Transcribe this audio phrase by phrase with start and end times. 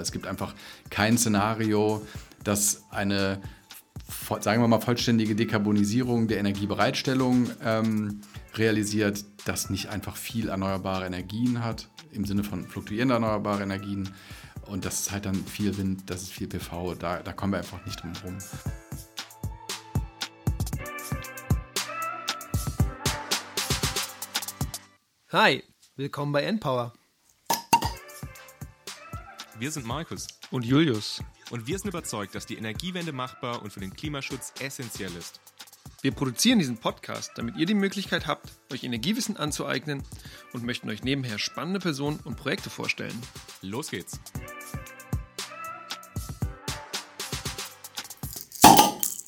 [0.00, 0.54] Es gibt einfach
[0.88, 2.04] kein Szenario,
[2.42, 3.40] das eine,
[4.40, 8.20] sagen wir mal, vollständige Dekarbonisierung der Energiebereitstellung ähm,
[8.54, 14.08] realisiert, das nicht einfach viel erneuerbare Energien hat, im Sinne von fluktuierende erneuerbare Energien.
[14.66, 17.58] Und das ist halt dann viel Wind, das ist viel PV, da, da kommen wir
[17.58, 18.38] einfach nicht drum herum.
[25.32, 25.62] Hi,
[25.96, 26.92] willkommen bei Endpower.
[29.60, 31.22] Wir sind Markus und Julius.
[31.50, 35.38] Und wir sind überzeugt, dass die Energiewende machbar und für den Klimaschutz essentiell ist.
[36.00, 40.02] Wir produzieren diesen Podcast, damit ihr die Möglichkeit habt, euch Energiewissen anzueignen
[40.54, 43.12] und möchten euch nebenher spannende Personen und Projekte vorstellen.
[43.60, 44.18] Los geht's!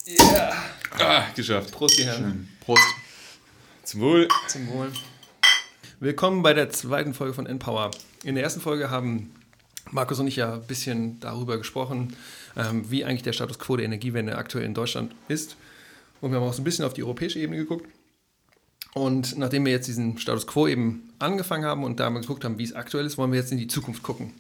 [0.07, 0.15] Ja.
[0.25, 0.63] Yeah.
[0.93, 1.73] Ah, geschafft.
[1.73, 2.49] Prost, die Herren.
[2.61, 2.83] Prost.
[3.83, 4.29] Zum Wohl.
[4.49, 4.93] Zum Wohl.
[6.01, 7.91] Willkommen bei der zweiten Folge von Empower.
[8.25, 9.35] In der ersten Folge haben
[9.93, 12.17] Markus und ich ja ein bisschen darüber gesprochen,
[12.57, 15.57] ähm, wie eigentlich der Status quo der Energiewende aktuell in Deutschland ist.
[16.23, 17.87] Und wir haben auch so ein bisschen auf die europäische Ebene geguckt.
[18.95, 22.59] Und nachdem wir jetzt diesen Status quo eben angefangen haben und da mal geguckt haben,
[22.59, 24.33] wie es aktuell ist, wollen wir jetzt in die Zukunft gucken.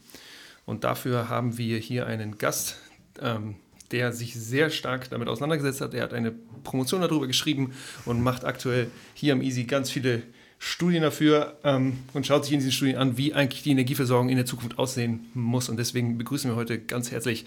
[0.64, 2.76] Und dafür haben wir hier einen Gast,
[3.20, 3.56] ähm,
[3.90, 5.92] der sich sehr stark damit auseinandergesetzt hat.
[5.92, 6.32] Er hat eine
[6.64, 7.74] Promotion darüber geschrieben
[8.06, 10.22] und macht aktuell hier am Easy ganz viele
[10.64, 14.36] Studien dafür ähm, und schaut sich in diesen Studien an, wie eigentlich die Energieversorgung in
[14.36, 15.68] der Zukunft aussehen muss.
[15.68, 17.46] Und deswegen begrüßen wir heute ganz herzlich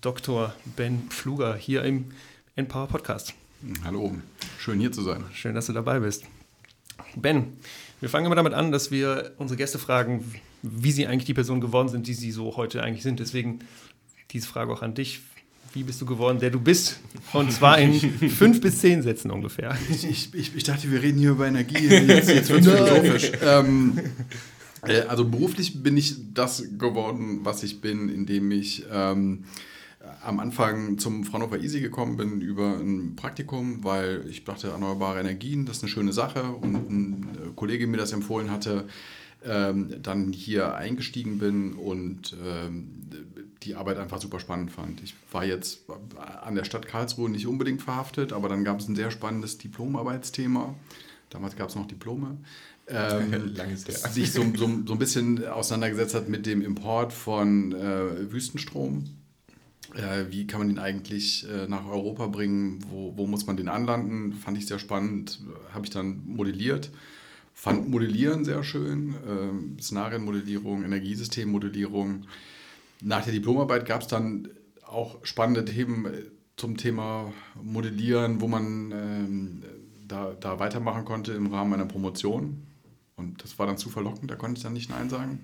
[0.00, 0.54] Dr.
[0.74, 2.06] Ben Pfluger hier im
[2.56, 3.34] Empower Podcast.
[3.84, 4.14] Hallo,
[4.58, 5.24] schön hier zu sein.
[5.34, 6.24] Schön, dass du dabei bist.
[7.14, 7.52] Ben,
[8.00, 11.60] wir fangen immer damit an, dass wir unsere Gäste fragen, wie sie eigentlich die Person
[11.60, 13.20] geworden sind, die sie so heute eigentlich sind.
[13.20, 13.58] Deswegen
[14.30, 15.20] diese Frage auch an dich
[15.74, 17.00] wie bist du geworden, der du bist?
[17.32, 17.92] Und zwar in
[18.30, 19.76] fünf bis zehn Sätzen ungefähr.
[19.90, 21.88] Ich, ich, ich dachte, wir reden hier über Energie.
[21.88, 23.32] Jetzt, jetzt wird es philosophisch.
[23.42, 23.98] ähm,
[24.82, 29.44] äh, also beruflich bin ich das geworden, was ich bin, indem ich ähm,
[30.22, 35.66] am Anfang zum Fraunhofer Easy gekommen bin über ein Praktikum, weil ich dachte, erneuerbare Energien,
[35.66, 36.42] das ist eine schöne Sache.
[36.44, 37.26] Und ein
[37.56, 38.84] Kollege mir das empfohlen hatte,
[39.44, 42.88] ähm, dann hier eingestiegen bin und ähm,
[43.64, 45.02] die Arbeit einfach super spannend fand.
[45.02, 45.80] Ich war jetzt
[46.42, 50.74] an der Stadt Karlsruhe nicht unbedingt verhaftet, aber dann gab es ein sehr spannendes Diplomarbeitsthema.
[51.30, 52.38] Damals gab es noch Diplome.
[52.86, 53.94] Ähm, Langes her.
[53.94, 59.04] sich so, so, so, ein bisschen auseinandergesetzt hat mit dem Import von äh, Wüstenstrom.
[59.94, 62.84] Äh, wie kann man den eigentlich äh, nach Europa bringen?
[62.90, 64.34] Wo, wo muss man den anlanden?
[64.34, 65.40] Fand ich sehr spannend.
[65.72, 66.90] Habe ich dann modelliert.
[67.54, 69.14] Fand Modellieren sehr schön.
[69.26, 72.26] Ähm, Szenarienmodellierung, Energiesystemmodellierung.
[73.02, 74.48] Nach der Diplomarbeit gab es dann
[74.86, 76.22] auch spannende Themen äh,
[76.56, 79.62] zum Thema Modellieren, wo man ähm,
[80.06, 82.62] da, da weitermachen konnte im Rahmen meiner Promotion.
[83.16, 85.40] Und das war dann zu verlockend, da konnte ich dann nicht Nein sagen.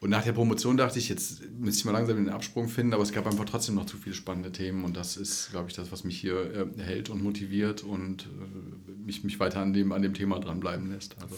[0.00, 3.02] Und nach der Promotion dachte ich, jetzt müsste ich mal langsam den Absprung finden, aber
[3.02, 5.92] es gab einfach trotzdem noch zu viele spannende Themen und das ist, glaube ich, das,
[5.92, 10.02] was mich hier äh, hält und motiviert und äh, mich, mich weiter an dem, an
[10.02, 11.16] dem Thema dranbleiben lässt.
[11.22, 11.36] Also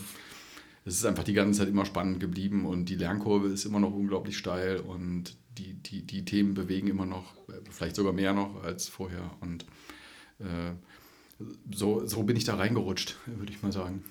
[0.86, 3.92] es ist einfach die ganze Zeit immer spannend geblieben und die Lernkurve ist immer noch
[3.92, 7.34] unglaublich steil und die, die, die Themen bewegen immer noch,
[7.70, 9.32] vielleicht sogar mehr noch als vorher.
[9.40, 9.64] Und
[10.38, 10.72] äh,
[11.72, 14.04] so, so bin ich da reingerutscht, würde ich mal sagen.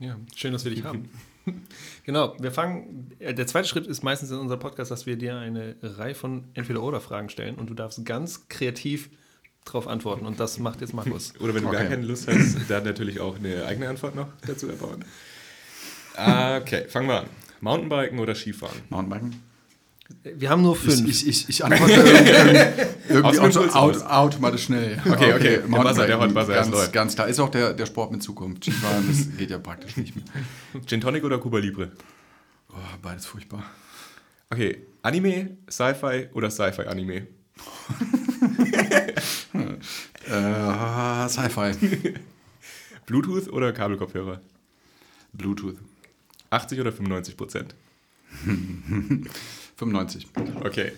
[0.00, 1.08] Ja, schön, dass wir dich haben.
[2.04, 3.12] genau, wir fangen.
[3.20, 6.44] Äh, der zweite Schritt ist meistens in unserem Podcast, dass wir dir eine Reihe von
[6.54, 9.10] Entweder-Oder-Fragen stellen und du darfst ganz kreativ
[9.64, 10.26] darauf antworten.
[10.26, 11.34] Und das macht jetzt Markus.
[11.38, 11.78] Oder wenn du okay.
[11.78, 15.04] gar keine Lust hast, dann natürlich auch eine eigene Antwort noch dazu erbauen.
[16.16, 17.26] Okay, fangen wir an.
[17.60, 18.80] Mountainbiken oder Skifahren?
[18.88, 19.42] Mountainbiken.
[20.22, 21.08] Wir haben nur fünf.
[21.08, 21.92] Ich, ich, ich antworte
[23.08, 25.00] irgendwie auto, auto, automatisch schnell.
[25.04, 25.34] Okay, okay.
[25.34, 25.60] okay.
[25.68, 27.28] Der Buzzer, der Buzzer ganz, ganz klar.
[27.28, 28.64] Ist auch der, der Sport mit Zukunft.
[28.64, 30.24] Skifahren, das geht ja praktisch nicht mehr.
[30.86, 31.90] Gin Tonic oder Cuba Libre?
[32.70, 33.64] Oh, beides furchtbar.
[34.50, 37.26] Okay, Anime, Sci-Fi oder Sci-Fi-Anime?
[40.28, 42.14] äh, Sci-Fi.
[43.06, 44.40] Bluetooth oder Kabelkopfhörer?
[45.32, 45.78] Bluetooth.
[46.50, 47.74] 80 oder 95 Prozent?
[49.76, 50.26] 95.
[50.64, 50.92] Okay.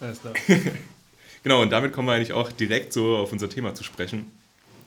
[0.00, 0.34] Alles klar.
[1.42, 4.30] genau, und damit kommen wir eigentlich auch direkt so auf unser Thema zu sprechen.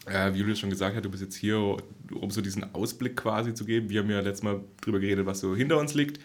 [0.05, 3.53] Äh, wie Julius schon gesagt hat, du bist jetzt hier, um so diesen Ausblick quasi
[3.53, 3.89] zu geben.
[3.89, 6.19] Wir haben ja letztes Mal drüber geredet, was so hinter uns liegt.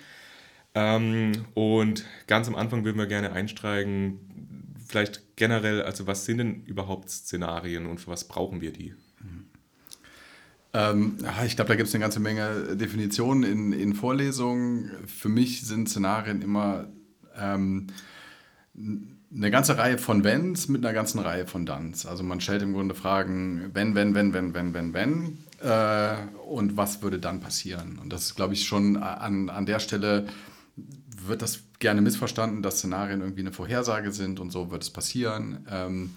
[0.75, 4.19] Ähm, und ganz am Anfang würden wir gerne einsteigen,
[4.87, 8.95] vielleicht generell, also was sind denn überhaupt Szenarien und für was brauchen wir die?
[10.73, 14.91] Ähm, ich glaube, da gibt es eine ganze Menge Definitionen in, in Vorlesungen.
[15.07, 16.87] Für mich sind Szenarien immer
[17.37, 17.89] ähm,
[19.33, 22.07] eine ganze Reihe von Wenns mit einer ganzen Reihe von Danns.
[22.07, 26.17] Also man stellt im Grunde Fragen, wenn, wenn, wenn, wenn, wenn, wenn, wenn äh,
[26.49, 27.99] und was würde dann passieren.
[28.01, 30.27] Und das ist, glaube ich, schon an, an der Stelle
[31.27, 35.67] wird das gerne missverstanden, dass Szenarien irgendwie eine Vorhersage sind und so wird es passieren.
[35.71, 36.15] Ähm,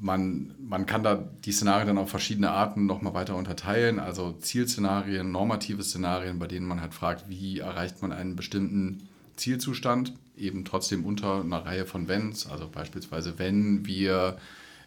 [0.00, 3.98] man, man kann da die Szenarien dann auf verschiedene Arten nochmal weiter unterteilen.
[3.98, 10.14] Also Zielszenarien, normative Szenarien, bei denen man halt fragt, wie erreicht man einen bestimmten Zielzustand,
[10.36, 12.46] eben trotzdem unter einer Reihe von Wenns.
[12.46, 14.38] Also beispielsweise, wenn wir,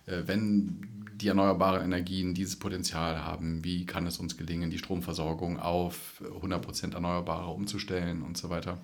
[0.07, 5.59] äh, wenn die erneuerbaren Energien dieses Potenzial haben, wie kann es uns gelingen, die Stromversorgung
[5.59, 8.79] auf 100% Erneuerbare umzustellen und so weiter.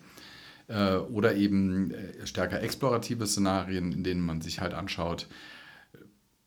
[0.67, 5.27] Äh, oder eben äh, stärker explorative Szenarien, in denen man sich halt anschaut,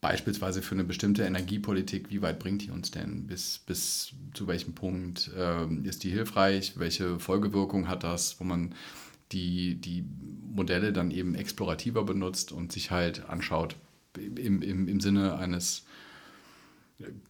[0.00, 3.26] beispielsweise für eine bestimmte Energiepolitik, wie weit bringt die uns denn?
[3.26, 6.78] Bis, bis zu welchem Punkt äh, ist die hilfreich?
[6.78, 8.74] Welche Folgewirkung hat das, wo man
[9.32, 10.04] die, die
[10.52, 13.76] Modelle dann eben explorativer benutzt und sich halt anschaut
[14.16, 15.84] im, im, im Sinne eines,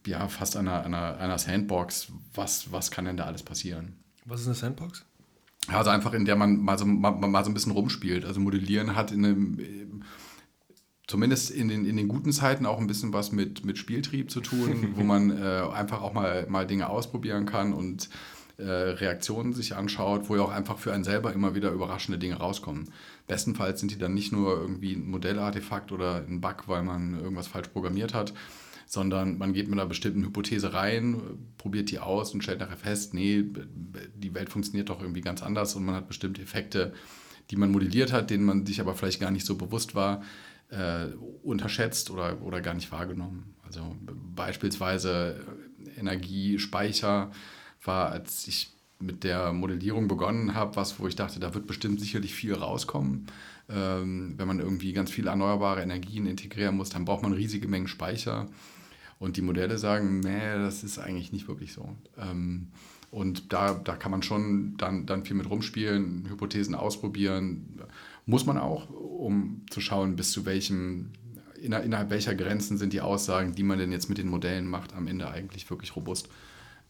[0.05, 3.93] ja, fast einer, einer, einer Sandbox, was, was kann denn da alles passieren?
[4.25, 5.05] Was ist eine Sandbox?
[5.67, 8.25] Also einfach, in der man mal so, mal, mal so ein bisschen rumspielt.
[8.25, 10.03] Also Modellieren hat in einem
[11.11, 14.39] zumindest in den, in den guten Zeiten auch ein bisschen was mit, mit Spieltrieb zu
[14.39, 18.09] tun, wo man äh, einfach auch mal, mal Dinge ausprobieren kann und
[18.57, 22.35] äh, Reaktionen sich anschaut, wo ja auch einfach für einen selber immer wieder überraschende Dinge
[22.35, 22.93] rauskommen.
[23.27, 27.47] Bestenfalls sind die dann nicht nur irgendwie ein Modellartefakt oder ein Bug, weil man irgendwas
[27.47, 28.33] falsch programmiert hat,
[28.85, 31.21] sondern man geht mit einer bestimmten Hypothese rein,
[31.57, 33.43] probiert die aus und stellt nachher fest, nee,
[34.15, 36.93] die Welt funktioniert doch irgendwie ganz anders und man hat bestimmte Effekte,
[37.49, 40.21] die man modelliert hat, denen man sich aber vielleicht gar nicht so bewusst war,
[40.71, 41.07] äh,
[41.43, 43.55] unterschätzt oder, oder gar nicht wahrgenommen.
[43.63, 43.95] Also
[44.35, 45.45] beispielsweise
[45.97, 47.31] Energiespeicher
[47.83, 51.99] war, als ich mit der Modellierung begonnen habe, was, wo ich dachte, da wird bestimmt
[51.99, 53.27] sicherlich viel rauskommen.
[53.69, 57.87] Ähm, wenn man irgendwie ganz viele erneuerbare Energien integrieren muss, dann braucht man riesige Mengen
[57.87, 58.47] Speicher.
[59.17, 61.95] Und die Modelle sagen, nee, das ist eigentlich nicht wirklich so.
[62.17, 62.69] Ähm,
[63.11, 67.81] und da, da kann man schon dann, dann viel mit rumspielen, Hypothesen ausprobieren.
[68.25, 71.11] Muss man auch, um zu schauen, bis zu welchem,
[71.61, 75.07] innerhalb welcher Grenzen sind die Aussagen, die man denn jetzt mit den Modellen macht, am
[75.07, 76.27] Ende eigentlich wirklich robust.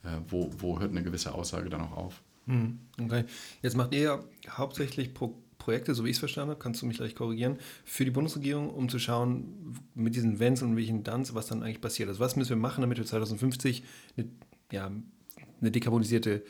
[0.03, 2.21] Äh, wo, wo hört eine gewisse Aussage dann auch auf?
[2.47, 3.25] Hm, okay.
[3.61, 6.87] Jetzt macht ihr ja hauptsächlich Pro Projekte, so wie ich es verstanden habe, kannst du
[6.87, 11.35] mich gleich korrigieren, für die Bundesregierung, um zu schauen, mit diesen Wenns und welchen Dunns,
[11.35, 12.09] was dann eigentlich passiert.
[12.09, 13.83] Also was müssen wir machen, damit wir 2050
[14.17, 14.27] eine,
[14.71, 14.91] ja,
[15.61, 16.43] eine dekarbonisierte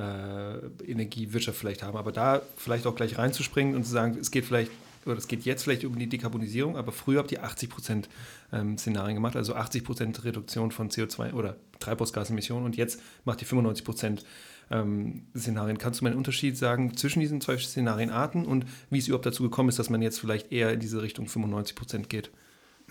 [0.00, 1.96] Energiewirtschaft vielleicht haben.
[1.96, 4.70] Aber da vielleicht auch gleich reinzuspringen und zu sagen, es geht vielleicht,
[5.06, 8.08] oder es geht jetzt vielleicht um die Dekarbonisierung, aber früher habt ihr 80 Prozent
[8.52, 13.46] ähm, Szenarien gemacht, also 80 Prozent Reduktion von CO2 oder Treibhausgasemissionen und jetzt macht ihr
[13.46, 14.24] 95 Prozent
[14.70, 15.78] ähm, Szenarien.
[15.78, 19.44] Kannst du mal einen Unterschied sagen zwischen diesen zwei Szenarienarten und wie es überhaupt dazu
[19.44, 22.30] gekommen ist, dass man jetzt vielleicht eher in diese Richtung 95 Prozent geht?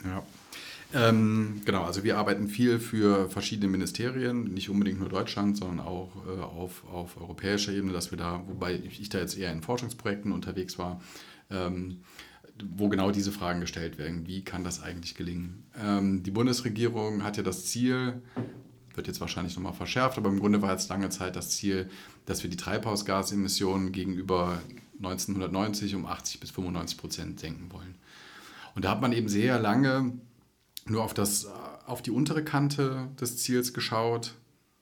[0.03, 0.23] Ja.
[0.93, 6.11] Ähm, genau, also wir arbeiten viel für verschiedene Ministerien, nicht unbedingt nur Deutschland, sondern auch
[6.27, 10.31] äh, auf, auf europäischer Ebene, dass wir da, wobei ich da jetzt eher in Forschungsprojekten
[10.31, 11.01] unterwegs war,
[11.49, 12.01] ähm,
[12.63, 14.25] wo genau diese Fragen gestellt werden.
[14.27, 15.65] Wie kann das eigentlich gelingen?
[15.77, 18.21] Ähm, die Bundesregierung hat ja das Ziel,
[18.93, 21.89] wird jetzt wahrscheinlich nochmal verschärft, aber im Grunde war jetzt lange Zeit das Ziel,
[22.25, 24.61] dass wir die Treibhausgasemissionen gegenüber
[24.97, 27.95] 1990 um 80 bis 95 Prozent senken wollen.
[28.75, 30.13] Und da hat man eben sehr lange
[30.87, 31.47] nur auf, das,
[31.85, 34.35] auf die untere Kante des Ziels geschaut,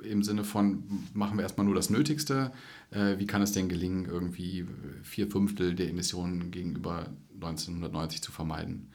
[0.04, 0.84] im Sinne von,
[1.14, 2.52] machen wir erstmal nur das Nötigste.
[2.92, 4.68] Äh, wie kann es denn gelingen, irgendwie
[5.02, 8.92] vier Fünftel der Emissionen gegenüber 1990 zu vermeiden?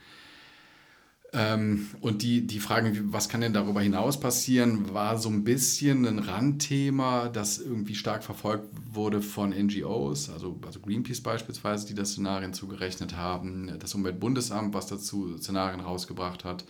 [1.34, 6.06] Ähm, und die, die Frage, was kann denn darüber hinaus passieren, war so ein bisschen
[6.06, 12.12] ein Randthema, das irgendwie stark verfolgt wurde von NGOs, also, also Greenpeace beispielsweise, die das
[12.12, 16.64] Szenarien zugerechnet haben, das Umweltbundesamt, was dazu Szenarien rausgebracht hat.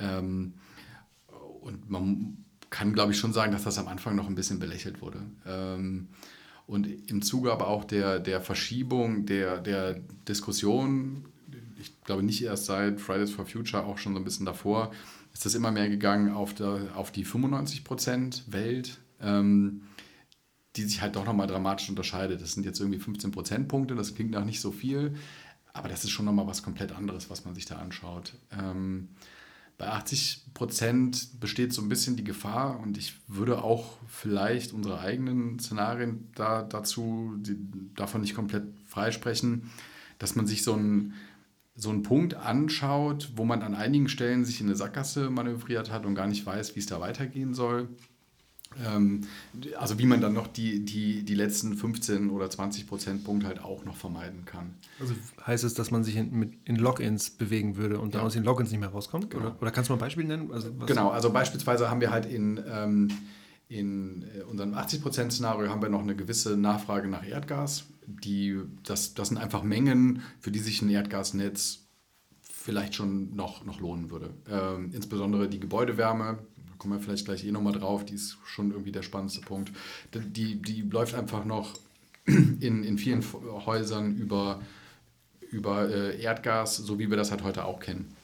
[0.00, 0.54] Ähm,
[1.60, 5.02] und man kann, glaube ich, schon sagen, dass das am Anfang noch ein bisschen belächelt
[5.02, 5.22] wurde.
[5.46, 6.08] Ähm,
[6.66, 9.94] und im Zuge aber auch der, der Verschiebung der, der
[10.28, 11.24] Diskussion,
[11.80, 14.92] ich glaube nicht erst seit Fridays for Future, auch schon so ein bisschen davor,
[15.32, 19.82] ist das immer mehr gegangen auf, der, auf die 95% Welt, ähm,
[20.76, 22.40] die sich halt doch nochmal dramatisch unterscheidet.
[22.40, 25.14] Das sind jetzt irgendwie 15 Prozentpunkte, das klingt nach nicht so viel,
[25.72, 28.34] aber das ist schon nochmal was komplett anderes, was man sich da anschaut.
[28.52, 29.08] Ähm,
[29.80, 35.00] bei 80 Prozent besteht so ein bisschen die Gefahr und ich würde auch vielleicht unsere
[35.00, 37.56] eigenen Szenarien da, dazu, die,
[37.96, 39.70] davon nicht komplett freisprechen,
[40.18, 41.14] dass man sich so einen,
[41.76, 46.04] so einen Punkt anschaut, wo man an einigen Stellen sich in eine Sackgasse manövriert hat
[46.04, 47.88] und gar nicht weiß, wie es da weitergehen soll.
[48.78, 49.22] Ähm,
[49.78, 53.84] also wie man dann noch die, die, die letzten 15 oder 20 Prozentpunkte halt auch
[53.84, 54.74] noch vermeiden kann.
[55.00, 58.22] Also heißt es, dass man sich in, mit, in Logins bewegen würde und ja.
[58.22, 59.30] aus den Logins nicht mehr rauskommt?
[59.30, 59.46] Genau.
[59.46, 60.52] Oder, oder kannst du mal ein Beispiel nennen?
[60.52, 63.08] Also, genau, also beispielsweise haben wir halt in, ähm,
[63.68, 69.28] in äh, unserem 80%-Szenario haben wir noch eine gewisse Nachfrage nach Erdgas, die, das, das
[69.28, 71.86] sind einfach Mengen, für die sich ein Erdgasnetz
[72.40, 74.34] vielleicht schon noch, noch lohnen würde.
[74.48, 76.38] Ähm, insbesondere die Gebäudewärme,
[76.80, 79.70] kommen wir vielleicht gleich eh nochmal drauf, die ist schon irgendwie der spannendste Punkt.
[80.14, 81.78] Die, die läuft einfach noch
[82.24, 83.22] in, in vielen
[83.66, 84.60] Häusern über,
[85.50, 88.16] über äh, Erdgas, so wie wir das halt heute auch kennen.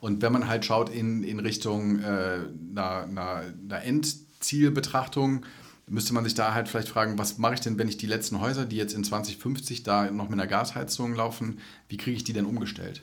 [0.00, 2.40] Und wenn man halt schaut in, in Richtung äh,
[2.72, 5.44] einer, einer, einer Endzielbetrachtung,
[5.86, 8.40] müsste man sich da halt vielleicht fragen, was mache ich denn, wenn ich die letzten
[8.40, 12.32] Häuser, die jetzt in 2050 da noch mit einer Gasheizung laufen, wie kriege ich die
[12.32, 13.02] denn umgestellt?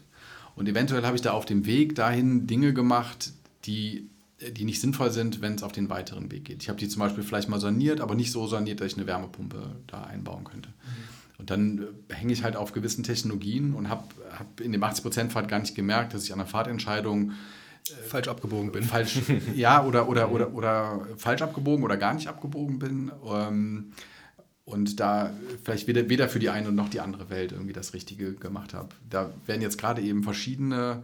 [0.56, 3.32] Und eventuell habe ich da auf dem Weg dahin Dinge gemacht,
[3.65, 4.10] die,
[4.41, 6.63] die nicht sinnvoll sind, wenn es auf den weiteren Weg geht.
[6.63, 9.08] Ich habe die zum Beispiel vielleicht mal saniert, aber nicht so saniert, dass ich eine
[9.08, 10.69] Wärmepumpe da einbauen könnte.
[10.69, 11.19] Mhm.
[11.39, 14.03] Und dann äh, hänge ich halt auf gewissen Technologien und habe
[14.38, 18.72] hab in dem 80%-Fahrt gar nicht gemerkt, dass ich an der Fahrtentscheidung äh, falsch abgebogen
[18.72, 18.84] bin.
[18.84, 19.19] Falsch,
[19.55, 23.12] ja, oder, oder, oder, oder falsch abgebogen oder gar nicht abgebogen bin.
[23.25, 23.91] Ähm,
[24.65, 28.34] und da vielleicht weder, weder für die eine noch die andere Welt irgendwie das Richtige
[28.34, 28.89] gemacht habe.
[29.10, 31.03] Da werden jetzt gerade eben verschiedene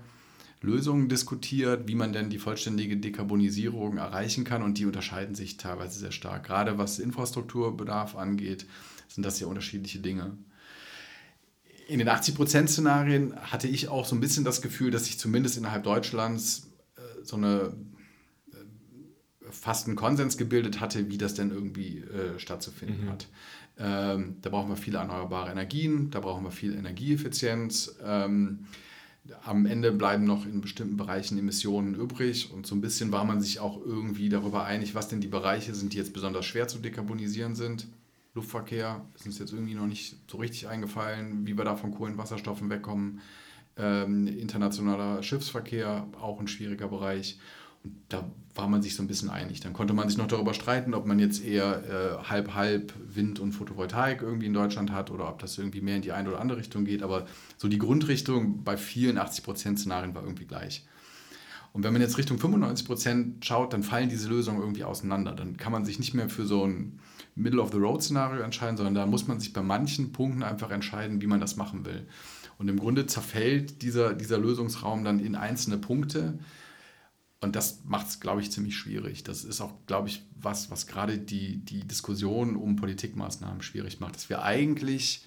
[0.66, 6.00] Lösungen diskutiert, wie man denn die vollständige Dekarbonisierung erreichen kann und die unterscheiden sich teilweise
[6.00, 6.46] sehr stark.
[6.46, 8.66] Gerade was Infrastrukturbedarf angeht,
[9.08, 10.38] sind das sehr unterschiedliche Dinge.
[11.88, 15.84] In den 80%-Szenarien hatte ich auch so ein bisschen das Gefühl, dass sich zumindest innerhalb
[15.84, 17.74] Deutschlands äh, so eine
[19.50, 23.10] fast einen Konsens gebildet hatte, wie das denn irgendwie äh, stattzufinden mhm.
[23.10, 23.28] hat.
[23.78, 27.98] Ähm, da brauchen wir viele erneuerbare Energien, da brauchen wir viel Energieeffizienz.
[28.04, 28.66] Ähm,
[29.44, 33.42] am Ende bleiben noch in bestimmten Bereichen Emissionen übrig und so ein bisschen war man
[33.42, 36.80] sich auch irgendwie darüber einig, was denn die Bereiche sind, die jetzt besonders schwer zu
[36.80, 37.88] dekarbonisieren sind.
[38.36, 42.70] Luftverkehr ist uns jetzt irgendwie noch nicht so richtig eingefallen, wie wir da von Kohlenwasserstoffen
[42.70, 43.22] wegkommen.
[43.78, 47.40] Ähm, internationaler Schiffsverkehr, auch ein schwieriger Bereich
[48.10, 49.60] da war man sich so ein bisschen einig.
[49.60, 53.52] Dann konnte man sich noch darüber streiten, ob man jetzt eher halb-halb äh, Wind und
[53.52, 56.60] Photovoltaik irgendwie in Deutschland hat oder ob das irgendwie mehr in die eine oder andere
[56.60, 57.04] Richtung geht.
[57.04, 57.26] Aber
[57.58, 60.86] so die Grundrichtung bei vielen 80% Szenarien war irgendwie gleich.
[61.74, 65.34] Und wenn man jetzt Richtung 95% schaut, dann fallen diese Lösungen irgendwie auseinander.
[65.34, 67.00] Dann kann man sich nicht mehr für so ein
[67.36, 71.58] Middle-of-the-Road-Szenario entscheiden, sondern da muss man sich bei manchen Punkten einfach entscheiden, wie man das
[71.58, 72.08] machen will.
[72.58, 76.40] Und im Grunde zerfällt dieser, dieser Lösungsraum dann in einzelne Punkte
[77.46, 79.24] und das macht es, glaube ich, ziemlich schwierig.
[79.24, 84.16] Das ist auch, glaube ich, was, was gerade die, die Diskussion um Politikmaßnahmen schwierig macht.
[84.16, 85.26] Dass wir eigentlich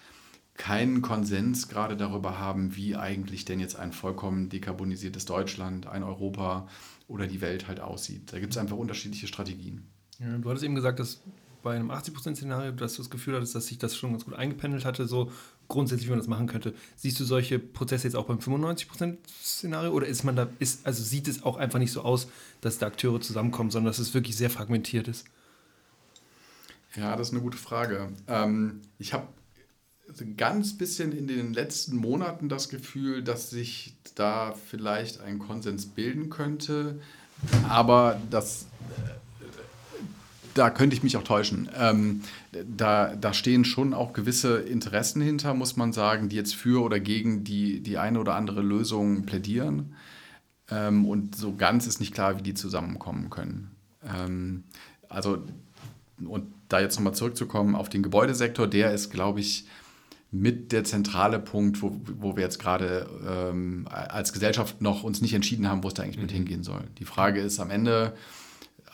[0.55, 6.69] keinen Konsens gerade darüber haben, wie eigentlich denn jetzt ein vollkommen dekarbonisiertes Deutschland, ein Europa
[7.07, 8.33] oder die Welt halt aussieht.
[8.33, 9.87] Da gibt es einfach unterschiedliche Strategien.
[10.19, 11.23] Ja, du hattest eben gesagt, dass
[11.63, 14.85] bei einem 80%-Szenario, dass du das Gefühl hattest, dass sich das schon ganz gut eingependelt
[14.85, 15.31] hatte, so
[15.69, 16.75] grundsätzlich, wie man das machen könnte.
[16.97, 21.29] Siehst du solche Prozesse jetzt auch beim 95%-Szenario oder ist man da, ist, also sieht
[21.29, 22.29] es auch einfach nicht so aus,
[22.61, 25.27] dass da Akteure zusammenkommen, sondern dass es wirklich sehr fragmentiert ist?
[26.97, 28.13] Ja, das ist eine gute Frage.
[28.27, 29.29] Ähm, ich habe
[30.21, 35.87] ein ganz bisschen in den letzten Monaten das Gefühl, dass sich da vielleicht ein Konsens
[35.87, 36.99] bilden könnte,
[37.69, 38.67] aber das
[40.59, 41.69] da könnte ich mich auch täuschen.
[41.77, 42.23] Ähm,
[42.53, 46.99] da, da stehen schon auch gewisse Interessen hinter, muss man sagen, die jetzt für oder
[46.99, 49.95] gegen die, die eine oder andere Lösung plädieren.
[50.71, 53.71] Ähm, und so ganz ist nicht klar, wie die zusammenkommen können.
[54.05, 54.65] Ähm,
[55.09, 55.39] also,
[56.25, 59.67] und da jetzt nochmal zurückzukommen auf den Gebäudesektor, der ist, glaube ich,
[60.31, 65.33] mit der zentrale Punkt, wo, wo wir jetzt gerade ähm, als Gesellschaft noch uns nicht
[65.33, 66.23] entschieden haben, wo es da eigentlich mhm.
[66.23, 66.83] mit hingehen soll.
[66.99, 68.15] Die Frage ist am Ende,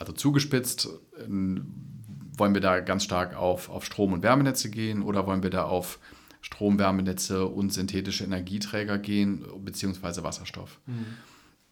[0.04, 5.42] also zugespitzt, wollen wir da ganz stark auf, auf Strom- und Wärmenetze gehen oder wollen
[5.42, 5.99] wir da auf
[6.40, 10.80] Strom, Wärmenetze und synthetische Energieträger gehen, beziehungsweise Wasserstoff?
[10.87, 11.06] Mhm.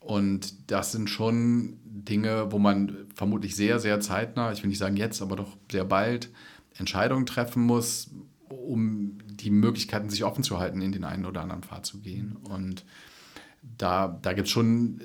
[0.00, 4.96] Und das sind schon Dinge, wo man vermutlich sehr, sehr zeitnah, ich will nicht sagen
[4.96, 6.30] jetzt, aber doch sehr bald,
[6.76, 8.10] Entscheidungen treffen muss,
[8.48, 12.36] um die Möglichkeiten sich offen zu halten, in den einen oder anderen Pfad zu gehen.
[12.36, 12.84] Und
[13.62, 15.00] da, da gibt es schon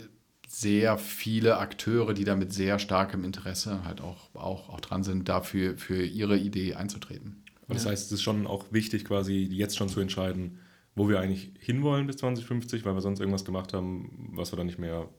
[0.48, 5.28] sehr viele Akteure, die da mit sehr starkem Interesse halt auch, auch, auch dran sind,
[5.28, 7.44] dafür für ihre Idee einzutreten.
[7.68, 7.92] Das ja.
[7.92, 10.60] heißt, es ist schon auch wichtig, quasi jetzt schon zu entscheiden,
[10.96, 14.68] wo wir eigentlich hinwollen bis 2050, weil wir sonst irgendwas gemacht haben, was wir dann
[14.68, 15.10] nicht mehr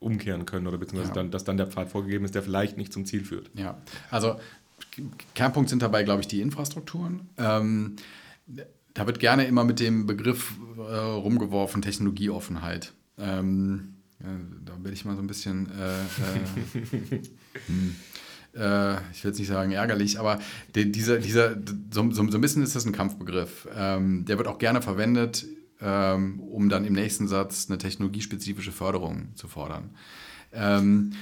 [0.00, 1.14] umkehren können oder beziehungsweise ja.
[1.14, 3.50] dann, dass dann der Pfad vorgegeben ist, der vielleicht nicht zum Ziel führt.
[3.54, 3.78] Ja,
[4.10, 4.36] also
[5.34, 7.28] Kernpunkt sind dabei, glaube ich, die Infrastrukturen.
[7.36, 7.96] Ähm,
[8.94, 12.92] da wird gerne immer mit dem Begriff äh, rumgeworfen, Technologieoffenheit.
[13.18, 14.26] Ähm, ja,
[14.64, 16.00] da bin ich mal so ein bisschen, äh,
[17.14, 17.20] äh,
[17.66, 17.96] hm,
[18.54, 20.40] äh, ich will jetzt nicht sagen ärgerlich, aber
[20.74, 21.56] die, dieser, dieser
[21.90, 23.68] so, so, so, ein bisschen ist das ein Kampfbegriff.
[23.74, 25.46] Ähm, der wird auch gerne verwendet,
[25.80, 29.90] ähm, um dann im nächsten Satz eine technologiespezifische Förderung zu fordern.
[30.52, 31.12] Ähm,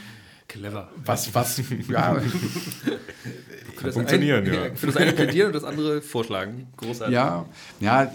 [0.49, 0.89] Clever.
[1.05, 2.17] Was, was, ja.
[3.77, 4.61] Kann funktionieren, ein, ja.
[4.75, 6.69] Für das eine plädieren und das andere vorschlagen.
[6.77, 7.15] Großartig.
[7.15, 7.47] Ja,
[7.81, 8.13] ja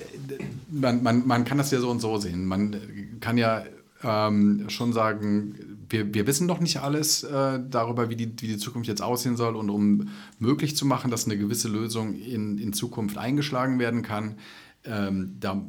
[0.69, 2.45] man, man, man kann das ja so und so sehen.
[2.45, 3.65] Man kann ja
[4.03, 5.55] ähm, schon sagen,
[5.89, 9.37] wir, wir wissen noch nicht alles äh, darüber, wie die, wie die Zukunft jetzt aussehen
[9.37, 9.55] soll.
[9.55, 14.35] Und um möglich zu machen, dass eine gewisse Lösung in, in Zukunft eingeschlagen werden kann,
[14.83, 15.61] ähm, da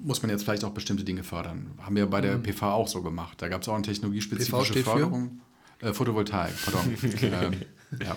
[0.00, 1.72] muss man jetzt vielleicht auch bestimmte Dinge fördern.
[1.78, 2.42] Haben wir bei der mhm.
[2.42, 3.40] PV auch so gemacht.
[3.42, 5.40] Da gab es auch eine technologiespezifische Förderung.
[5.80, 6.94] Äh, Photovoltaik, pardon.
[7.22, 7.52] ähm,
[8.04, 8.16] ja.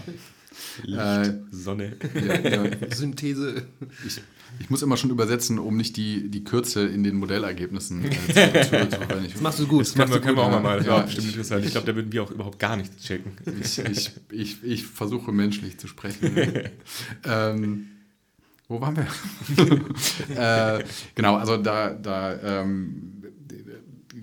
[0.84, 1.96] Licht, äh, Sonne.
[2.14, 2.72] Ja, ja.
[2.96, 3.68] Synthese.
[4.06, 4.22] Ich,
[4.60, 8.90] ich, muss immer schon übersetzen, um nicht die, die Kürzel in den Modellergebnissen äh, zu,
[8.90, 9.00] zu.
[9.34, 9.82] Das machst du gut.
[9.82, 10.78] Das, das können, wir, können wir auch mal.
[10.78, 11.66] Das ja, war bestimmt interessant.
[11.66, 13.34] Ich glaube, da würden wir auch überhaupt gar nichts checken.
[13.62, 16.36] Ich, ich, ich, ich versuche menschlich zu sprechen.
[17.24, 17.88] ähm,
[18.68, 20.80] wo waren wir?
[20.80, 20.84] äh,
[21.16, 23.24] genau, also da, da ähm,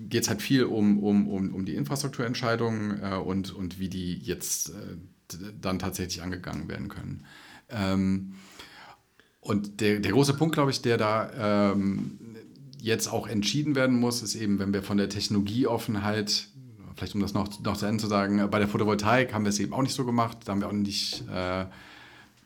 [0.09, 4.17] geht es halt viel um, um, um, um die Infrastrukturentscheidungen äh, und, und wie die
[4.17, 4.97] jetzt äh,
[5.59, 7.25] dann tatsächlich angegangen werden können.
[7.69, 8.35] Ähm,
[9.41, 12.19] und der, der große Punkt, glaube ich, der da ähm,
[12.81, 16.47] jetzt auch entschieden werden muss, ist eben, wenn wir von der Technologieoffenheit,
[16.95, 19.59] vielleicht um das noch, noch zu Ende zu sagen, bei der Photovoltaik haben wir es
[19.59, 21.67] eben auch nicht so gemacht, da haben wir auch nicht äh, äh,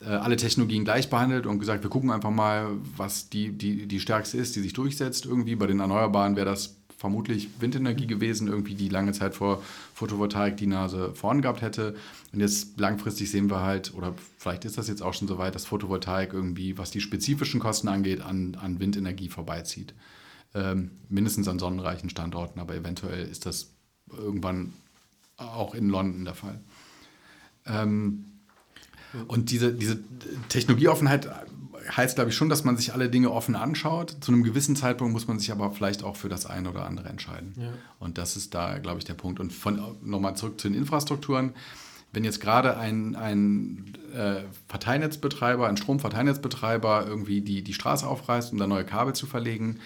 [0.04, 4.38] alle Technologien gleich behandelt und gesagt, wir gucken einfach mal, was die, die, die stärkste
[4.38, 5.56] ist, die sich durchsetzt irgendwie.
[5.56, 10.66] Bei den Erneuerbaren wäre das vermutlich Windenergie gewesen, irgendwie die lange Zeit vor Photovoltaik die
[10.66, 11.96] Nase vorn gehabt hätte.
[12.32, 15.54] Und jetzt langfristig sehen wir halt, oder vielleicht ist das jetzt auch schon so weit,
[15.54, 19.92] dass Photovoltaik irgendwie, was die spezifischen Kosten angeht, an, an Windenergie vorbeizieht.
[20.54, 23.68] Ähm, mindestens an sonnenreichen Standorten, aber eventuell ist das
[24.10, 24.72] irgendwann
[25.36, 26.58] auch in London der Fall.
[27.66, 28.24] Ähm,
[29.28, 29.98] und diese, diese
[30.48, 31.28] Technologieoffenheit
[31.90, 34.16] heißt, glaube ich, schon, dass man sich alle Dinge offen anschaut.
[34.20, 37.08] Zu einem gewissen Zeitpunkt muss man sich aber vielleicht auch für das eine oder andere
[37.08, 37.54] entscheiden.
[37.56, 37.72] Ja.
[37.98, 39.40] Und das ist da, glaube ich, der Punkt.
[39.40, 41.54] Und von nochmal zurück zu den Infrastrukturen.
[42.12, 48.58] Wenn jetzt gerade ein, ein äh, Verteilnetzbetreiber, ein Stromverteilnetzbetreiber irgendwie die, die Straße aufreißt, um
[48.58, 49.80] da neue Kabel zu verlegen,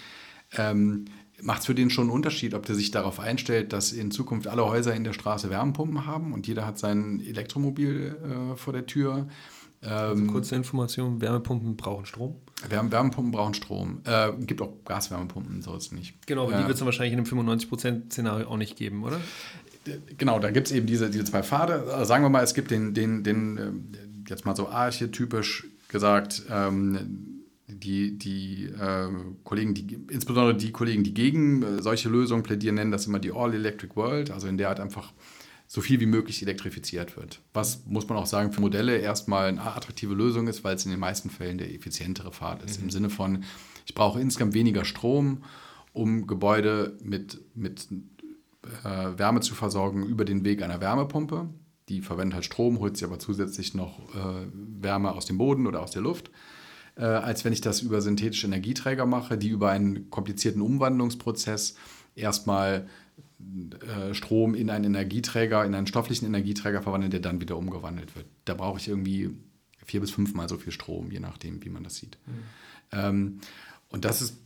[0.55, 1.05] ähm,
[1.41, 4.47] macht es für den schon einen Unterschied, ob der sich darauf einstellt, dass in Zukunft
[4.47, 8.17] alle Häuser in der Straße Wärmepumpen haben und jeder hat sein Elektromobil
[8.53, 9.27] äh, vor der Tür.
[9.81, 12.35] Also ähm, kurze Information: Wärmepumpen brauchen Strom.
[12.67, 14.01] Wärme, Wärmepumpen brauchen Strom.
[14.05, 16.27] Äh, gibt auch Gaswärmepumpen, so ist es nicht.
[16.27, 19.19] Genau, aber äh, die wird es wahrscheinlich in einem 95%-Szenario auch nicht geben, oder?
[20.17, 21.85] Genau, da gibt es eben diese, diese zwei Pfade.
[21.93, 23.71] Also sagen wir mal, es gibt den, den, den äh,
[24.29, 29.07] jetzt mal so archetypisch gesagt, ähm, die, die äh,
[29.43, 33.31] Kollegen, die, insbesondere die Kollegen, die gegen äh, solche Lösungen plädieren, nennen das immer die
[33.31, 35.13] All-Electric World, also in der halt einfach
[35.71, 37.41] so viel wie möglich elektrifiziert wird.
[37.53, 40.89] Was, muss man auch sagen, für Modelle erstmal eine attraktive Lösung ist, weil es in
[40.89, 42.79] den meisten Fällen der effizientere Pfad ist.
[42.79, 42.85] Mhm.
[42.85, 43.43] Im Sinne von,
[43.85, 45.43] ich brauche insgesamt weniger Strom,
[45.93, 47.87] um Gebäude mit, mit
[48.83, 51.49] äh, Wärme zu versorgen über den Weg einer Wärmepumpe.
[51.87, 55.83] Die verwendet halt Strom, holt sie aber zusätzlich noch äh, Wärme aus dem Boden oder
[55.83, 56.31] aus der Luft
[56.95, 61.75] äh, als wenn ich das über synthetische Energieträger mache, die über einen komplizierten Umwandlungsprozess
[62.15, 62.87] erstmal
[64.11, 68.25] Strom in einen Energieträger, in einen stofflichen Energieträger verwandeln, der dann wieder umgewandelt wird.
[68.45, 69.31] Da brauche ich irgendwie
[69.85, 72.17] vier bis fünfmal so viel Strom, je nachdem, wie man das sieht.
[72.25, 72.33] Mhm.
[72.91, 73.39] Ähm,
[73.91, 74.37] und das ist,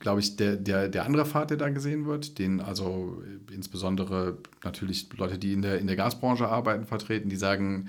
[0.00, 5.08] glaube ich, der, der, der andere Pfad, der da gesehen wird, den also insbesondere natürlich
[5.16, 7.88] Leute, die in der, in der Gasbranche arbeiten, vertreten, die sagen,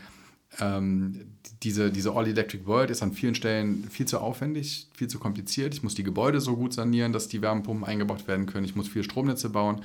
[0.59, 1.25] ähm,
[1.63, 5.73] diese, diese All-Electric World ist an vielen Stellen viel zu aufwendig, viel zu kompliziert.
[5.73, 8.65] Ich muss die Gebäude so gut sanieren, dass die Wärmepumpen eingebaut werden können.
[8.65, 9.81] Ich muss viele Stromnetze bauen.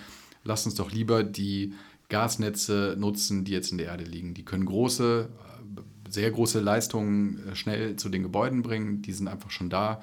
[0.48, 1.74] Lass uns doch lieber die
[2.08, 4.32] Gasnetze nutzen, die jetzt in der Erde liegen.
[4.32, 9.02] Die können große, äh, sehr große Leistungen äh, schnell zu den Gebäuden bringen.
[9.02, 10.00] Die sind einfach schon da.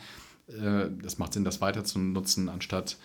[0.47, 0.53] Es
[1.15, 2.97] äh, macht Sinn, das weiter zu nutzen, anstatt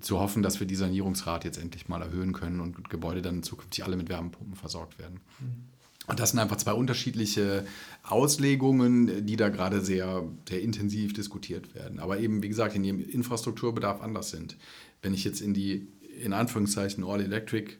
[0.00, 3.84] zu hoffen, dass wir die Sanierungsrate jetzt endlich mal erhöhen können und Gebäude dann zukünftig
[3.84, 5.18] alle mit Wärmepumpen versorgt werden.
[5.40, 5.76] Mhm.
[6.06, 7.66] Und das sind einfach zwei unterschiedliche
[8.04, 11.98] Auslegungen, die da gerade sehr, sehr intensiv diskutiert werden.
[11.98, 14.56] Aber eben, wie gesagt, in ihrem Infrastrukturbedarf anders sind.
[15.02, 15.88] Wenn ich jetzt in die,
[16.22, 17.74] in Anführungszeichen, All Electric,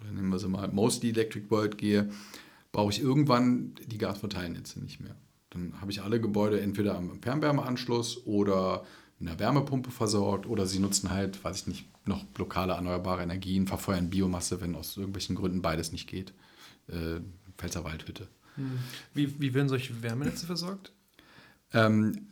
[0.00, 2.10] oder nehmen wir sie mal Mostly Electric World gehe,
[2.72, 5.16] brauche ich irgendwann die Gasverteilnetze nicht mehr.
[5.50, 8.84] Dann habe ich alle Gebäude entweder am Fernwärmeanschluss oder
[9.18, 13.66] mit einer Wärmepumpe versorgt oder sie nutzen halt, weiß ich nicht, noch lokale erneuerbare Energien,
[13.66, 16.32] verfeuern Biomasse, wenn aus irgendwelchen Gründen beides nicht geht.
[16.88, 17.20] Äh,
[17.58, 18.28] Pfälzer Waldhütte.
[18.54, 18.78] Hm.
[19.12, 20.92] Wie, wie werden solche Wärmenetze versorgt?
[21.72, 22.26] Ähm,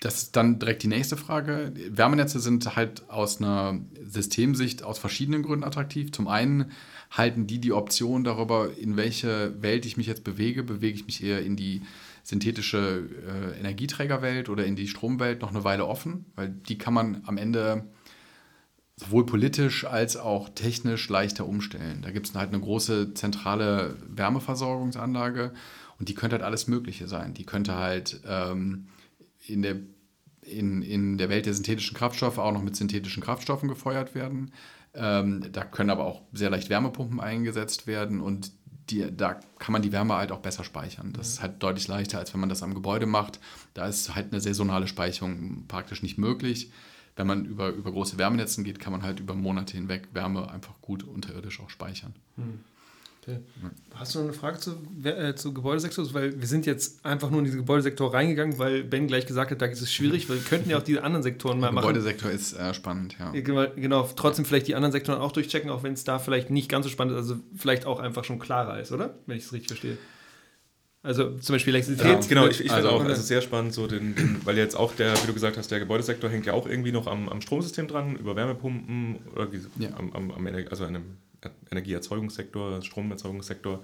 [0.00, 1.72] das ist dann direkt die nächste Frage.
[1.90, 6.10] Wärmenetze sind halt aus einer Systemsicht aus verschiedenen Gründen attraktiv.
[6.10, 6.72] Zum einen
[7.10, 10.62] halten die die Option darüber, in welche Welt ich mich jetzt bewege.
[10.62, 11.82] Bewege ich mich eher in die
[12.22, 17.22] synthetische äh, Energieträgerwelt oder in die Stromwelt noch eine Weile offen, weil die kann man
[17.26, 17.84] am Ende
[18.96, 22.00] sowohl politisch als auch technisch leichter umstellen.
[22.02, 25.52] Da gibt es halt eine große zentrale Wärmeversorgungsanlage
[25.98, 27.34] und die könnte halt alles Mögliche sein.
[27.34, 28.86] Die könnte halt ähm,
[29.52, 29.76] in, der,
[30.42, 34.52] in, in der Welt der synthetischen Kraftstoffe auch noch mit synthetischen Kraftstoffen gefeuert werden.
[34.94, 38.52] Ähm, da können aber auch sehr leicht Wärmepumpen eingesetzt werden und
[38.90, 41.12] die, da kann man die Wärme halt auch besser speichern.
[41.12, 43.38] Das ist halt deutlich leichter, als wenn man das am Gebäude macht.
[43.74, 46.72] Da ist halt eine saisonale Speicherung praktisch nicht möglich.
[47.16, 50.80] Wenn man über, über große Wärmenetzen geht, kann man halt über Monate hinweg Wärme einfach
[50.80, 52.14] gut unterirdisch auch speichern.
[52.36, 52.60] Hm.
[53.22, 53.38] Okay.
[53.94, 56.06] Hast du noch eine Frage zu, äh, zu Gebäudesektor?
[56.14, 59.60] Weil wir sind jetzt einfach nur in diesen Gebäudesektor reingegangen, weil Ben gleich gesagt hat,
[59.60, 61.84] da ist es schwierig, weil wir könnten ja auch diese anderen Sektoren mal machen.
[61.84, 63.30] Der Gebäudesektor ist äh, spannend, ja.
[63.32, 66.84] Genau, trotzdem vielleicht die anderen Sektoren auch durchchecken, auch wenn es da vielleicht nicht ganz
[66.86, 69.18] so spannend ist, also vielleicht auch einfach schon klarer ist, oder?
[69.26, 69.98] Wenn ich es richtig verstehe.
[71.02, 72.22] Also zum Beispiel Elektrizität.
[72.22, 74.76] Ja, genau, ich, ich also, finde auch, also sehr spannend, so den, den, weil jetzt
[74.76, 77.40] auch der, wie du gesagt hast, der Gebäudesektor hängt ja auch irgendwie noch am, am
[77.40, 79.90] Stromsystem dran, über Wärmepumpen oder ja.
[79.96, 81.16] am, am, am, also einem
[81.70, 83.82] Energieerzeugungssektor, Stromerzeugungssektor.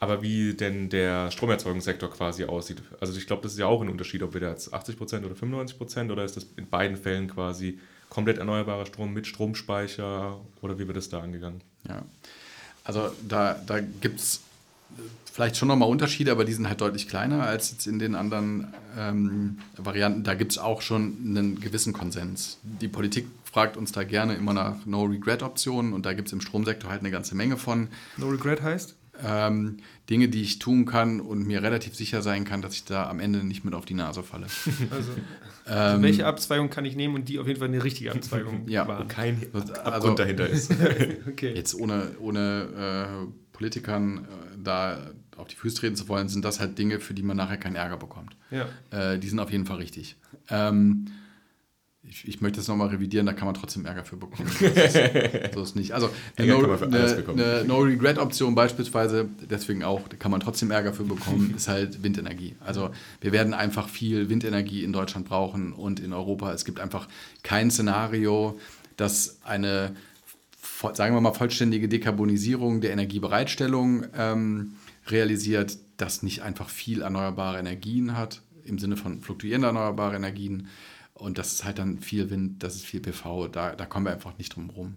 [0.00, 2.82] Aber wie denn der Stromerzeugungssektor quasi aussieht.
[3.00, 5.34] Also ich glaube, das ist ja auch ein Unterschied, ob wir da jetzt 80% oder
[5.34, 10.86] 95% oder ist das in beiden Fällen quasi komplett erneuerbarer Strom mit Stromspeicher oder wie
[10.86, 11.62] wird das da angegangen?
[11.88, 12.02] Ja,
[12.84, 14.40] also da, da gibt es
[15.38, 18.72] vielleicht schon nochmal Unterschiede, aber die sind halt deutlich kleiner als jetzt in den anderen
[18.96, 20.24] ähm, Varianten.
[20.24, 22.58] Da gibt es auch schon einen gewissen Konsens.
[22.62, 26.90] Die Politik fragt uns da gerne immer nach No-Regret-Optionen und da gibt es im Stromsektor
[26.90, 27.88] halt eine ganze Menge von.
[28.18, 28.96] No Regret heißt?
[29.24, 29.78] Ähm,
[30.10, 33.18] Dinge, die ich tun kann und mir relativ sicher sein kann, dass ich da am
[33.18, 34.46] Ende nicht mit auf die Nase falle.
[34.90, 38.66] Also, ähm, welche Abzweigung kann ich nehmen und die auf jeden Fall eine richtige Abzweigung
[38.68, 39.06] ja, war?
[39.06, 40.72] kein Abgrund also, dahinter ist.
[41.28, 41.52] okay.
[41.54, 46.58] Jetzt ohne, ohne äh, Politikern äh, da auf die Füße treten zu wollen, sind das
[46.58, 48.34] halt Dinge, für die man nachher keinen Ärger bekommt.
[48.50, 48.66] Ja.
[48.90, 50.16] Äh, die sind auf jeden Fall richtig.
[50.48, 51.06] Ähm,
[52.10, 54.50] ich, ich, möchte das nochmal revidieren, da kann man trotzdem Ärger für bekommen.
[55.54, 55.92] so ist nicht.
[55.92, 61.68] Also eine No-Regret-Option no beispielsweise, deswegen auch, da kann man trotzdem Ärger für bekommen, ist
[61.68, 62.56] halt Windenergie.
[62.60, 62.90] Also
[63.20, 66.52] wir werden einfach viel Windenergie in Deutschland brauchen und in Europa.
[66.52, 67.08] Es gibt einfach
[67.42, 68.58] kein Szenario,
[68.96, 69.94] das eine
[70.92, 74.74] sagen wir mal, vollständige Dekarbonisierung der Energiebereitstellung ähm,
[75.08, 80.68] realisiert, das nicht einfach viel erneuerbare Energien hat, im Sinne von fluktuierende erneuerbare Energien.
[81.18, 84.12] Und das ist halt dann viel Wind, das ist viel PV, da, da kommen wir
[84.12, 84.94] einfach nicht drum rum.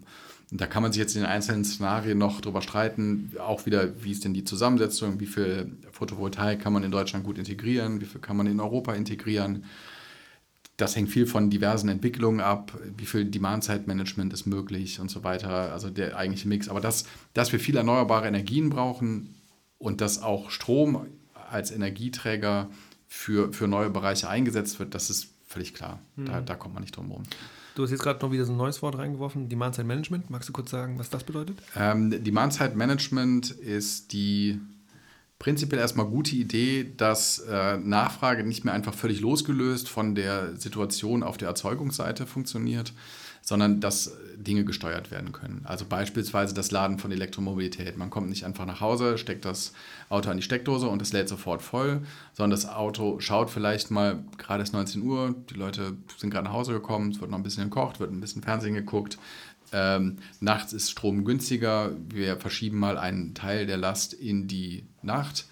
[0.50, 4.04] Und da kann man sich jetzt in den einzelnen Szenarien noch drüber streiten, auch wieder,
[4.04, 8.06] wie ist denn die Zusammensetzung, wie viel Photovoltaik kann man in Deutschland gut integrieren, wie
[8.06, 9.64] viel kann man in Europa integrieren
[10.76, 15.72] das hängt viel von diversen Entwicklungen ab, wie viel Demand-Side-Management ist möglich und so weiter,
[15.72, 16.68] also der eigentliche Mix.
[16.68, 17.04] Aber das,
[17.34, 19.34] dass wir viel erneuerbare Energien brauchen
[19.78, 21.06] und dass auch Strom
[21.50, 22.70] als Energieträger
[23.06, 26.00] für, für neue Bereiche eingesetzt wird, das ist völlig klar.
[26.16, 26.26] Mhm.
[26.26, 27.22] Da, da kommt man nicht drum herum.
[27.74, 30.28] Du hast jetzt gerade noch wieder so ein neues Wort reingeworfen, Demand-Side-Management.
[30.28, 31.58] Magst du kurz sagen, was das bedeutet?
[31.76, 34.60] Ähm, Demand-Side-Management ist die
[35.38, 41.22] prinzipiell erstmal gute Idee, dass äh, Nachfrage nicht mehr einfach völlig losgelöst von der Situation
[41.22, 42.92] auf der Erzeugungsseite funktioniert,
[43.42, 45.62] sondern dass Dinge gesteuert werden können.
[45.64, 47.96] Also beispielsweise das Laden von Elektromobilität.
[47.96, 49.72] Man kommt nicht einfach nach Hause, steckt das
[50.08, 52.02] Auto an die Steckdose und es lädt sofort voll,
[52.32, 56.54] sondern das Auto schaut vielleicht mal, gerade ist 19 Uhr, die Leute sind gerade nach
[56.54, 59.18] Hause gekommen, es wird noch ein bisschen gekocht, wird ein bisschen Fernsehen geguckt,
[59.72, 61.92] ähm, nachts ist Strom günstiger.
[62.10, 65.46] Wir verschieben mal einen Teil der Last in die Nacht.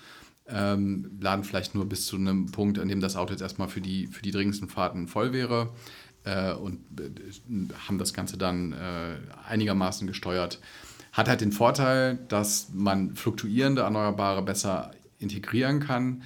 [0.47, 3.81] Ähm, laden vielleicht nur bis zu einem Punkt, an dem das Auto jetzt erstmal für
[3.81, 5.71] die, für die dringendsten Fahrten voll wäre
[6.25, 9.17] äh, und äh, haben das Ganze dann äh,
[9.49, 10.61] einigermaßen gesteuert.
[11.13, 16.23] Hat halt den Vorteil, dass man fluktuierende Erneuerbare besser integrieren kann,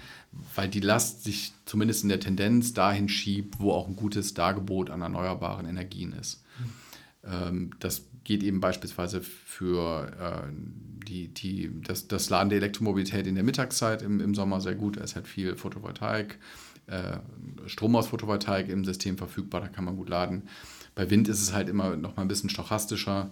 [0.54, 4.90] weil die Last sich zumindest in der Tendenz dahin schiebt, wo auch ein gutes Dargebot
[4.90, 6.44] an erneuerbaren Energien ist.
[7.24, 10.52] Ähm, das geht eben beispielsweise für äh,
[11.06, 14.96] die, die, das, das Laden der Elektromobilität in der Mittagszeit im, im Sommer sehr gut.
[14.96, 16.38] Da ist halt viel Photovoltaik,
[17.66, 20.48] Strom aus Photovoltaik im System verfügbar, da kann man gut laden.
[20.94, 23.30] Bei Wind ist es halt immer noch mal ein bisschen stochastischer.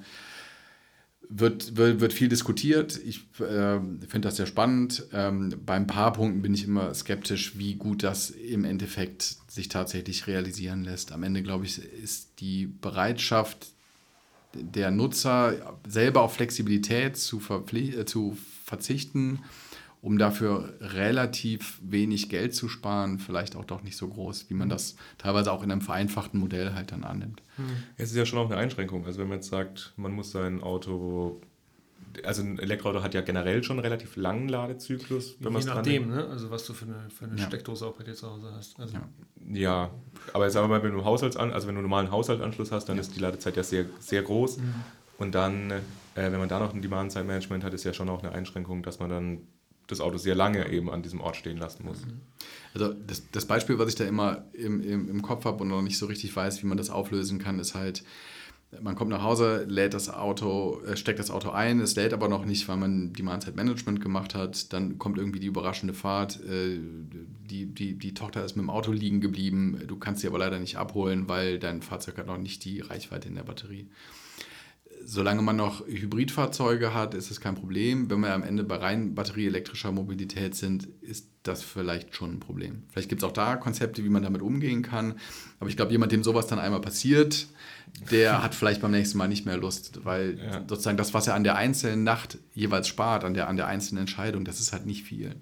[1.28, 3.00] Wird, wird, wird viel diskutiert.
[3.04, 5.06] Ich äh, finde das sehr spannend.
[5.12, 9.68] Ähm, bei ein paar Punkten bin ich immer skeptisch, wie gut das im Endeffekt sich
[9.68, 11.12] tatsächlich realisieren lässt.
[11.12, 13.68] Am Ende, glaube ich, ist die Bereitschaft
[14.54, 17.40] der Nutzer selber auf Flexibilität zu,
[17.72, 19.38] äh, zu verzichten,
[20.02, 24.66] um dafür relativ wenig Geld zu sparen, vielleicht auch doch nicht so groß, wie man
[24.66, 24.72] mhm.
[24.72, 27.40] das teilweise auch in einem vereinfachten Modell halt dann annimmt.
[27.56, 27.70] Mhm.
[27.96, 29.06] Es ist ja schon auch eine Einschränkung.
[29.06, 31.40] Also wenn man jetzt sagt, man muss sein Auto
[32.24, 36.26] also ein Elektroauto hat ja generell schon einen relativ langen Ladezyklus, wenn Je nachdem, ne?
[36.28, 37.46] also was du für eine, für eine ja.
[37.46, 38.78] Steckdose auch bei dir zu Hause hast.
[38.78, 39.08] Also ja.
[39.50, 39.90] ja,
[40.34, 42.96] aber sagen wir mal, wenn du, Haushalts also wenn du einen normalen Haushaltsanschluss hast, dann
[42.96, 43.00] ja.
[43.00, 44.58] ist die Ladezeit ja sehr, sehr groß.
[44.58, 44.74] Mhm.
[45.18, 45.80] Und dann, äh,
[46.14, 49.08] wenn man da noch ein Demand-Side-Management hat, ist ja schon auch eine Einschränkung, dass man
[49.08, 49.38] dann
[49.92, 52.04] das Auto sehr lange eben an diesem Ort stehen lassen muss.
[52.04, 52.20] Mhm.
[52.74, 55.82] Also das, das Beispiel, was ich da immer im, im, im Kopf habe und noch
[55.82, 58.02] nicht so richtig weiß, wie man das auflösen kann, ist halt,
[58.80, 62.28] man kommt nach Hause, lädt das Auto, äh, steckt das Auto ein, es lädt aber
[62.28, 64.72] noch nicht, weil man Demand-Side-Management gemacht hat.
[64.72, 66.78] Dann kommt irgendwie die überraschende Fahrt, äh,
[67.50, 70.58] die, die, die Tochter ist mit dem Auto liegen geblieben, du kannst sie aber leider
[70.58, 73.88] nicht abholen, weil dein Fahrzeug hat noch nicht die Reichweite in der Batterie
[75.04, 78.10] solange man noch Hybridfahrzeuge hat, ist es kein Problem.
[78.10, 82.84] Wenn wir am Ende bei rein batterieelektrischer Mobilität sind, ist das vielleicht schon ein Problem.
[82.90, 85.14] Vielleicht gibt es auch da Konzepte, wie man damit umgehen kann.
[85.60, 87.48] Aber ich glaube, jemand, dem sowas dann einmal passiert,
[88.10, 90.62] der hat vielleicht beim nächsten Mal nicht mehr Lust, weil ja.
[90.68, 94.02] sozusagen das, was er an der einzelnen Nacht jeweils spart, an der, an der einzelnen
[94.02, 95.34] Entscheidung, das ist halt nicht viel.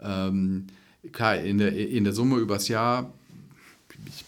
[0.00, 0.68] Ähm,
[1.12, 3.12] klar, in der, in der Summe übers Jahr
[4.06, 4.24] ich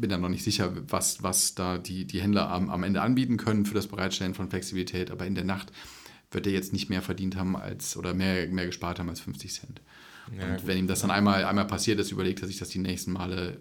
[0.00, 3.36] bin da noch nicht sicher, was, was da die, die Händler am, am Ende anbieten
[3.36, 5.72] können für das Bereitstellen von Flexibilität, aber in der Nacht
[6.30, 9.52] wird er jetzt nicht mehr verdient haben als oder mehr, mehr gespart haben als 50
[9.52, 9.80] Cent.
[10.36, 10.66] Ja, und gut.
[10.66, 13.60] wenn ihm das dann einmal, einmal passiert ist, überlegt er sich das die nächsten Male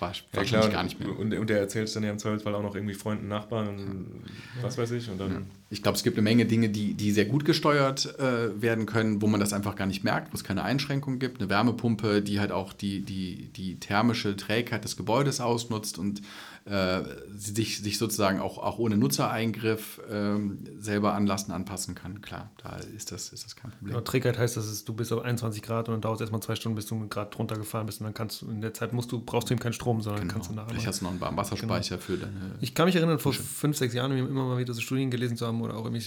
[0.00, 1.08] wahrscheinlich ja, gar nicht mehr.
[1.16, 4.24] Und, und er erzählt es dann ja im Zweifelsfall auch noch irgendwie Freunden, Nachbarn und
[4.56, 4.62] ja.
[4.62, 5.08] was weiß ich.
[5.10, 5.42] Und dann ja.
[5.70, 9.20] Ich glaube, es gibt eine Menge Dinge, die, die sehr gut gesteuert äh, werden können,
[9.20, 11.40] wo man das einfach gar nicht merkt, wo es keine Einschränkungen gibt.
[11.40, 16.22] Eine Wärmepumpe, die halt auch die, die, die thermische Trägheit des Gebäudes ausnutzt und
[16.66, 17.02] äh,
[17.36, 20.38] sich, sich sozusagen auch, auch ohne Nutzereingriff äh,
[20.78, 22.22] selber anlassen, anpassen kann.
[22.22, 23.92] Klar, da ist das, ist das kein Problem.
[23.92, 26.40] Genau, Trägheit heißt, dass es, du bist auf 21 Grad und dann dauert es erstmal
[26.40, 28.94] zwei Stunden, bis du Grad drunter gefahren bist und dann kannst du in der Zeit
[28.94, 30.32] musst du, brauchst du eben keinen Strom, sondern genau.
[30.32, 30.70] kannst du nachher.
[30.70, 32.06] Vielleicht hast du noch einen Warmwasserspeicher genau.
[32.06, 32.54] für deine.
[32.60, 35.46] Ich kann mich erinnern, vor fünf, sechs Jahren immer mal wieder so Studien gelesen zu
[35.46, 36.02] haben oder auch irgendwie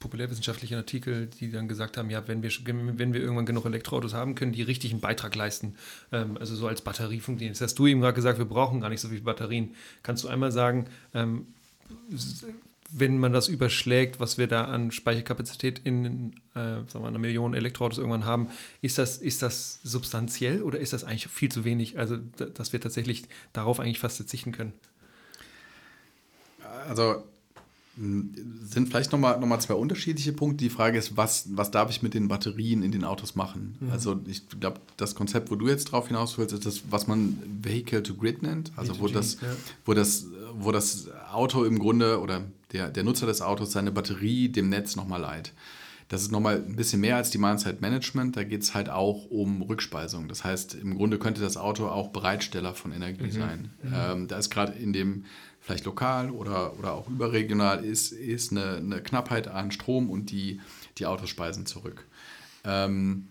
[0.00, 4.34] populärwissenschaftliche Artikel, die dann gesagt haben, ja, wenn wir, wenn wir irgendwann genug Elektroautos haben,
[4.34, 5.76] können die richtig einen Beitrag leisten.
[6.10, 7.52] Ähm, also so als Batterie funktionieren.
[7.52, 9.76] Das hast du eben gerade gesagt, wir brauchen gar nicht so viele Batterien.
[10.02, 11.46] Kannst du einmal sagen, ähm,
[12.92, 17.54] wenn man das überschlägt, was wir da an Speicherkapazität in äh, sagen wir, einer Million
[17.54, 18.48] Elektroautos irgendwann haben,
[18.80, 21.98] ist das, ist das substanziell oder ist das eigentlich viel zu wenig?
[21.98, 24.72] Also, dass wir tatsächlich darauf eigentlich fast verzichten können?
[26.88, 27.22] Also
[28.00, 30.64] sind vielleicht nochmal noch mal zwei unterschiedliche Punkte.
[30.64, 33.76] Die Frage ist, was, was darf ich mit den Batterien in den Autos machen?
[33.78, 33.90] Mhm.
[33.90, 37.38] Also ich glaube, das Konzept, wo du jetzt drauf hinaus willst, ist das, was man
[37.62, 38.72] Vehicle to Grid nennt.
[38.76, 39.48] Also wo das, ja.
[39.84, 44.48] wo, das, wo das Auto im Grunde oder der, der Nutzer des Autos seine Batterie
[44.48, 45.52] dem Netz nochmal leiht.
[46.10, 48.36] Das ist nochmal ein bisschen mehr als Demand-Side-Management.
[48.36, 50.26] Da geht es halt auch um Rückspeisung.
[50.26, 53.30] Das heißt, im Grunde könnte das Auto auch Bereitsteller von Energie mhm.
[53.30, 53.70] sein.
[53.80, 53.92] Mhm.
[53.94, 55.24] Ähm, da ist gerade in dem
[55.60, 60.60] vielleicht lokal oder, oder auch überregional ist, ist eine, eine Knappheit an Strom und die,
[60.98, 62.04] die Autos speisen zurück.
[62.64, 63.28] Ähm,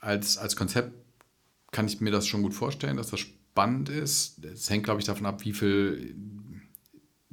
[0.00, 0.92] als, als Konzept
[1.70, 4.42] kann ich mir das schon gut vorstellen, dass das spannend ist.
[4.42, 6.14] Es hängt, glaube ich, davon ab, wie viel,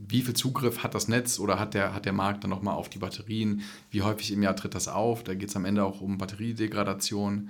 [0.07, 2.89] wie viel Zugriff hat das Netz oder hat der, hat der Markt dann nochmal auf
[2.89, 3.61] die Batterien,
[3.91, 5.23] wie häufig im Jahr tritt das auf.
[5.23, 7.49] Da geht es am Ende auch um Batteriedegradation.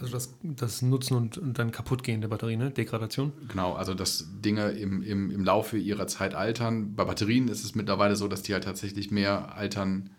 [0.00, 2.70] Also das, das Nutzen und, und dann kaputtgehen der Batterie, ne?
[2.70, 3.32] Degradation?
[3.48, 6.94] Genau, also dass Dinge im, im, im Laufe ihrer Zeit altern.
[6.94, 10.10] Bei Batterien ist es mittlerweile so, dass die halt tatsächlich mehr altern.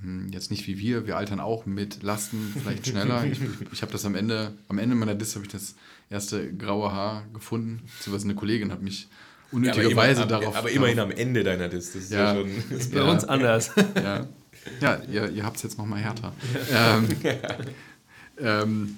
[0.00, 3.24] Hm, jetzt nicht wie wir, wir altern auch mit Lasten, vielleicht schneller.
[3.24, 3.40] ich,
[3.72, 5.74] ich habe das am Ende, am Ende meiner Disk habe ich das
[6.08, 7.82] erste graue Haar gefunden.
[7.98, 9.08] Beziehungsweise eine Kollegin hat mich
[9.52, 10.56] unnötigerweise ja, aber darauf.
[10.56, 11.94] Aber immerhin am Ende deiner Disk.
[11.94, 12.50] Das ist ja, ja schon.
[12.78, 13.70] ist bei ja, uns anders.
[13.94, 14.26] Ja,
[14.80, 16.32] ja ihr, ihr habt es jetzt nochmal härter.
[16.72, 17.08] ähm,
[18.38, 18.96] ähm,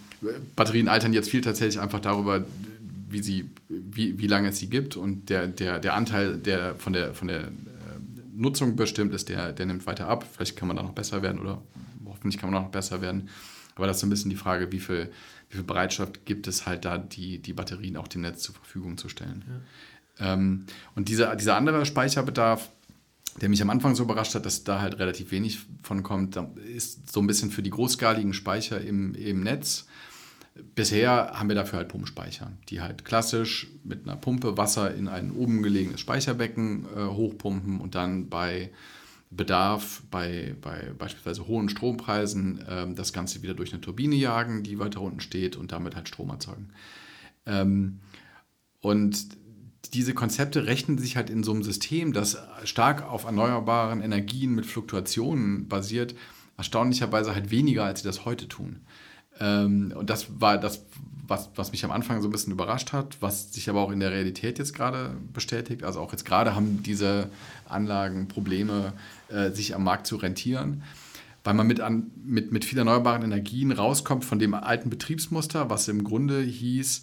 [0.56, 2.44] Batterien altern jetzt viel tatsächlich einfach darüber,
[3.08, 6.92] wie, sie, wie, wie lange es sie gibt und der, der, der Anteil, der von
[6.92, 7.48] der, von der äh,
[8.34, 10.26] Nutzung bestimmt ist, der, der nimmt weiter ab.
[10.32, 11.62] Vielleicht kann man da noch besser werden oder
[12.06, 13.28] hoffentlich kann man noch besser werden.
[13.74, 15.10] Aber das ist so ein bisschen die Frage, wie viel,
[15.50, 18.98] wie viel Bereitschaft gibt es halt da, die, die Batterien auch dem Netz zur Verfügung
[18.98, 19.44] zu stellen.
[19.46, 19.60] Ja.
[20.18, 22.70] Ähm, und dieser, dieser andere Speicherbedarf,
[23.40, 27.10] der mich am Anfang so überrascht hat, dass da halt relativ wenig von kommt, ist
[27.10, 29.86] so ein bisschen für die großskaligen Speicher im, im Netz.
[30.74, 35.30] Bisher haben wir dafür halt Pumpspeicher, die halt klassisch mit einer Pumpe Wasser in ein
[35.32, 38.70] oben gelegenes Speicherbecken äh, hochpumpen und dann bei
[39.30, 44.78] Bedarf, bei, bei beispielsweise hohen Strompreisen, äh, das Ganze wieder durch eine Turbine jagen, die
[44.78, 46.68] weiter unten steht und damit halt Strom erzeugen.
[47.46, 48.00] Ähm,
[48.80, 49.28] und
[49.92, 54.66] diese Konzepte rechnen sich halt in so einem System, das stark auf erneuerbaren Energien mit
[54.66, 56.14] Fluktuationen basiert,
[56.56, 58.80] erstaunlicherweise halt weniger, als sie das heute tun.
[59.40, 60.84] Ähm, und das war das,
[61.26, 64.00] was, was mich am Anfang so ein bisschen überrascht hat, was sich aber auch in
[64.00, 65.84] der Realität jetzt gerade bestätigt.
[65.84, 67.28] Also auch jetzt gerade haben diese
[67.68, 68.92] Anlagen Probleme,
[69.28, 70.82] äh, sich am Markt zu rentieren,
[71.44, 75.88] weil man mit, an, mit, mit viel erneuerbaren Energien rauskommt von dem alten Betriebsmuster, was
[75.88, 77.02] im Grunde hieß,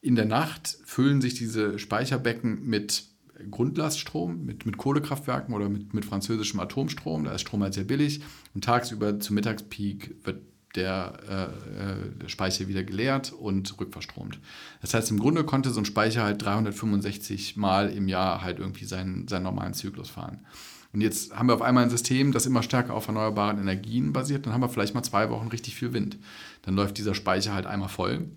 [0.00, 3.04] in der Nacht füllen sich diese Speicherbecken mit
[3.50, 7.24] Grundlaststrom, mit, mit Kohlekraftwerken oder mit, mit französischem Atomstrom.
[7.24, 8.20] Da ist Strom halt sehr billig.
[8.54, 10.42] Und tagsüber zum Mittagspeak wird
[10.76, 14.38] der äh, äh Speicher wieder geleert und rückverstromt.
[14.80, 18.84] Das heißt, im Grunde konnte so ein Speicher halt 365 Mal im Jahr halt irgendwie
[18.84, 20.46] seinen, seinen normalen Zyklus fahren.
[20.92, 24.46] Und jetzt haben wir auf einmal ein System, das immer stärker auf erneuerbaren Energien basiert.
[24.46, 26.18] Dann haben wir vielleicht mal zwei Wochen richtig viel Wind.
[26.62, 28.28] Dann läuft dieser Speicher halt einmal voll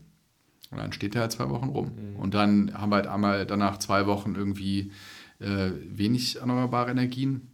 [0.73, 1.91] und dann steht er halt zwei Wochen rum.
[1.95, 2.15] Mhm.
[2.17, 4.91] Und dann haben wir halt einmal danach zwei Wochen irgendwie
[5.39, 7.49] äh, wenig erneuerbare Energien.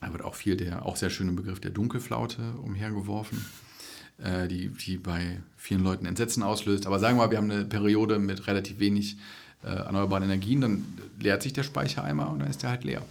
[0.00, 3.44] Da wird auch viel der auch sehr schöne Begriff der Dunkelflaute umhergeworfen,
[4.18, 6.86] äh, die, die bei vielen Leuten Entsetzen auslöst.
[6.86, 9.16] Aber sagen wir mal, wir haben eine Periode mit relativ wenig
[9.62, 10.84] äh, erneuerbaren Energien, dann
[11.20, 13.02] leert sich der Speicher einmal und dann ist der halt leer.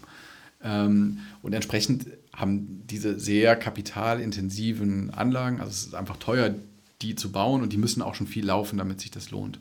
[0.63, 6.53] Ähm, und entsprechend haben diese sehr kapitalintensiven Anlagen, also es ist einfach teuer,
[7.01, 9.59] die zu bauen und die müssen auch schon viel laufen, damit sich das lohnt.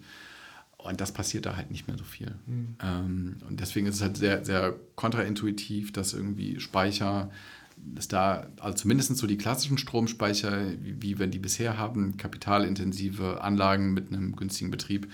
[0.76, 2.34] Und das passiert da halt nicht mehr so viel.
[2.46, 2.76] Mhm.
[2.82, 7.30] Ähm, und deswegen ist es halt sehr, sehr kontraintuitiv, dass irgendwie Speicher,
[7.76, 13.40] dass da, also zumindest so die klassischen Stromspeicher, wie, wie wir die bisher haben, kapitalintensive
[13.42, 15.10] Anlagen mit einem günstigen Betrieb,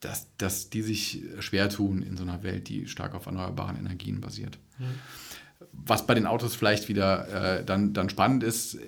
[0.00, 4.20] dass, dass die sich schwer tun in so einer Welt, die stark auf erneuerbaren Energien
[4.20, 4.58] basiert.
[4.78, 4.84] Mhm.
[5.72, 8.78] Was bei den Autos vielleicht wieder äh, dann, dann spannend ist,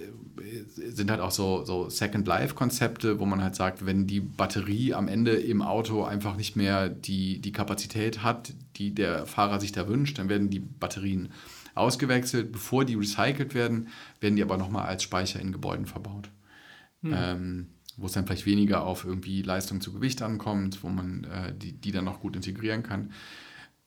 [0.76, 5.33] sind halt auch so, so Second-Life-Konzepte, wo man halt sagt, wenn die Batterie am Ende
[5.33, 10.18] im Auto einfach nicht mehr die, die Kapazität hat, die der Fahrer sich da wünscht,
[10.18, 11.31] dann werden die Batterien
[11.74, 12.52] ausgewechselt.
[12.52, 13.88] Bevor die recycelt werden,
[14.20, 16.31] werden die aber nochmal als Speicher in Gebäuden verbaut.
[17.02, 17.14] Hm.
[17.14, 21.52] Ähm, wo es dann vielleicht weniger auf irgendwie Leistung zu Gewicht ankommt, wo man äh,
[21.54, 23.12] die, die dann noch gut integrieren kann.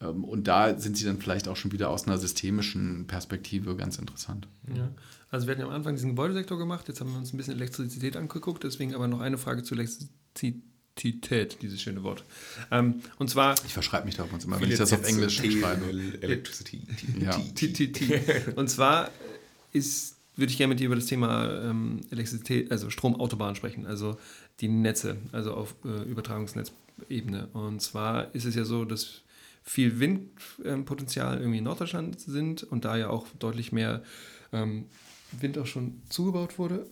[0.02, 3.98] Ähm, und da sind sie dann vielleicht auch schon wieder aus einer systemischen Perspektive ganz
[3.98, 4.48] interessant.
[4.76, 4.90] Ja.
[5.30, 7.56] Also wir hatten ja am Anfang diesen Gebäudesektor gemacht, jetzt haben wir uns ein bisschen
[7.56, 12.26] Elektrizität angeguckt, deswegen aber noch eine Frage zu Elektrizität, dieses schöne Wort.
[12.70, 13.56] Ähm, und zwar...
[13.66, 15.90] Ich verschreibe mich da auf uns immer, wenn ich das auf Englisch schreibe.
[16.22, 16.82] Electricity.
[17.20, 17.40] Ja.
[18.56, 19.10] Und zwar
[19.72, 24.18] ist, würde ich gerne mit dir über das Thema ähm, Elektrizität, also Stromautobahn sprechen, also
[24.60, 27.48] die Netze, also auf äh, Übertragungsnetzebene.
[27.54, 29.22] Und zwar ist es ja so, dass
[29.72, 34.04] viel Windpotenzial irgendwie in Norddeutschland sind und da ja auch deutlich mehr
[34.52, 34.88] ähm,
[35.32, 36.88] Wind auch schon zugebaut wurde.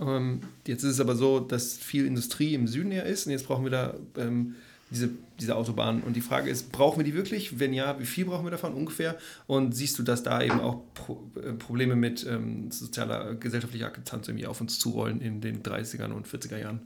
[0.00, 3.46] Ähm, jetzt ist es aber so, dass viel Industrie im Süden her ist und jetzt
[3.46, 4.56] brauchen wir da ähm,
[4.90, 6.02] diese, diese Autobahnen.
[6.02, 7.60] Und die Frage ist, brauchen wir die wirklich?
[7.60, 9.16] Wenn ja, wie viel brauchen wir davon ungefähr?
[9.46, 14.26] Und siehst du, dass da eben auch Pro äh, Probleme mit ähm, sozialer, gesellschaftlicher Akzeptanz
[14.26, 16.80] irgendwie auf uns zurollen in den 30er und 40er Jahren?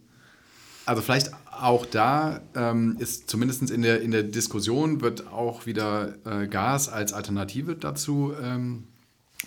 [0.88, 6.14] Also vielleicht auch da ähm, ist zumindest in der, in der Diskussion wird auch wieder
[6.24, 8.84] äh, Gas als Alternative dazu ähm,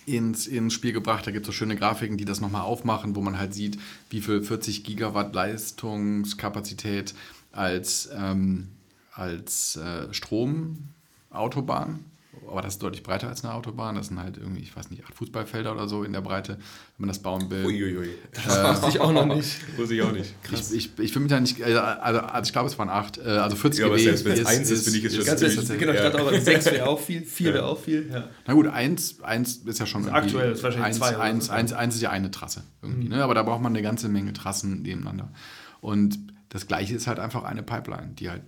[0.06, 1.26] ins, ins Spiel gebracht.
[1.26, 3.76] Da gibt es so schöne Grafiken, die das nochmal aufmachen, wo man halt sieht,
[4.08, 7.12] wie viel 40 Gigawatt Leistungskapazität
[7.50, 8.68] als, ähm,
[9.12, 12.04] als äh, Stromautobahn
[12.48, 13.94] aber das ist deutlich breiter als eine Autobahn.
[13.94, 17.06] Das sind halt irgendwie, ich weiß nicht, acht Fußballfelder oder so in der Breite, wenn
[17.06, 17.64] man das bauen will.
[17.64, 18.08] Uiuiui.
[18.32, 19.60] Das äh, wusste ich auch noch nicht.
[19.76, 20.42] Wusste ich auch nicht.
[20.42, 20.72] Krass.
[20.72, 23.18] Ich, ich, ich will mich da nicht, also, also, also ich glaube, es waren acht,
[23.18, 25.42] äh, also 40 ja, aber selbst wenn es eins ist, finde ich es schon ganz
[25.42, 26.14] ist, Genau, ja.
[26.14, 27.54] aber sechs wäre auch viel, vier ja.
[27.54, 28.10] wäre auch viel.
[28.10, 28.28] Ja.
[28.46, 30.04] Na gut, eins, eins ist ja schon.
[30.04, 31.18] Also aktuell ist wahrscheinlich eins, zwei.
[31.18, 31.52] Eins, so.
[31.52, 33.16] eins, eins ist ja eine Trasse irgendwie, mhm.
[33.16, 33.24] ne?
[33.24, 35.32] aber da braucht man eine ganze Menge Trassen nebeneinander.
[35.80, 36.18] Und
[36.48, 38.42] das Gleiche ist halt einfach eine Pipeline, die halt,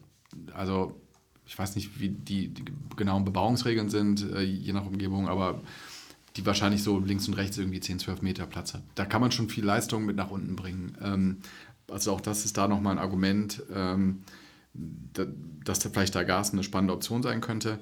[0.55, 1.01] also
[1.47, 2.65] ich weiß nicht, wie die, die
[2.97, 5.61] genauen Bebauungsregeln sind, äh, je nach Umgebung, aber
[6.37, 8.83] die wahrscheinlich so links und rechts irgendwie 10, 12 Meter Platz hat.
[8.95, 10.97] Da kann man schon viel Leistung mit nach unten bringen.
[11.01, 11.39] Ähm,
[11.91, 14.23] also auch das ist da nochmal ein Argument, ähm,
[14.73, 15.27] da,
[15.65, 17.79] dass da vielleicht da Gas eine spannende Option sein könnte.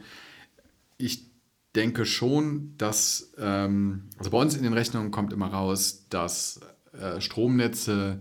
[0.98, 1.26] Ich
[1.74, 6.60] denke schon, dass, ähm, also bei uns in den Rechnungen kommt immer raus, dass
[6.92, 8.20] äh, Stromnetze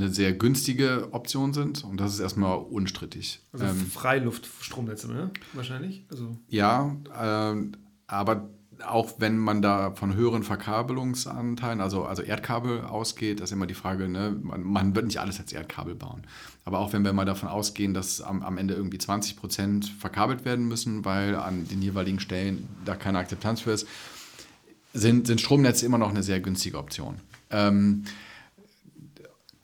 [0.00, 3.40] eine sehr günstige Option sind und das ist erstmal unstrittig.
[3.52, 5.30] Also ähm, Freiluftstromnetze, ne?
[5.52, 6.06] Wahrscheinlich.
[6.10, 6.36] Also.
[6.48, 7.56] Ja, äh,
[8.06, 8.48] aber
[8.86, 13.74] auch wenn man da von höheren Verkabelungsanteilen, also, also Erdkabel ausgeht, das ist immer die
[13.74, 14.36] Frage, ne?
[14.40, 16.22] man, man wird nicht alles als Erdkabel bauen.
[16.64, 20.44] Aber auch wenn wir mal davon ausgehen, dass am, am Ende irgendwie 20 Prozent verkabelt
[20.44, 23.86] werden müssen, weil an den jeweiligen Stellen da keine Akzeptanz für ist,
[24.94, 27.16] sind, sind Stromnetze immer noch eine sehr günstige Option.
[27.50, 28.04] Ähm,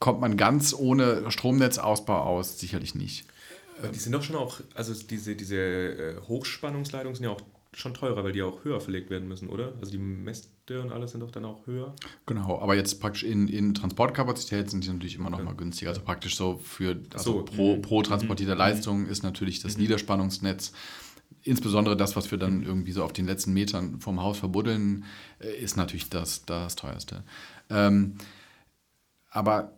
[0.05, 2.59] kommt man ganz ohne Stromnetzausbau aus?
[2.59, 3.25] Sicherlich nicht.
[3.91, 7.41] Die sind doch schon auch, also diese, diese äh, Hochspannungsleitungen sind ja auch
[7.73, 9.73] schon teurer, weil die auch höher verlegt werden müssen, oder?
[9.79, 11.95] Also die Mäste und alles sind doch dann auch höher.
[12.27, 15.89] Genau, aber jetzt praktisch in, in Transportkapazität sind die natürlich immer noch mal günstiger.
[15.89, 17.43] Also praktisch so für also so.
[17.43, 17.81] pro, mhm.
[17.81, 18.59] pro transportierte mhm.
[18.59, 19.85] Leistung ist natürlich das mhm.
[19.85, 20.71] Niederspannungsnetz
[21.41, 25.05] insbesondere das, was wir dann irgendwie so auf den letzten Metern vom Haus verbuddeln,
[25.39, 27.23] äh, ist natürlich das, das teuerste.
[27.69, 28.17] Ähm,
[29.35, 29.73] aber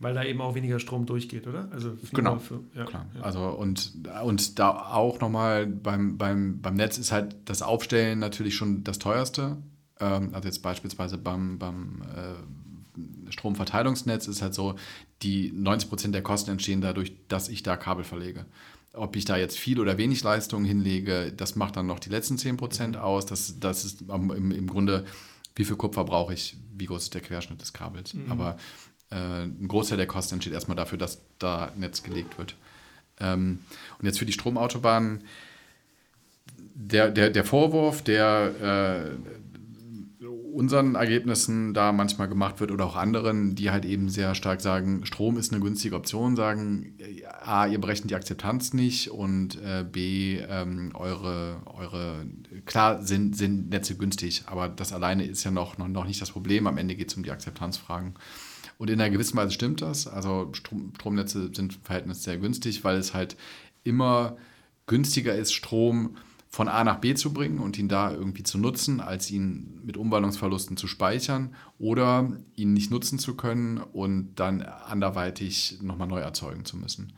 [0.00, 1.68] weil da eben auch weniger Strom durchgeht, oder?
[1.72, 3.06] Also genau, für, ja, klar.
[3.14, 3.20] Ja.
[3.20, 3.92] Also und,
[4.24, 8.98] und da auch nochmal beim, beim, beim Netz ist halt das Aufstellen natürlich schon das
[8.98, 9.58] teuerste.
[10.00, 14.76] Ähm, also jetzt beispielsweise beim, beim äh, Stromverteilungsnetz ist halt so,
[15.20, 18.46] die 90 Prozent der Kosten entstehen dadurch, dass ich da Kabel verlege.
[18.94, 22.38] Ob ich da jetzt viel oder wenig Leistung hinlege, das macht dann noch die letzten
[22.38, 23.26] 10 Prozent aus.
[23.26, 25.04] Das, das ist im, im Grunde,
[25.60, 28.14] wie viel Kupfer brauche ich, wie groß ist der Querschnitt des Kabels.
[28.14, 28.32] Mhm.
[28.32, 28.56] Aber
[29.10, 32.56] äh, ein Großteil der Kosten entsteht erstmal dafür, dass da Netz gelegt wird.
[33.20, 33.60] Ähm,
[33.98, 35.22] und jetzt für die Stromautobahnen,
[36.74, 39.49] der, der, der Vorwurf, der äh,
[40.52, 45.04] unseren Ergebnissen da manchmal gemacht wird oder auch anderen, die halt eben sehr stark sagen,
[45.04, 46.96] Strom ist eine günstige Option, sagen,
[47.42, 52.26] A, ihr berechnet die Akzeptanz nicht und äh, B, ähm, eure, eure,
[52.66, 56.30] klar sind, sind Netze günstig, aber das alleine ist ja noch, noch, noch nicht das
[56.30, 56.66] Problem.
[56.66, 58.14] Am Ende geht es um die Akzeptanzfragen.
[58.78, 60.06] Und in einer gewissen Weise stimmt das.
[60.06, 63.36] Also Strom, Stromnetze sind im Verhältnis sehr günstig, weil es halt
[63.84, 64.36] immer
[64.86, 66.16] günstiger ist, Strom
[66.50, 69.96] von A nach B zu bringen und ihn da irgendwie zu nutzen, als ihn mit
[69.96, 76.64] Umwandlungsverlusten zu speichern oder ihn nicht nutzen zu können und dann anderweitig nochmal neu erzeugen
[76.64, 77.12] zu müssen.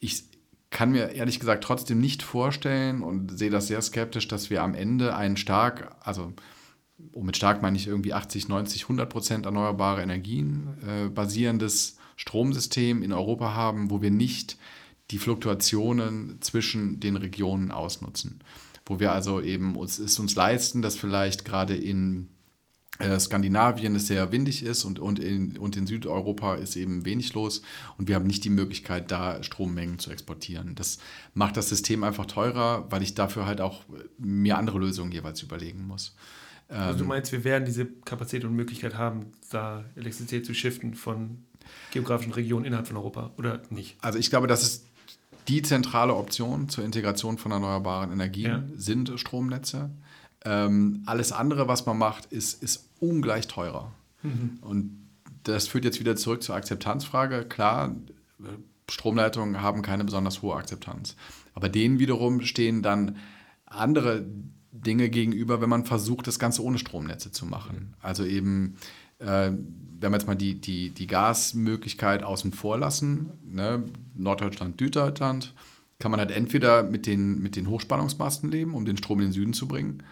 [0.00, 0.24] Ich
[0.70, 4.74] kann mir ehrlich gesagt trotzdem nicht vorstellen und sehe das sehr skeptisch, dass wir am
[4.74, 6.32] Ende einen stark, also
[7.12, 13.02] und mit stark meine ich irgendwie 80, 90, 100 Prozent erneuerbare Energien äh, basierendes Stromsystem
[13.02, 14.56] in Europa haben, wo wir nicht
[15.14, 18.40] die Fluktuationen zwischen den Regionen ausnutzen.
[18.84, 22.30] Wo wir also eben uns, es uns leisten, dass vielleicht gerade in
[22.98, 27.32] äh, Skandinavien es sehr windig ist und, und, in, und in Südeuropa ist eben wenig
[27.32, 27.62] los
[27.96, 30.74] und wir haben nicht die Möglichkeit, da Strommengen zu exportieren.
[30.74, 30.98] Das
[31.32, 33.84] macht das System einfach teurer, weil ich dafür halt auch
[34.18, 36.16] mir andere Lösungen jeweils überlegen muss.
[36.66, 40.94] Also du ähm, meinst, wir werden diese Kapazität und Möglichkeit haben, da Elektrizität zu shiften
[40.94, 41.44] von
[41.92, 43.96] geografischen Regionen innerhalb von Europa oder nicht?
[44.00, 44.86] Also ich glaube, das ist
[45.48, 48.62] die zentrale Option zur Integration von erneuerbaren Energien ja.
[48.76, 49.90] sind Stromnetze.
[50.44, 53.92] Ähm, alles andere, was man macht, ist, ist ungleich teurer.
[54.22, 54.58] Mhm.
[54.60, 55.08] Und
[55.44, 57.44] das führt jetzt wieder zurück zur Akzeptanzfrage.
[57.44, 57.94] Klar,
[58.90, 61.16] Stromleitungen haben keine besonders hohe Akzeptanz.
[61.54, 63.16] Aber denen wiederum stehen dann
[63.66, 64.24] andere
[64.72, 67.94] Dinge gegenüber, wenn man versucht, das Ganze ohne Stromnetze zu machen.
[68.02, 68.76] Also eben,
[69.18, 69.52] äh,
[70.04, 73.82] wenn wir jetzt mal die, die, die Gasmöglichkeit außen vor lassen, ne?
[74.14, 75.54] Norddeutschland, Süddeutschland,
[75.98, 79.32] kann man halt entweder mit den, mit den Hochspannungsmasten leben, um den Strom in den
[79.32, 80.02] Süden zu bringen,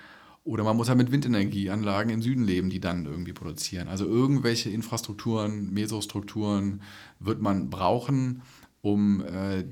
[0.44, 3.86] oder man muss halt mit Windenergieanlagen im Süden leben, die dann irgendwie produzieren.
[3.86, 6.82] Also irgendwelche Infrastrukturen, Mesostrukturen
[7.20, 8.42] wird man brauchen,
[8.80, 9.64] um äh,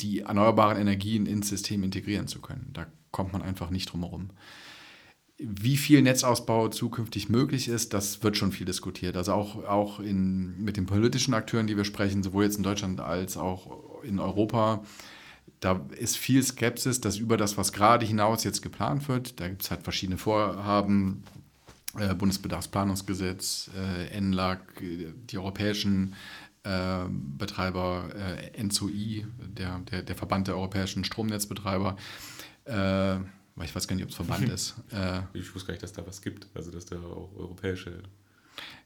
[0.00, 2.70] die erneuerbaren Energien ins System integrieren zu können.
[2.72, 4.30] Da kommt man einfach nicht drum herum.
[5.42, 9.16] Wie viel Netzausbau zukünftig möglich ist, das wird schon viel diskutiert.
[9.16, 13.00] Also auch, auch in, mit den politischen Akteuren, die wir sprechen, sowohl jetzt in Deutschland
[13.00, 14.84] als auch in Europa,
[15.60, 19.62] da ist viel Skepsis, dass über das, was gerade hinaus jetzt geplant wird, da gibt
[19.62, 21.22] es halt verschiedene Vorhaben,
[21.98, 26.14] äh, Bundesbedarfsplanungsgesetz, äh, NLAG, die europäischen
[26.64, 31.96] äh, Betreiber, äh, NZOI, der, der, der Verband der europäischen Stromnetzbetreiber,
[32.66, 33.16] äh,
[33.64, 34.74] ich weiß gar nicht, ob es Verband ist.
[34.92, 38.02] Äh, ich wusste gar nicht, dass da was gibt, also dass da auch europäische.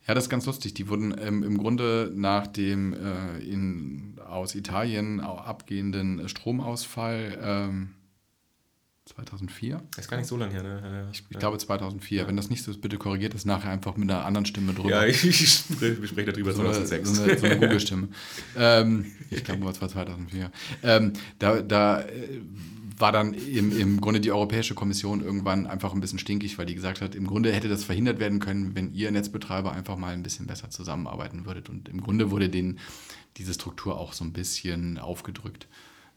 [0.06, 0.74] Ja, das ist ganz lustig.
[0.74, 7.94] Die wurden ähm, im Grunde nach dem äh, in, aus Italien abgehenden Stromausfall ähm,
[9.06, 9.82] 2004.
[9.90, 10.80] Das ist gar nicht so lange her, ne?
[10.82, 12.22] Ja, ich, ich glaube 2004.
[12.22, 12.28] Ja.
[12.28, 14.90] Wenn das nicht so ist, bitte korrigiert das nachher einfach mit einer anderen Stimme drüber.
[14.90, 17.10] Ja, ich, ich spreche, spreche darüber so 2006.
[17.10, 18.08] So eine, so eine Google-Stimme.
[18.56, 20.50] ähm, ich glaube, es war 2004.
[20.82, 22.40] Ähm, da da äh,
[22.96, 26.74] war dann im, im Grunde die Europäische Kommission irgendwann einfach ein bisschen stinkig, weil die
[26.74, 30.22] gesagt hat, im Grunde hätte das verhindert werden können, wenn ihr Netzbetreiber einfach mal ein
[30.22, 31.68] bisschen besser zusammenarbeiten würdet.
[31.68, 32.78] Und im Grunde wurde denen
[33.36, 35.66] diese Struktur auch so ein bisschen aufgedrückt.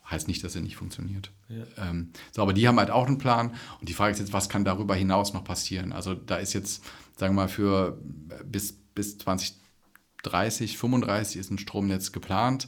[0.10, 1.32] Heißt nicht, dass sie nicht funktioniert.
[1.50, 1.90] Ja.
[1.90, 3.54] Ähm, so, aber die haben halt auch einen Plan.
[3.80, 5.92] Und die Frage ist jetzt, was kann darüber hinaus noch passieren?
[5.92, 6.84] Also da ist jetzt,
[7.18, 8.02] sagen wir mal, für
[8.46, 12.68] bis, bis 2030, 35 ist ein Stromnetz geplant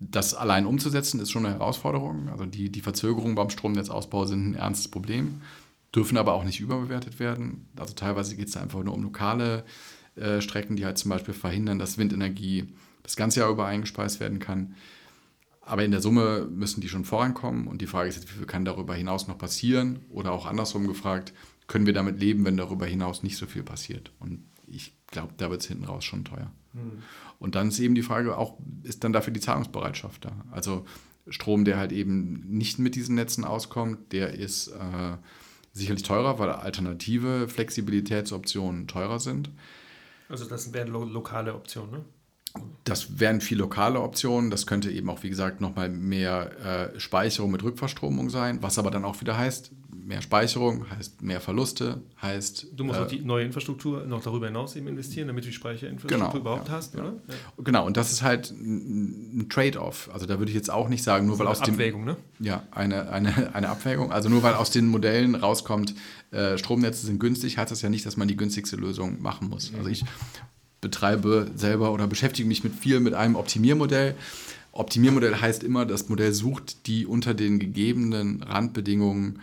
[0.00, 2.30] das allein umzusetzen, ist schon eine Herausforderung.
[2.30, 5.42] Also die, die Verzögerungen beim Stromnetzausbau sind ein ernstes Problem,
[5.94, 7.68] dürfen aber auch nicht überbewertet werden.
[7.76, 9.64] Also teilweise geht es einfach nur um lokale
[10.16, 14.38] äh, Strecken, die halt zum Beispiel verhindern, dass Windenergie das ganze Jahr über eingespeist werden
[14.38, 14.74] kann.
[15.70, 18.46] Aber in der Summe müssen die schon vorankommen und die Frage ist jetzt, wie viel
[18.46, 20.00] kann darüber hinaus noch passieren?
[20.10, 21.32] Oder auch andersrum gefragt,
[21.68, 24.10] können wir damit leben, wenn darüber hinaus nicht so viel passiert?
[24.18, 26.50] Und ich glaube, da wird es hinten raus schon teuer.
[26.72, 27.04] Mhm.
[27.38, 30.32] Und dann ist eben die Frage auch, ist dann dafür die Zahlungsbereitschaft da?
[30.50, 30.84] Also
[31.28, 35.16] Strom, der halt eben nicht mit diesen Netzen auskommt, der ist äh,
[35.72, 39.50] sicherlich teurer, weil alternative Flexibilitätsoptionen teurer sind.
[40.28, 42.04] Also das wären lo lokale Optionen, ne?
[42.84, 44.50] Das wären viel lokale Optionen.
[44.50, 48.90] Das könnte eben auch, wie gesagt, nochmal mehr äh, Speicherung mit Rückverstromung sein, was aber
[48.90, 49.70] dann auch wieder heißt,
[50.10, 52.66] mehr Speicherung heißt mehr Verluste, heißt.
[52.74, 55.54] Du musst äh, auch die neue Infrastruktur noch darüber hinaus eben investieren, damit du die
[55.54, 57.00] Speicherinfrastruktur genau, überhaupt ja, hast, ja.
[57.00, 57.12] oder?
[57.28, 57.34] Ja.
[57.58, 60.10] Genau, und das ist halt ein Trade-off.
[60.12, 61.74] Also da würde ich jetzt auch nicht sagen, nur weil aus dem.
[61.74, 62.16] Abwägung, ne?
[62.40, 64.10] Ja, eine, eine, eine Abwägung.
[64.10, 65.94] Also nur weil aus den Modellen rauskommt,
[66.32, 69.72] äh, Stromnetze sind günstig, heißt das ja nicht, dass man die günstigste Lösung machen muss.
[69.78, 70.04] Also ich
[70.80, 74.14] betreibe selber oder beschäftige mich mit viel mit einem Optimiermodell.
[74.72, 79.40] Optimiermodell heißt immer, das Modell sucht die unter den gegebenen Randbedingungen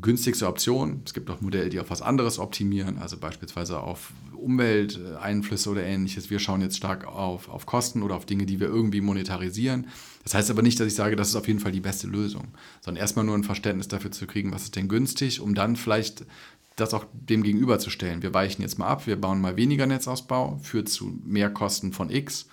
[0.00, 1.02] günstigste Option.
[1.04, 6.30] Es gibt auch Modelle, die auf was anderes optimieren, also beispielsweise auf Umwelteinflüsse oder ähnliches.
[6.30, 9.88] Wir schauen jetzt stark auf, auf Kosten oder auf Dinge, die wir irgendwie monetarisieren.
[10.22, 12.48] Das heißt aber nicht, dass ich sage, das ist auf jeden Fall die beste Lösung,
[12.80, 16.24] sondern erstmal nur ein Verständnis dafür zu kriegen, was ist denn günstig, um dann vielleicht
[16.80, 18.22] das auch dem gegenüberzustellen.
[18.22, 22.10] Wir weichen jetzt mal ab, wir bauen mal weniger Netzausbau, führt zu mehr Kosten von
[22.10, 22.48] X.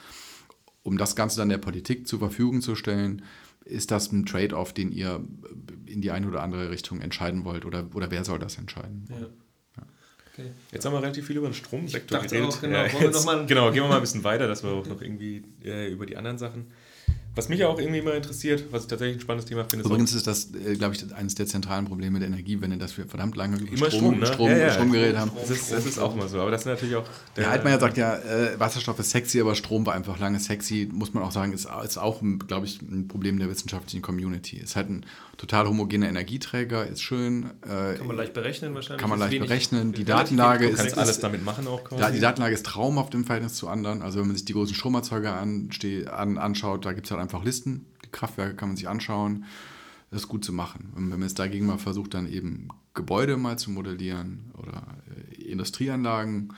[0.83, 3.23] Um das Ganze dann der Politik zur Verfügung zu stellen,
[3.65, 5.21] ist das ein Trade-off, den ihr
[5.85, 7.65] in die eine oder andere Richtung entscheiden wollt?
[7.65, 9.05] Oder, oder wer soll das entscheiden?
[9.09, 9.27] Ja.
[10.33, 10.51] Okay.
[10.71, 12.47] Jetzt haben wir relativ viel über den Stromsektor geredet.
[12.47, 15.01] Auch, genau, ja, jetzt, genau, gehen wir mal ein bisschen weiter, dass wir auch noch
[15.01, 16.67] irgendwie äh, über die anderen Sachen
[17.37, 19.85] was mich auch irgendwie mal interessiert, was ich tatsächlich ein spannendes Thema finde.
[19.85, 23.35] Übrigens ist das, äh, glaube ich, eines der zentralen Probleme der Energiewende, dass wir verdammt
[23.37, 24.25] lange über Strom, Strom, ne?
[24.25, 24.71] Strom, ja, ja.
[24.71, 25.31] Strom geredet haben.
[25.39, 27.05] Das ist, das ist, auch mal so, aber das ist natürlich auch...
[27.35, 30.89] Der, ja, Altmaier sagt ja, äh, Wasserstoff ist sexy, aber Strom war einfach lange sexy.
[30.91, 34.57] Muss man auch sagen, ist, ist auch, glaube ich, ein Problem der wissenschaftlichen Community.
[34.57, 35.05] Ist halt ein
[35.37, 37.51] total homogener Energieträger, ist schön.
[37.61, 38.99] Äh, kann man leicht berechnen wahrscheinlich.
[38.99, 39.93] Kann man leicht berechnen.
[39.93, 40.79] Die Datenlage ist...
[40.79, 42.01] Du kannst alles damit machen auch quasi.
[42.01, 44.01] Ja, die Datenlage ist traumhaft im Verhältnis zu anderen.
[44.01, 48.11] Also wenn man sich die großen Stromerzeuger anschaut, da gibt es halt einfach Listen die
[48.11, 49.45] Kraftwerke kann man sich anschauen.
[50.09, 50.93] Das ist gut zu machen.
[50.95, 54.83] Und wenn man jetzt dagegen mal versucht, dann eben Gebäude mal zu modellieren oder
[55.35, 56.53] äh, Industrieanlagen,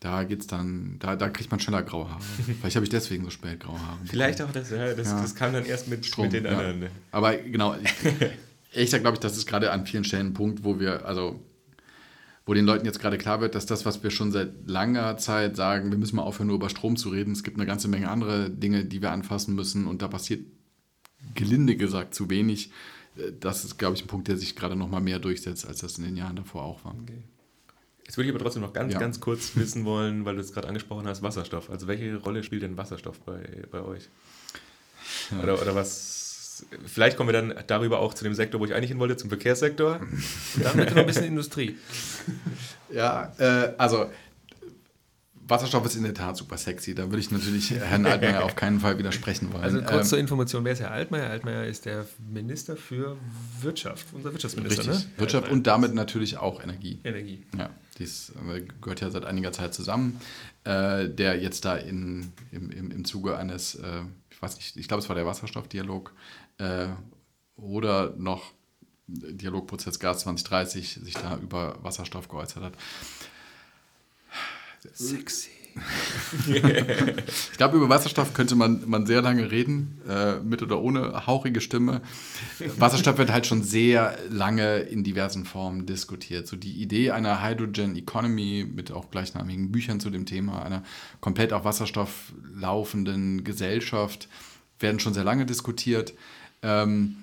[0.00, 2.22] da geht's dann, da, da kriegt man schneller graue Haare.
[2.60, 3.98] Vielleicht habe ich deswegen so spät graue Haare.
[4.04, 5.22] Vielleicht auch das, ja, das, ja.
[5.22, 6.82] das kam dann erst mit, Strom, mit den anderen.
[6.82, 6.88] Ja.
[6.88, 6.94] Ne?
[7.10, 7.74] Aber genau,
[8.72, 11.40] ich, gesagt glaube ich, das ist gerade an vielen Stellen ein Punkt, wo wir, also
[12.46, 15.56] wo den Leuten jetzt gerade klar wird, dass das, was wir schon seit langer Zeit
[15.56, 17.32] sagen, wir müssen mal aufhören, nur über Strom zu reden.
[17.32, 20.44] Es gibt eine ganze Menge andere Dinge, die wir anfassen müssen und da passiert
[21.34, 22.70] gelinde gesagt zu wenig.
[23.16, 25.80] Äh, das ist, glaube ich, ein Punkt, der sich gerade noch mal mehr durchsetzt, als
[25.80, 26.94] das in den Jahren davor auch war.
[27.02, 27.22] Okay.
[28.04, 28.98] Jetzt würde ich aber trotzdem noch ganz, ja.
[28.98, 31.70] ganz kurz wissen wollen, weil du es gerade angesprochen hast, Wasserstoff.
[31.70, 34.08] Also welche Rolle spielt denn Wasserstoff bei, bei euch?
[35.42, 36.23] Oder, oder was?
[36.86, 39.28] Vielleicht kommen wir dann darüber auch zu dem Sektor, wo ich eigentlich hin wollte, zum
[39.28, 40.00] Verkehrssektor.
[40.62, 41.76] Dann bitte noch ein bisschen Industrie.
[42.90, 44.08] Ja, äh, also
[45.46, 46.94] Wasserstoff ist in der Tat super sexy.
[46.94, 49.62] Da würde ich natürlich Herrn Altmaier auf keinen Fall widersprechen wollen.
[49.62, 51.28] Also kurz ähm, zur Information, wer ist Herr Altmaier?
[51.28, 53.16] Altmaier ist der Minister für
[53.60, 54.90] Wirtschaft, unser Wirtschaftsminister.
[54.90, 55.18] Richtig, ne?
[55.18, 56.98] Wirtschaft und damit natürlich auch Energie.
[57.04, 57.42] Energie.
[57.58, 60.18] Ja, dies äh, gehört ja seit einiger Zeit zusammen.
[60.64, 64.00] Äh, der jetzt da in, im, im, im Zuge eines, äh,
[64.30, 66.12] ich weiß nicht, ich glaube es war der Wasserstoffdialog
[66.58, 66.88] äh,
[67.56, 68.52] oder noch
[69.06, 72.74] Dialogprozess Gas 2030 sich da über Wasserstoff geäußert hat.
[74.92, 75.50] Sexy.
[76.46, 81.60] ich glaube, über Wasserstoff könnte man, man sehr lange reden, äh, mit oder ohne hauchige
[81.60, 82.00] Stimme.
[82.78, 86.46] Wasserstoff wird halt schon sehr lange in diversen Formen diskutiert.
[86.46, 90.84] So die Idee einer Hydrogen Economy mit auch gleichnamigen Büchern zu dem Thema, einer
[91.20, 94.28] komplett auf Wasserstoff laufenden Gesellschaft,
[94.78, 96.14] werden schon sehr lange diskutiert.
[96.64, 97.16] Ähm,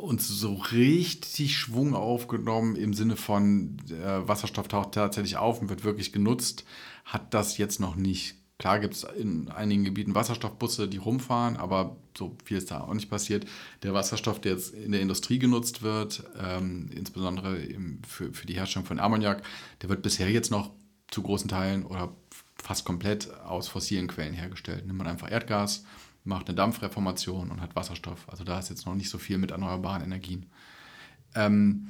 [0.00, 5.84] und so richtig Schwung aufgenommen im Sinne von äh, Wasserstoff taucht tatsächlich auf und wird
[5.84, 6.64] wirklich genutzt,
[7.04, 8.36] hat das jetzt noch nicht.
[8.58, 12.94] Klar gibt es in einigen Gebieten Wasserstoffbusse, die rumfahren, aber so viel ist da auch
[12.94, 13.46] nicht passiert.
[13.82, 18.54] Der Wasserstoff, der jetzt in der Industrie genutzt wird, ähm, insbesondere im, für, für die
[18.54, 19.42] Herstellung von Ammoniak,
[19.82, 20.70] der wird bisher jetzt noch
[21.10, 22.14] zu großen Teilen oder
[22.56, 24.86] fast komplett aus fossilen Quellen hergestellt.
[24.86, 25.84] Nimmt man einfach Erdgas,
[26.26, 28.28] macht eine Dampfreformation und hat Wasserstoff.
[28.28, 30.46] Also da ist jetzt noch nicht so viel mit erneuerbaren Energien.
[31.34, 31.88] Ähm,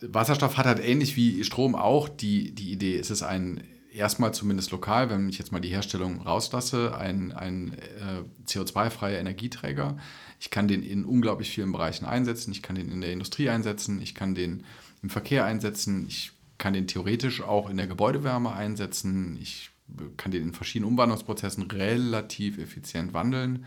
[0.00, 3.62] Wasserstoff hat halt ähnlich wie Strom auch die, die Idee, es ist ein
[3.94, 9.96] erstmal zumindest lokal, wenn ich jetzt mal die Herstellung rauslasse, ein, ein äh, CO2-freier Energieträger.
[10.40, 12.50] Ich kann den in unglaublich vielen Bereichen einsetzen.
[12.50, 14.64] Ich kann den in der Industrie einsetzen, ich kann den
[15.02, 19.38] im Verkehr einsetzen, ich kann den theoretisch auch in der Gebäudewärme einsetzen.
[19.40, 19.70] Ich
[20.16, 23.66] kann den in verschiedenen Umwandlungsprozessen relativ effizient wandeln.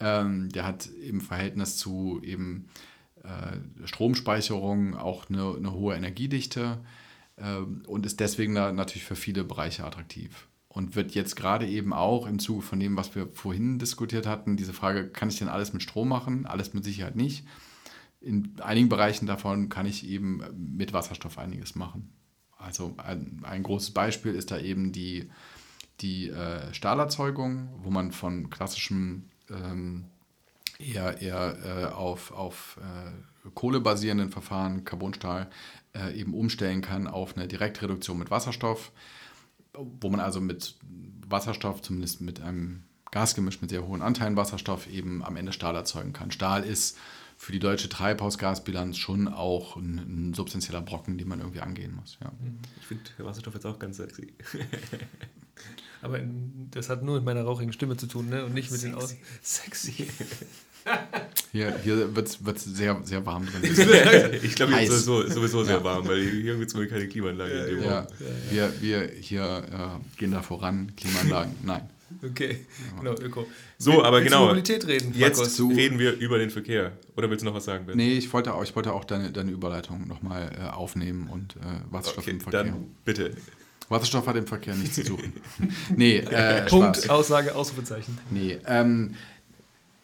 [0.00, 2.66] Ähm, der hat im Verhältnis zu eben
[3.22, 6.80] äh, Stromspeicherung auch eine, eine hohe Energiedichte
[7.38, 10.48] ähm, und ist deswegen da natürlich für viele Bereiche attraktiv.
[10.68, 14.56] Und wird jetzt gerade eben auch im Zuge von dem, was wir vorhin diskutiert hatten,
[14.56, 16.46] diese Frage, kann ich denn alles mit Strom machen?
[16.46, 17.46] Alles mit Sicherheit nicht.
[18.22, 22.10] In einigen Bereichen davon kann ich eben mit Wasserstoff einiges machen.
[22.64, 25.30] Also ein, ein großes Beispiel ist da eben die,
[26.00, 30.06] die äh, Stahlerzeugung, wo man von klassischem ähm,
[30.78, 35.50] eher, eher äh, auf, auf äh, kohlebasierenden Verfahren, Carbonstahl,
[35.94, 38.92] äh, eben umstellen kann auf eine Direktreduktion mit Wasserstoff,
[39.74, 40.76] wo man also mit
[41.28, 46.14] Wasserstoff, zumindest mit einem Gasgemisch mit sehr hohen Anteilen Wasserstoff, eben am Ende Stahl erzeugen
[46.14, 46.30] kann.
[46.30, 46.96] Stahl ist
[47.42, 49.98] für die deutsche Treibhausgasbilanz schon auch ein,
[50.30, 52.16] ein substanzieller Brocken, den man irgendwie angehen muss.
[52.22, 52.30] Ja.
[52.80, 54.32] Ich finde Wasserstoff jetzt auch ganz sexy.
[56.02, 56.20] Aber
[56.70, 58.44] das hat nur mit meiner rauchigen Stimme zu tun, ne?
[58.44, 58.94] Und nicht mit sexy.
[58.94, 59.16] den Aus.
[59.42, 60.06] Sexy.
[61.52, 63.62] Hier, hier wird es sehr, sehr warm drin.
[64.42, 67.78] ich glaube, hier ist sowieso, sowieso sehr warm, weil hier gibt es keine Klimaanlage.
[67.78, 68.06] Ja, ja.
[68.50, 71.88] Wir, wir hier äh, gehen da voran, Klimaanlagen, nein.
[72.30, 72.66] Okay,
[72.98, 73.46] genau, Öko.
[73.78, 74.46] So, aber willst genau.
[74.46, 76.92] Mobilität reden, Jetzt reden wir über den Verkehr.
[77.16, 77.96] Oder willst du noch was sagen, Ben?
[77.96, 81.60] Nee, ich wollte auch, ich wollte auch deine, deine Überleitung nochmal äh, aufnehmen und äh,
[81.90, 82.64] Wasserstoff okay, im Verkehr.
[82.64, 83.36] Dann bitte.
[83.88, 85.32] Wasserstoff hat im Verkehr nichts zu suchen.
[85.96, 87.10] nee, äh, Punkt, Spaß.
[87.10, 88.18] Aussage, Ausrufezeichen.
[88.30, 89.14] Nee, ähm,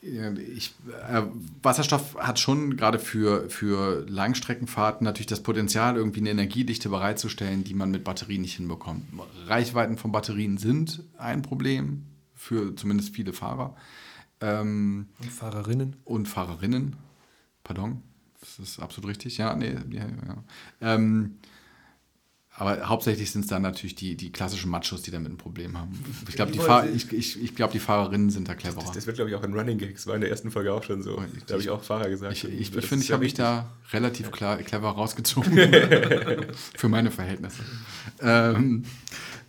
[0.00, 0.74] ich,
[1.08, 1.22] äh,
[1.62, 7.74] Wasserstoff hat schon gerade für, für Langstreckenfahrten natürlich das Potenzial, irgendwie eine Energiedichte bereitzustellen, die
[7.74, 9.04] man mit Batterien nicht hinbekommt.
[9.46, 13.74] Reichweiten von Batterien sind ein Problem für zumindest viele Fahrer.
[14.40, 15.96] Ähm, und Fahrerinnen.
[16.04, 16.96] Und Fahrerinnen.
[17.64, 18.02] Pardon.
[18.40, 19.36] Das ist absolut richtig.
[19.38, 19.74] Ja, nee.
[19.90, 20.44] Ja, ja.
[20.80, 21.37] Ähm,
[22.58, 25.92] aber hauptsächlich sind es dann natürlich die, die klassischen Machos, die damit ein Problem haben.
[26.28, 28.82] Ich glaube, die, Fahr ich, ich, ich glaub, die Fahrerinnen sind da cleverer.
[28.82, 30.08] Das, das wird, glaube ich, auch in Running Gags.
[30.08, 31.22] War in der ersten Folge auch schon so.
[31.46, 32.32] Da habe ich auch Fahrer gesagt.
[32.32, 35.52] Ich, ich, ich finde, ich habe mich da relativ klar, clever rausgezogen.
[36.76, 37.62] für meine Verhältnisse.
[38.20, 38.82] Ähm,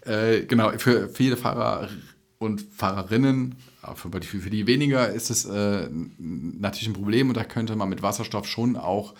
[0.01, 1.89] äh, genau, für viele Fahrer
[2.37, 3.55] und Fahrerinnen,
[3.95, 5.89] für, für die weniger, ist es äh,
[6.19, 9.15] natürlich ein Problem und da könnte man mit Wasserstoff schon auch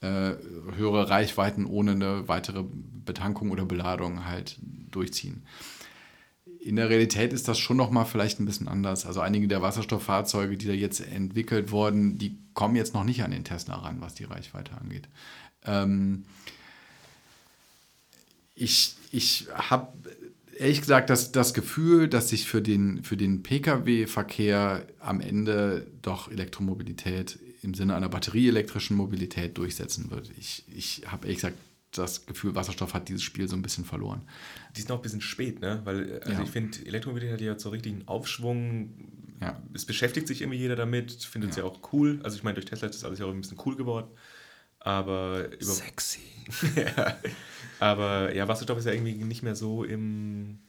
[0.00, 0.32] äh,
[0.76, 2.64] höhere Reichweiten ohne eine weitere
[3.04, 4.58] Betankung oder Beladung halt
[4.90, 5.44] durchziehen.
[6.60, 9.06] In der Realität ist das schon noch mal vielleicht ein bisschen anders.
[9.06, 13.30] Also einige der Wasserstofffahrzeuge, die da jetzt entwickelt wurden, die kommen jetzt noch nicht an
[13.30, 15.08] den Tesla ran, was die Reichweite angeht.
[15.64, 16.24] Ähm
[18.54, 19.92] ich ich habe
[20.58, 26.30] ehrlich gesagt das, das Gefühl, dass sich für den, für den Pkw-Verkehr am Ende doch
[26.30, 30.30] Elektromobilität im Sinne einer batterieelektrischen Mobilität durchsetzen wird.
[30.38, 31.56] Ich, ich habe ehrlich gesagt
[31.92, 34.22] das Gefühl, Wasserstoff hat dieses Spiel so ein bisschen verloren.
[34.76, 35.80] Die ist noch ein bisschen spät, ne?
[35.84, 36.42] Weil also ja.
[36.42, 38.94] ich finde, Elektromobilität hat ja so richtigen Aufschwung.
[39.40, 39.62] Ja.
[39.72, 41.64] Es beschäftigt sich irgendwie jeder damit, findet es ja.
[41.64, 41.70] ja.
[41.70, 42.20] auch cool.
[42.22, 44.08] Also ich meine, durch Tesla ist das alles ja auch ein bisschen cool geworden.
[44.80, 46.20] Aber über Sexy.
[46.76, 47.16] ja.
[47.80, 50.60] Aber ja, Wasserstoff ist ja irgendwie nicht mehr so im.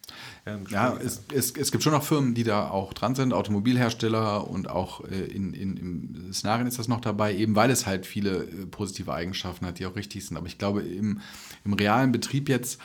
[0.45, 3.33] Ja, im ja es, es, es, gibt schon noch Firmen, die da auch dran sind,
[3.33, 7.85] Automobilhersteller und auch äh, in, in, im Szenarien ist das noch dabei, eben weil es
[7.85, 10.37] halt viele äh, positive Eigenschaften hat, die auch richtig sind.
[10.37, 11.21] Aber ich glaube, im,
[11.65, 12.79] im realen Betrieb jetzt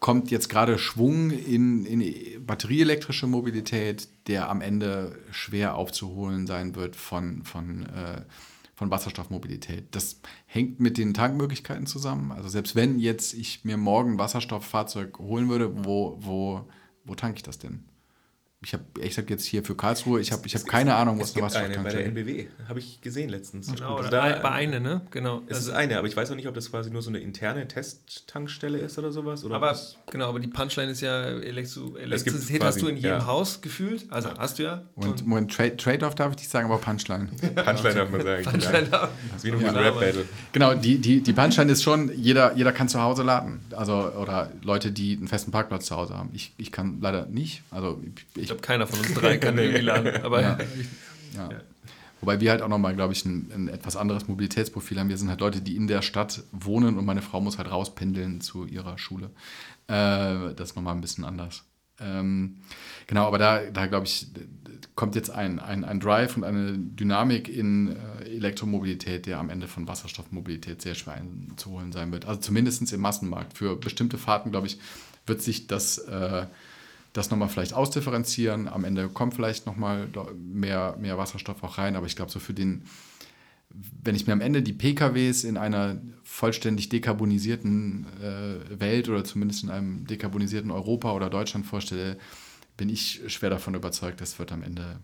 [0.00, 6.96] kommt jetzt gerade Schwung in, in batterieelektrische Mobilität, der am Ende schwer aufzuholen sein wird
[6.96, 8.22] von, von äh,
[8.74, 9.94] von Wasserstoffmobilität.
[9.94, 12.32] Das hängt mit den Tankmöglichkeiten zusammen.
[12.32, 16.68] Also selbst wenn jetzt ich mir morgen ein Wasserstofffahrzeug holen würde, wo, wo,
[17.04, 17.84] wo tanke ich das denn?
[18.64, 21.28] Ich habe ehrlich gesagt jetzt hier für Karlsruhe, ich habe ich hab keine Ahnung, was
[21.28, 23.72] es gibt eine bei der NBW, habe ich gesehen letztens.
[23.72, 25.02] Genau, also da, bei eine, ne?
[25.10, 25.42] Genau.
[25.46, 27.18] Es also ist eine, aber ich weiß noch nicht, ob das quasi nur so eine
[27.18, 29.44] interne Testtankstelle ist oder sowas.
[29.44, 29.78] Oder aber
[30.10, 33.26] genau, aber die Punchline ist ja Elektro Elektrizität quasi, hast du in jedem ja.
[33.26, 34.38] Haus gefühlt, also ja.
[34.38, 34.82] hast du ja.
[34.94, 37.26] Und, und Trade-off darf ich nicht sagen, aber Punchline.
[37.54, 38.44] Punchline darf man sagen.
[38.44, 39.08] Punchline ja.
[39.32, 40.24] Das ist wie ein Rap-Battle.
[40.52, 43.60] Genau, die, die, die Punchline ist schon, jeder, jeder kann zu Hause laden.
[43.76, 46.30] Also, oder Leute, die einen festen Parkplatz zu Hause haben.
[46.32, 47.62] Ich, ich kann leider nicht.
[47.70, 48.00] Also
[48.34, 50.22] ich, ich glaube, keiner von uns drei kann irgendwie laden.
[50.22, 50.58] Aber ja.
[51.36, 51.48] ja.
[52.20, 55.08] Wobei wir halt auch nochmal, glaube ich, ein, ein, etwas anderes Mobilitätsprofil haben.
[55.08, 58.40] Wir sind halt Leute, die in der Stadt wohnen und meine Frau muss halt rauspendeln
[58.40, 59.30] zu ihrer Schule.
[59.88, 61.64] Äh, das ist nochmal ein bisschen anders.
[62.00, 62.56] Ähm,
[63.06, 64.26] genau, aber da, da glaube ich,
[64.94, 69.68] kommt jetzt ein, ein, ein Drive und eine Dynamik in äh, Elektromobilität, der am Ende
[69.68, 72.24] von Wasserstoffmobilität sehr schwer einzuholen sein wird.
[72.24, 73.58] Also zumindest im Massenmarkt.
[73.58, 74.78] Für bestimmte Fahrten, glaube ich,
[75.26, 76.46] wird sich das äh,
[77.14, 78.68] das nochmal vielleicht ausdifferenzieren.
[78.68, 82.52] Am Ende kommt vielleicht nochmal mehr, mehr Wasserstoff auch rein, aber ich glaube, so für
[82.52, 82.84] den,
[83.70, 89.62] wenn ich mir am Ende die PKWs in einer vollständig dekarbonisierten äh, Welt oder zumindest
[89.62, 92.18] in einem dekarbonisierten Europa oder Deutschland vorstelle,
[92.76, 94.98] bin ich schwer davon überzeugt, das wird am Ende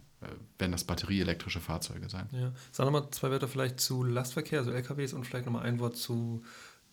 [0.58, 2.28] werden das batterieelektrische Fahrzeuge sein.
[2.32, 2.52] Ja.
[2.72, 6.42] Sag nochmal zwei Wörter vielleicht zu Lastverkehr, also LKWs und vielleicht nochmal ein Wort zu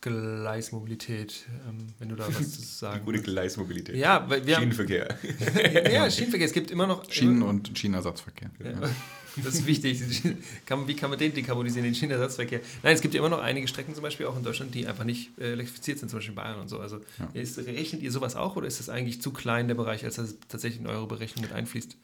[0.00, 3.96] Gleismobilität, ähm, wenn du da was zu sagen Die gute Gleismobilität.
[3.96, 5.08] Ja, weil wir Schienenverkehr.
[5.08, 6.46] Haben, ja, Schienenverkehr.
[6.46, 7.10] Es gibt immer noch.
[7.10, 8.50] Schienen- und Schienenersatzverkehr.
[8.62, 8.80] Ja,
[9.42, 10.00] das ist wichtig.
[10.22, 12.60] Wie kann man den dekarbonisieren, den Schienenersatzverkehr?
[12.82, 15.04] Nein, es gibt ja immer noch einige Strecken, zum Beispiel auch in Deutschland, die einfach
[15.04, 16.78] nicht äh, elektrifiziert sind, zum Beispiel in Bayern und so.
[16.78, 17.28] Also Ja.
[17.34, 20.28] ist, rechnet ihr sowas auch oder ist das eigentlich zu klein, der Bereich, als dass
[20.30, 21.96] es tatsächlich in eure Berechnung mit einfließt?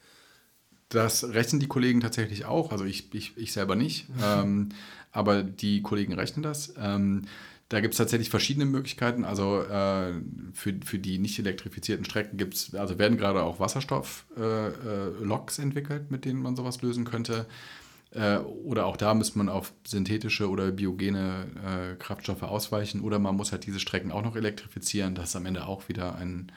[0.88, 4.68] Das rechnen die Kollegen tatsächlich auch, also ich, ich, ich selber nicht, ähm,
[5.12, 6.74] aber die Kollegen rechnen das.
[6.76, 7.22] Ähm,
[7.74, 9.24] da gibt es tatsächlich verschiedene Möglichkeiten.
[9.24, 10.12] Also äh,
[10.52, 16.40] für, für die nicht elektrifizierten Strecken gibt's, also werden gerade auch Wasserstoff-Loks entwickelt, mit denen
[16.40, 17.46] man sowas lösen könnte.
[18.12, 23.00] Äh, oder auch da müsste man auf synthetische oder biogene äh, Kraftstoffe ausweichen.
[23.00, 25.16] Oder man muss halt diese Strecken auch noch elektrifizieren.
[25.16, 26.52] Das ist am Ende auch wieder ein,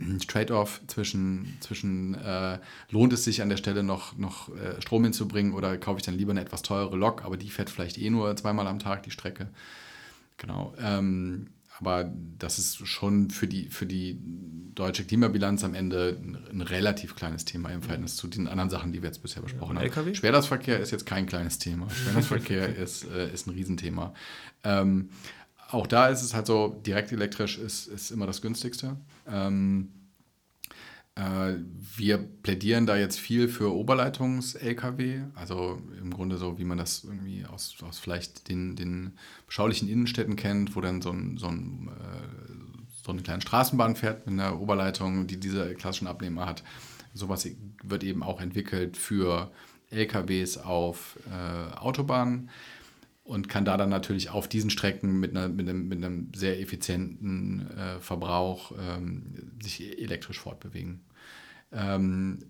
[0.28, 2.58] Trade-off zwischen, zwischen äh,
[2.90, 6.16] lohnt es sich an der Stelle noch, noch äh, Strom hinzubringen oder kaufe ich dann
[6.16, 9.10] lieber eine etwas teurere Lok, aber die fährt vielleicht eh nur zweimal am Tag die
[9.10, 9.48] Strecke.
[10.40, 10.74] Genau.
[10.80, 14.18] Ähm, aber das ist schon für die, für die
[14.74, 18.92] deutsche Klimabilanz am Ende ein, ein relativ kleines Thema im Verhältnis zu den anderen Sachen,
[18.92, 19.84] die wir jetzt bisher besprochen und haben.
[19.84, 20.14] LKW?
[20.14, 21.88] Schwerlastverkehr ist jetzt kein kleines Thema.
[21.90, 24.14] Schwerlastverkehr ist, äh, ist ein Riesenthema.
[24.64, 25.10] Ähm,
[25.70, 28.96] auch da ist es halt so, direkt elektrisch ist, ist immer das günstigste.
[29.28, 29.99] Ähm, äh,
[31.16, 37.44] wir plädieren da jetzt viel für Oberleitungs-LKW, also im Grunde so, wie man das irgendwie
[37.46, 39.12] aus, aus vielleicht den, den
[39.46, 44.26] beschaulichen Innenstädten kennt, wo dann so, ein, so, ein, äh, so eine kleine Straßenbahn fährt
[44.26, 46.62] mit einer Oberleitung, die diese klassischen Abnehmer hat.
[47.12, 47.46] Sowas
[47.82, 49.50] wird eben auch entwickelt für
[49.90, 52.50] LKWs auf äh, Autobahnen
[53.30, 56.60] und kann da dann natürlich auf diesen Strecken mit, einer, mit, einem, mit einem sehr
[56.60, 61.04] effizienten äh, Verbrauch ähm, sich elektrisch fortbewegen.
[61.72, 62.40] Ähm,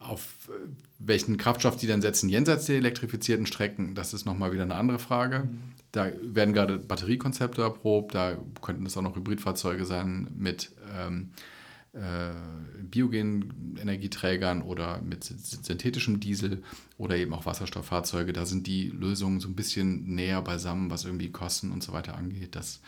[0.00, 4.64] auf äh, welchen Kraftstoff die dann setzen jenseits der elektrifizierten Strecken, das ist nochmal wieder
[4.64, 5.48] eine andere Frage.
[5.92, 11.61] Da werden gerade Batteriekonzepte erprobt, da könnten es auch noch Hybridfahrzeuge sein mit ähm, äh,
[11.92, 16.62] biogenen Energieträgern oder mit synthetischem Diesel
[16.96, 18.32] oder eben auch Wasserstofffahrzeuge.
[18.32, 22.16] Da sind die Lösungen so ein bisschen näher beisammen, was irgendwie Kosten und so weiter
[22.16, 22.54] angeht.
[22.54, 22.80] Das,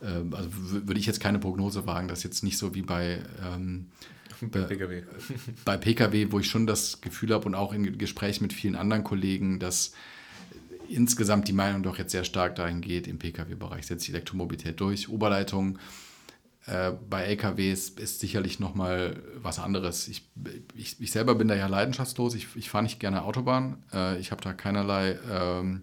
[0.00, 3.86] äh, also würde ich jetzt keine Prognose wagen, dass jetzt nicht so wie bei, ähm,
[4.50, 5.02] Bei PKW.
[5.64, 9.04] bei Pkw, wo ich schon das Gefühl habe und auch in Gesprächen mit vielen anderen
[9.04, 9.92] Kollegen, dass
[10.88, 15.08] insgesamt die Meinung doch jetzt sehr stark dahin geht, im Pkw-Bereich setzt die Elektromobilität durch.
[15.08, 15.78] Oberleitung
[16.66, 20.08] äh, bei LKWs ist sicherlich nochmal was anderes.
[20.08, 20.26] Ich,
[20.74, 22.34] ich, ich selber bin da ja leidenschaftslos.
[22.34, 23.82] Ich, ich fahre nicht gerne Autobahn.
[23.92, 25.82] Äh, ich habe da keinerlei ähm,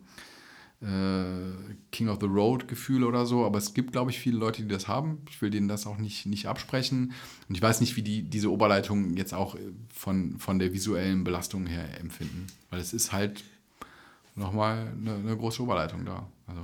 [0.82, 3.46] äh, King of the Road Gefühle oder so.
[3.46, 5.20] Aber es gibt, glaube ich, viele Leute, die das haben.
[5.30, 7.14] Ich will denen das auch nicht, nicht absprechen.
[7.48, 9.56] Und ich weiß nicht, wie die diese Oberleitung jetzt auch
[9.94, 12.48] von, von der visuellen Belastung her empfinden.
[12.72, 13.44] Weil es ist halt
[14.36, 16.28] nochmal eine, eine große Oberleitung da.
[16.48, 16.62] Also.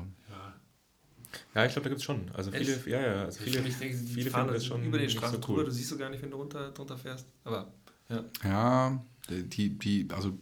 [1.55, 2.29] Ja, ich glaube, da gibt es schon.
[2.33, 2.87] Also viele, Echt?
[2.87, 5.41] ja, ja, also viele, ich denke, die viele fahren das schon über den Straßen so
[5.41, 5.65] drüber, cool.
[5.65, 7.25] du siehst so gar nicht, wenn du runter, drunter fährst.
[7.43, 7.67] Aber
[8.09, 8.23] ja.
[8.43, 10.37] Ja, die, die, also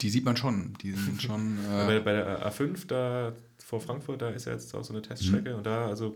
[0.00, 0.74] die sieht man schon.
[0.82, 1.58] Die sind schon.
[1.68, 5.02] Bei, Äh, bei der A5 da vor Frankfurt, da ist ja jetzt auch so eine
[5.02, 5.56] Teststrecke Mhm.
[5.56, 6.14] und da, also,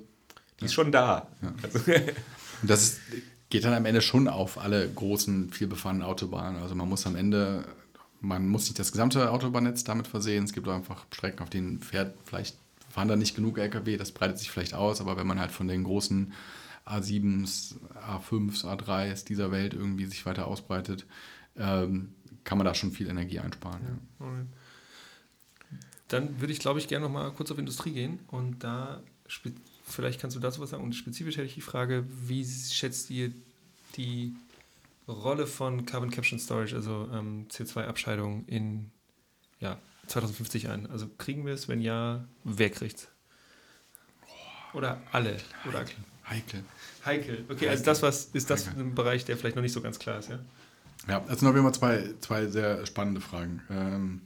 [0.60, 1.28] die ist schon da.
[1.62, 1.78] Also,
[2.62, 3.00] und das ist,
[3.50, 6.60] geht dann am Ende schon auf alle großen, vielbefahrenen Autobahnen.
[6.60, 7.64] Also man muss am Ende,
[8.20, 10.44] man muss nicht das gesamte Autobahnnetz damit versehen.
[10.44, 12.56] Es gibt auch einfach Strecken, auf denen fährt vielleicht
[12.98, 15.68] fahren da nicht genug LKW, das breitet sich vielleicht aus, aber wenn man halt von
[15.68, 16.32] den großen
[16.84, 21.06] A7s, A5s, A3s dieser Welt irgendwie sich weiter ausbreitet,
[21.56, 23.80] ähm, kann man da schon viel Energie einsparen.
[23.84, 24.26] Ja.
[24.26, 24.46] Alright.
[26.08, 29.00] Dann würde ich, glaube ich, gerne noch mal kurz auf Industrie gehen und da,
[29.84, 30.82] vielleicht kannst du dazu was sagen.
[30.82, 33.30] Und spezifisch hätte ich die Frage, wie schätzt ihr
[33.96, 34.34] die
[35.06, 38.90] Rolle von Carbon Capture Storage, also ähm, CO2-Abscheidung in
[39.60, 39.78] ja,
[40.08, 40.90] 2050 ein?
[40.90, 43.08] Also kriegen wir es, wenn ja, wer kriegt
[44.74, 45.36] Oder alle?
[45.68, 45.84] Oder
[46.28, 46.62] Heikel.
[47.04, 47.44] heikel.
[47.48, 48.82] Okay, also das was ist das Heikel.
[48.82, 50.40] ein Bereich, der vielleicht noch nicht so ganz klar ist, ja?
[51.08, 53.62] Ja, auf jeden Fall zwei, zwei sehr spannende Fragen.
[53.70, 54.20] Ähm,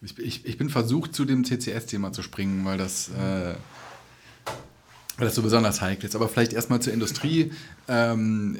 [0.00, 3.54] ich, ich, ich bin versucht, zu dem CCS-Thema zu springen, weil das, äh,
[5.16, 6.16] weil das so besonders heikel ist.
[6.16, 7.52] Aber vielleicht erstmal zur Industrie.
[7.88, 8.58] Ähm,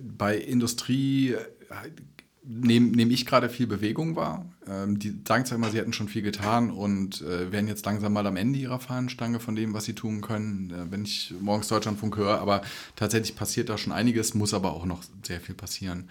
[0.00, 1.36] bei Industrie
[2.46, 4.46] nehme nehm ich gerade viel Bewegung wahr.
[4.68, 8.12] Ähm, die sagen zwar immer, sie hätten schon viel getan und äh, wären jetzt langsam
[8.12, 11.68] mal am Ende ihrer Fahnenstange von dem, was sie tun können, äh, wenn ich morgens
[11.68, 12.38] Deutschlandfunk höre.
[12.40, 12.62] Aber
[12.96, 16.08] tatsächlich passiert da schon einiges, muss aber auch noch sehr viel passieren.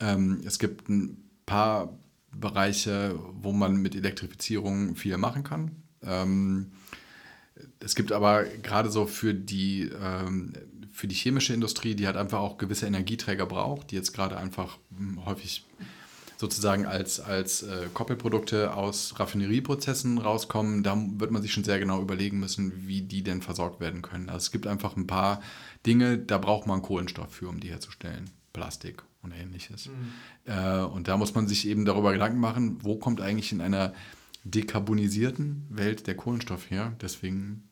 [0.00, 1.96] Ähm, es gibt ein paar
[2.32, 5.70] Bereiche, wo man mit Elektrifizierung viel machen kann.
[6.02, 6.72] Ähm,
[7.80, 10.52] es gibt aber gerade so für die, ähm,
[10.98, 14.78] für die chemische Industrie, die halt einfach auch gewisse Energieträger braucht, die jetzt gerade einfach
[14.96, 15.64] hm, häufig
[16.36, 22.02] sozusagen als, als äh, Koppelprodukte aus Raffinerieprozessen rauskommen, da wird man sich schon sehr genau
[22.02, 24.28] überlegen müssen, wie die denn versorgt werden können.
[24.28, 25.40] Also es gibt einfach ein paar
[25.86, 28.30] Dinge, da braucht man Kohlenstoff für, um die herzustellen.
[28.52, 29.86] Plastik und ähnliches.
[29.86, 30.52] Mhm.
[30.52, 33.94] Äh, und da muss man sich eben darüber Gedanken machen, wo kommt eigentlich in einer
[34.42, 36.96] dekarbonisierten Welt der Kohlenstoff her.
[37.00, 37.67] Deswegen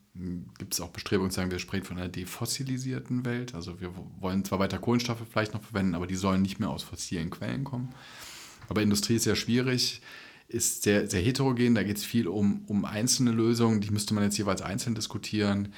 [0.57, 3.53] gibt es auch Bestrebungen, sagen wir sprechen von einer defossilisierten Welt.
[3.55, 6.83] Also wir wollen zwar weiter Kohlenstoffe vielleicht noch verwenden, aber die sollen nicht mehr aus
[6.83, 7.93] fossilen Quellen kommen.
[8.69, 10.01] Aber Industrie ist sehr schwierig,
[10.47, 11.75] ist sehr, sehr heterogen.
[11.75, 15.73] Da geht es viel um, um einzelne Lösungen, die müsste man jetzt jeweils einzeln diskutieren.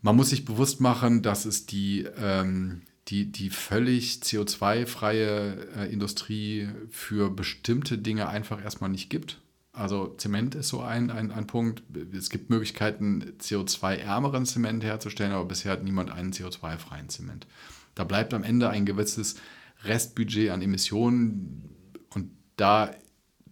[0.00, 6.68] Man muss sich bewusst machen, dass es die, ähm, die, die völlig CO2-freie äh, Industrie
[6.90, 9.41] für bestimmte Dinge einfach erstmal nicht gibt.
[9.72, 11.82] Also Zement ist so ein, ein, ein Punkt.
[12.14, 17.46] Es gibt Möglichkeiten, CO2-ärmeren Zement herzustellen, aber bisher hat niemand einen CO2-freien Zement.
[17.94, 19.36] Da bleibt am Ende ein gewisses
[19.84, 21.72] Restbudget an Emissionen,
[22.56, 22.94] da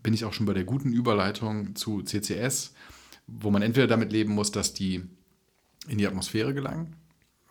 [0.02, 2.74] bin ich auch schon bei der guten Überleitung zu CCS,
[3.26, 5.02] wo man entweder damit leben muss, dass die
[5.88, 6.96] in die Atmosphäre gelangen,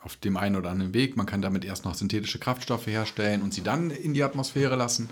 [0.02, 1.18] auf dem einen oder anderen Weg.
[1.18, 5.10] Man kann damit erst noch synthetische Kraftstoffe herstellen und sie dann in die Atmosphäre lassen.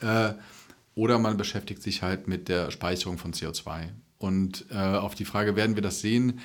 [0.00, 0.32] Äh,
[0.94, 3.88] oder man beschäftigt sich halt mit der Speicherung von CO2.
[4.18, 6.40] Und äh, auf die Frage, werden wir das sehen?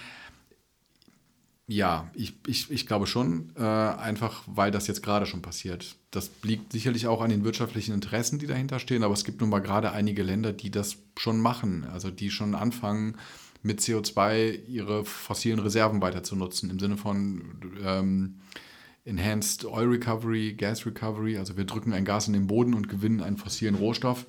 [1.70, 5.98] Ja, ich, ich, ich glaube schon, äh, einfach weil das jetzt gerade schon passiert.
[6.12, 9.50] Das liegt sicherlich auch an den wirtschaftlichen Interessen, die dahinter stehen, aber es gibt nun
[9.50, 13.18] mal gerade einige Länder, die das schon machen, also die schon anfangen,
[13.64, 18.36] mit CO2 ihre fossilen Reserven weiter zu nutzen, im Sinne von ähm,
[19.08, 23.22] Enhanced Oil Recovery, Gas Recovery, also wir drücken ein Gas in den Boden und gewinnen
[23.22, 24.26] einen fossilen Rohstoff.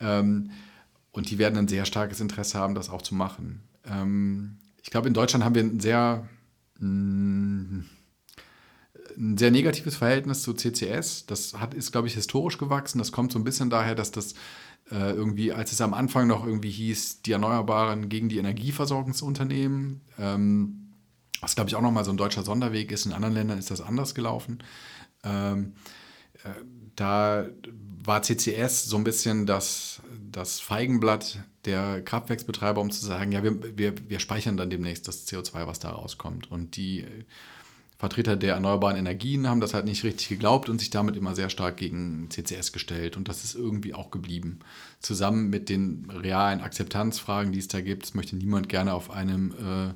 [0.00, 0.50] Ähm,
[1.12, 3.62] und die werden ein sehr starkes Interesse haben, das auch zu machen.
[3.86, 6.28] Ähm, ich glaube, in Deutschland haben wir ein sehr
[9.18, 11.26] ein sehr negatives Verhältnis zu CCS.
[11.26, 12.98] Das hat, ist, glaube ich, historisch gewachsen.
[12.98, 14.34] Das kommt so ein bisschen daher, dass das
[14.90, 20.87] äh, irgendwie, als es am Anfang noch irgendwie hieß, die Erneuerbaren gegen die Energieversorgungsunternehmen, ähm,
[21.40, 23.06] was, glaube ich, auch nochmal so ein deutscher Sonderweg ist.
[23.06, 24.58] In anderen Ländern ist das anders gelaufen.
[25.24, 25.74] Ähm,
[26.44, 26.50] äh,
[26.96, 27.46] da
[28.04, 33.78] war CCS so ein bisschen das, das Feigenblatt der Kraftwerksbetreiber, um zu sagen, ja, wir,
[33.78, 36.50] wir, wir speichern dann demnächst das CO2, was da rauskommt.
[36.50, 37.04] Und die
[37.98, 41.50] Vertreter der erneuerbaren Energien haben das halt nicht richtig geglaubt und sich damit immer sehr
[41.50, 43.16] stark gegen CCS gestellt.
[43.16, 44.60] Und das ist irgendwie auch geblieben.
[45.00, 49.94] Zusammen mit den realen Akzeptanzfragen, die es da gibt, möchte niemand gerne auf einem äh,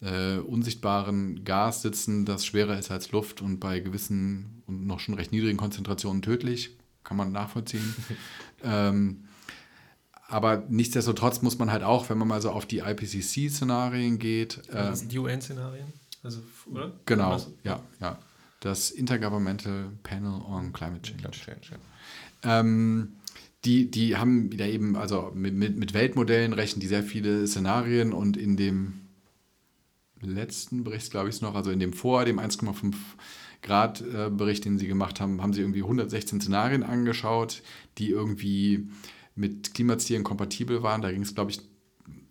[0.00, 5.14] äh, unsichtbaren Gas sitzen, das schwerer ist als Luft und bei gewissen und noch schon
[5.14, 6.76] recht niedrigen Konzentrationen tödlich.
[7.04, 7.94] Kann man nachvollziehen.
[8.64, 9.24] ähm,
[10.28, 14.58] aber nichtsdestotrotz muss man halt auch, wenn man mal so auf die IPCC-Szenarien geht.
[14.68, 15.86] Äh, das sind die UN-Szenarien?
[16.22, 16.92] Also, oder?
[17.06, 18.18] Genau, ja, ja.
[18.60, 21.22] Das Intergovernmental Panel on Climate Change.
[21.22, 21.78] Climate Change
[22.42, 22.60] ja.
[22.60, 23.12] ähm,
[23.64, 28.12] die, die haben wieder eben, also mit, mit, mit Weltmodellen rechnen die sehr viele Szenarien
[28.12, 29.05] und in dem
[30.36, 32.94] letzten Bericht, glaube ich noch, also in dem vor dem 1,5
[33.62, 37.62] Grad äh, Bericht, den sie gemacht haben, haben sie irgendwie 116 Szenarien angeschaut,
[37.98, 38.88] die irgendwie
[39.34, 41.02] mit Klimazielen kompatibel waren.
[41.02, 41.60] Da ging es, glaube ich,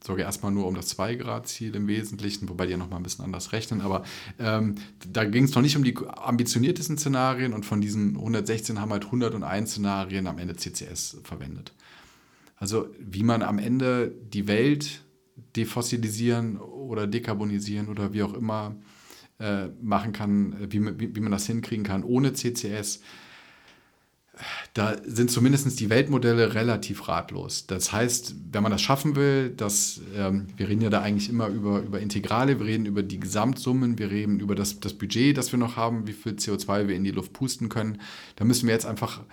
[0.03, 3.51] sogar erstmal nur um das 2-Grad-Ziel im Wesentlichen, wobei die ja nochmal ein bisschen anders
[3.51, 3.81] rechnen.
[3.81, 4.03] Aber
[4.39, 4.75] ähm,
[5.11, 9.05] da ging es noch nicht um die ambitioniertesten Szenarien und von diesen 116 haben halt
[9.05, 11.73] 101 Szenarien am Ende CCS verwendet.
[12.57, 15.01] Also wie man am Ende die Welt
[15.55, 18.75] defossilisieren oder dekarbonisieren oder wie auch immer
[19.39, 23.01] äh, machen kann, wie, wie, wie man das hinkriegen kann ohne CCS
[24.73, 27.67] da sind zumindest die Weltmodelle relativ ratlos.
[27.67, 31.47] Das heißt, wenn man das schaffen will, dass, ähm, wir reden ja da eigentlich immer
[31.47, 35.51] über, über Integrale, wir reden über die Gesamtsummen, wir reden über das, das Budget, das
[35.51, 38.01] wir noch haben, wie viel CO2 wir in die Luft pusten können,
[38.36, 39.23] da müssen wir jetzt einfach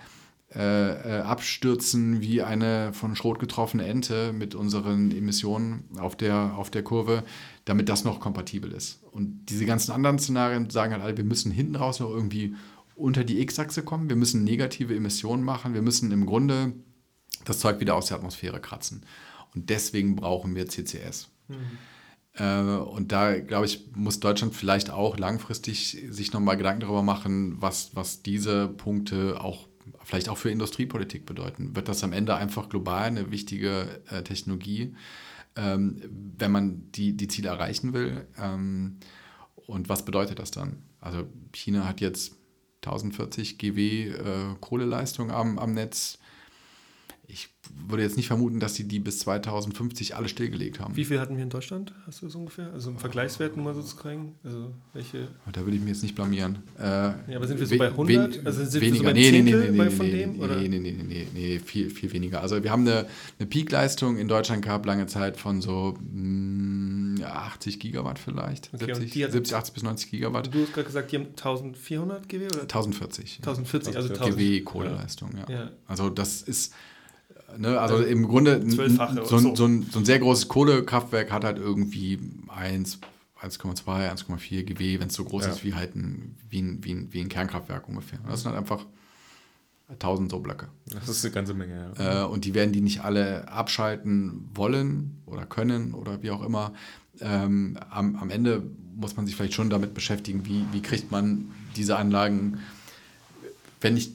[0.55, 6.69] äh, äh, abstürzen wie eine von Schrot getroffene Ente mit unseren Emissionen auf der, auf
[6.69, 7.23] der Kurve,
[7.65, 9.01] damit das noch kompatibel ist.
[9.11, 12.55] Und diese ganzen anderen Szenarien sagen halt alle, wir müssen hinten raus noch irgendwie
[12.95, 14.09] unter die X-Achse kommen.
[14.09, 15.73] Wir müssen negative Emissionen machen.
[15.73, 16.73] Wir müssen im Grunde
[17.45, 19.05] das Zeug wieder aus der Atmosphäre kratzen.
[19.55, 21.29] Und deswegen brauchen wir CCS.
[21.47, 21.55] Mhm.
[22.35, 27.61] Äh, und da, glaube ich, muss Deutschland vielleicht auch langfristig sich nochmal Gedanken darüber machen,
[27.61, 29.67] was, was diese Punkte auch
[30.03, 31.75] vielleicht auch für Industriepolitik bedeuten.
[31.75, 34.95] Wird das am Ende einfach global eine wichtige äh, Technologie,
[35.55, 36.01] ähm,
[36.37, 38.27] wenn man die, die Ziele erreichen will?
[38.37, 38.97] Ähm,
[39.55, 40.83] und was bedeutet das dann?
[40.99, 42.35] Also China hat jetzt
[42.85, 46.19] 1040 GW äh, Kohleleistung am, am Netz.
[47.33, 47.49] Ich
[47.87, 50.95] würde jetzt nicht vermuten, dass die die bis 2050 alle stillgelegt haben.
[50.95, 51.93] Wie viel hatten wir in Deutschland?
[52.05, 52.71] Hast du das ungefähr?
[52.71, 54.35] Also im Vergleichswert nur mal so zu kriegen?
[54.43, 55.29] Also welche?
[55.51, 56.59] Da würde ich mich jetzt nicht blamieren.
[56.77, 58.45] Äh, ja, aber sind wir so bei 100?
[58.45, 58.93] also sind weniger.
[58.93, 60.39] wir so bei nee, nee, nee, nee, von nee, dem?
[60.39, 60.57] Oder?
[60.57, 62.41] Nee, nee, nee, nee, nee, viel, viel weniger.
[62.41, 63.07] Also wir haben eine,
[63.39, 68.69] eine Peakleistung in Deutschland gehabt, lange Zeit von so mh, 80 Gigawatt vielleicht.
[68.73, 70.53] Okay, 70, 70, 80 bis 90 Gigawatt.
[70.53, 72.45] Du hast gerade gesagt, die haben 1400 GW?
[72.45, 72.61] Oder?
[72.61, 73.37] 1040.
[73.37, 75.53] 1040, also 1000 GW Kohleleistung, ja.
[75.53, 75.71] ja.
[75.87, 76.73] Also das ist
[77.57, 79.25] Ne, also, im Grunde so, so.
[79.25, 82.99] so, so, ein, so ein sehr großes Kohlekraftwerk hat halt irgendwie 1,
[83.41, 85.51] 1,2, 1,4 GW, wenn es so groß ja.
[85.51, 88.19] ist wie halt ein, wie ein, wie, ein, wie ein Kernkraftwerk ungefähr.
[88.27, 88.85] Das sind halt einfach
[89.89, 90.69] 1000 so Blöcke.
[90.91, 92.23] Das ist eine ganze Menge, ja.
[92.23, 96.73] Äh, und die werden die nicht alle abschalten wollen oder können oder wie auch immer.
[97.19, 98.63] Ähm, am, am Ende
[98.95, 102.59] muss man sich vielleicht schon damit beschäftigen, wie, wie kriegt man diese Anlagen,
[103.81, 104.13] wenn nicht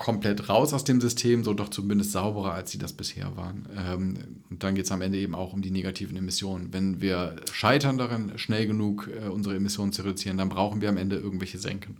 [0.00, 3.68] komplett raus aus dem System, so doch zumindest sauberer, als sie das bisher waren.
[3.76, 4.16] Ähm,
[4.48, 6.72] und dann geht es am Ende eben auch um die negativen Emissionen.
[6.72, 10.96] Wenn wir scheitern darin, schnell genug äh, unsere Emissionen zu reduzieren, dann brauchen wir am
[10.96, 11.98] Ende irgendwelche Senken.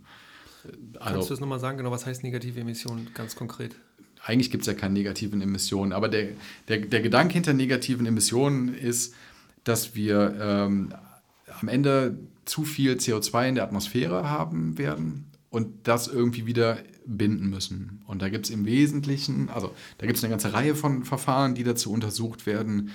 [0.99, 3.75] Also, Kannst du es nochmal sagen, genau, was heißt negative Emissionen ganz konkret?
[4.25, 6.29] Eigentlich gibt es ja keine negativen Emissionen, aber der,
[6.69, 9.13] der, der Gedanke hinter negativen Emissionen ist,
[9.63, 10.91] dass wir ähm,
[11.59, 17.49] am Ende zu viel CO2 in der Atmosphäre haben werden und das irgendwie wieder binden
[17.49, 18.01] müssen.
[18.07, 21.53] Und da gibt es im Wesentlichen, also da gibt es eine ganze Reihe von Verfahren,
[21.53, 22.91] die dazu untersucht werden.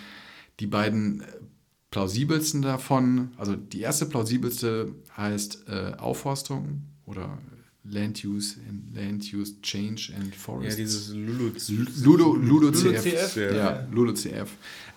[0.59, 1.27] Die beiden äh,
[1.91, 7.39] plausibelsten davon, also die erste plausibelste heißt äh, Aufforstung oder
[7.85, 10.71] Land Use and Land Use Change and Forest.
[10.71, 11.53] Ja, dieses Lulu,
[12.03, 13.37] Ludo, Ludo, CF.
[13.37, 14.51] Ja, Lulu CF.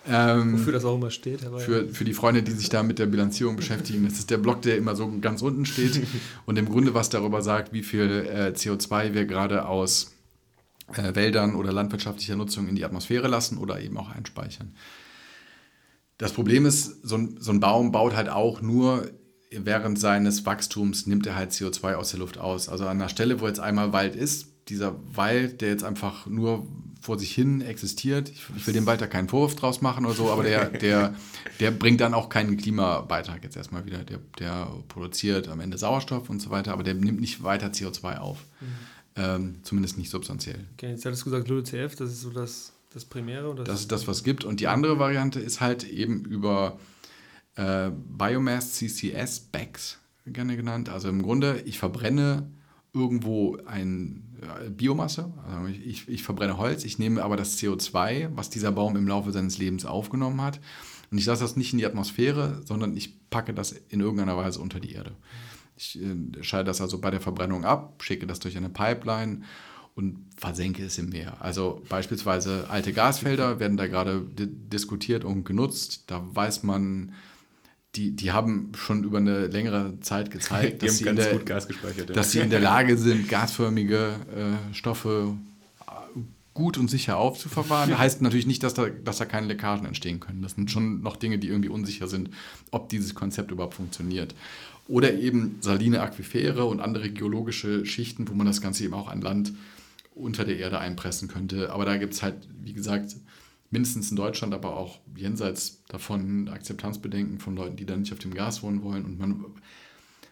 [0.09, 1.41] Ähm, Wofür das auch immer steht.
[1.59, 4.61] für, für die Freunde, die sich da mit der Bilanzierung beschäftigen, das ist der Block,
[4.63, 6.01] der immer so ganz unten steht
[6.45, 10.15] und im Grunde was darüber sagt, wie viel äh, CO2 wir gerade aus
[10.93, 14.73] äh, Wäldern oder landwirtschaftlicher Nutzung in die Atmosphäre lassen oder eben auch einspeichern.
[16.17, 19.09] Das Problem ist, so ein, so ein Baum baut halt auch nur
[19.51, 22.69] während seines Wachstums nimmt er halt CO2 aus der Luft aus.
[22.69, 26.65] Also an der Stelle, wo jetzt einmal Wald ist, dieser Wald, der jetzt einfach nur
[27.01, 28.29] vor sich hin existiert.
[28.29, 31.15] Ich, will dem weiter keinen Vorwurf draus machen oder so, aber der, der,
[31.59, 34.03] der bringt dann auch keinen Klimabeitrag jetzt erstmal wieder.
[34.03, 38.17] Der, der produziert am Ende Sauerstoff und so weiter, aber der nimmt nicht weiter CO2
[38.17, 38.45] auf.
[38.59, 38.65] Mhm.
[39.15, 40.65] Ähm, zumindest nicht substanziell.
[40.73, 43.55] Okay, jetzt hattest du gesagt, LULUCF, das ist so das, das Primäre?
[43.55, 44.43] Das, das ist das, was es gibt.
[44.43, 46.79] Und die andere Variante ist halt eben über
[47.55, 50.89] äh, Biomass CCS Bags, gerne genannt.
[50.89, 52.49] Also im Grunde, ich verbrenne
[52.93, 54.28] irgendwo ein
[54.69, 59.07] Biomasse, also ich, ich verbrenne Holz, ich nehme aber das CO2, was dieser Baum im
[59.07, 60.59] Laufe seines Lebens aufgenommen hat,
[61.11, 64.59] und ich lasse das nicht in die Atmosphäre, sondern ich packe das in irgendeiner Weise
[64.59, 65.15] unter die Erde.
[65.75, 69.43] Ich äh, scheide das also bei der Verbrennung ab, schicke das durch eine Pipeline
[69.95, 71.37] und versenke es im Meer.
[71.41, 76.03] Also beispielsweise alte Gasfelder werden da gerade diskutiert und genutzt.
[76.07, 77.13] Da weiß man,
[77.95, 82.39] die, die haben schon über eine längere Zeit gezeigt, dass, sie in, der, dass sie
[82.39, 85.35] in der Lage sind, gasförmige äh, Stoffe
[85.87, 86.19] äh,
[86.53, 87.97] gut und sicher aufzuverwahren.
[87.97, 90.41] heißt natürlich nicht, dass da, dass da keine Leckagen entstehen können.
[90.41, 92.29] Das sind schon noch Dinge, die irgendwie unsicher sind,
[92.71, 94.35] ob dieses Konzept überhaupt funktioniert.
[94.87, 99.21] Oder eben saline Aquifere und andere geologische Schichten, wo man das Ganze eben auch an
[99.21, 99.53] Land
[100.15, 101.71] unter der Erde einpressen könnte.
[101.71, 103.15] Aber da gibt es halt, wie gesagt,
[103.71, 108.33] mindestens in Deutschland, aber auch jenseits davon Akzeptanzbedenken von Leuten, die da nicht auf dem
[108.33, 109.05] Gas wohnen wollen.
[109.05, 109.45] Und man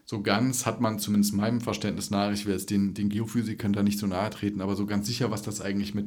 [0.05, 3.83] so ganz hat man zumindest meinem Verständnis nach, ich will jetzt den, den Geophysikern da
[3.83, 6.05] nicht so nahe treten, aber so ganz sicher, was das eigentlich mit,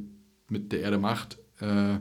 [0.49, 1.99] mit der Erde macht, äh,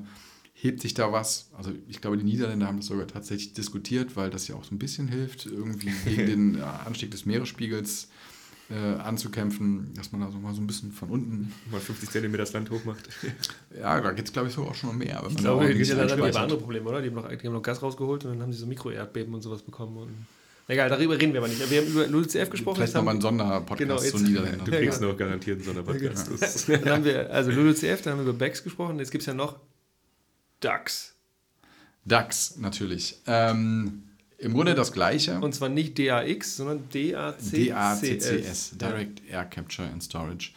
[0.53, 1.51] hebt sich da was.
[1.53, 4.73] Also ich glaube, die Niederländer haben das sogar tatsächlich diskutiert, weil das ja auch so
[4.73, 6.25] ein bisschen hilft, irgendwie gegen
[6.55, 8.07] den Anstieg des Meeresspiegels
[8.70, 11.53] äh, anzukämpfen, dass man da so mal so ein bisschen von unten.
[11.72, 13.09] Mal 50 Zentimeter das Land hochmacht.
[13.80, 15.24] ja, da geht es, glaube ich, so auch schon noch mehr.
[15.28, 17.01] ich glaube, da gibt ja dann aber andere Probleme, oder?
[17.01, 19.41] Die haben, noch, die haben noch Gas rausgeholt und dann haben sie so Mikroerdbeben und
[19.41, 19.97] sowas bekommen.
[19.97, 20.28] Und
[20.67, 21.67] Egal, darüber reden wir aber nicht.
[21.67, 22.76] Wir haben über LULCF gesprochen.
[22.76, 24.65] Vielleicht nochmal einen Sonderpodcast genau, zu Niederländern.
[24.65, 26.30] Du kriegst noch garantiert einen Sonderpodcast.
[26.30, 26.84] Ja, genau.
[26.86, 28.99] dann haben wir, also LULCF, dann haben wir über BEX gesprochen.
[28.99, 29.55] Jetzt gibt es ja noch
[30.59, 31.15] DAX.
[32.05, 33.20] DAX, natürlich.
[33.26, 34.03] Ähm,
[34.40, 35.40] im Grunde das Gleiche.
[35.40, 37.52] Und zwar nicht DAX, sondern DACCS.
[37.52, 40.52] DACCS, Direct Air Capture and Storage.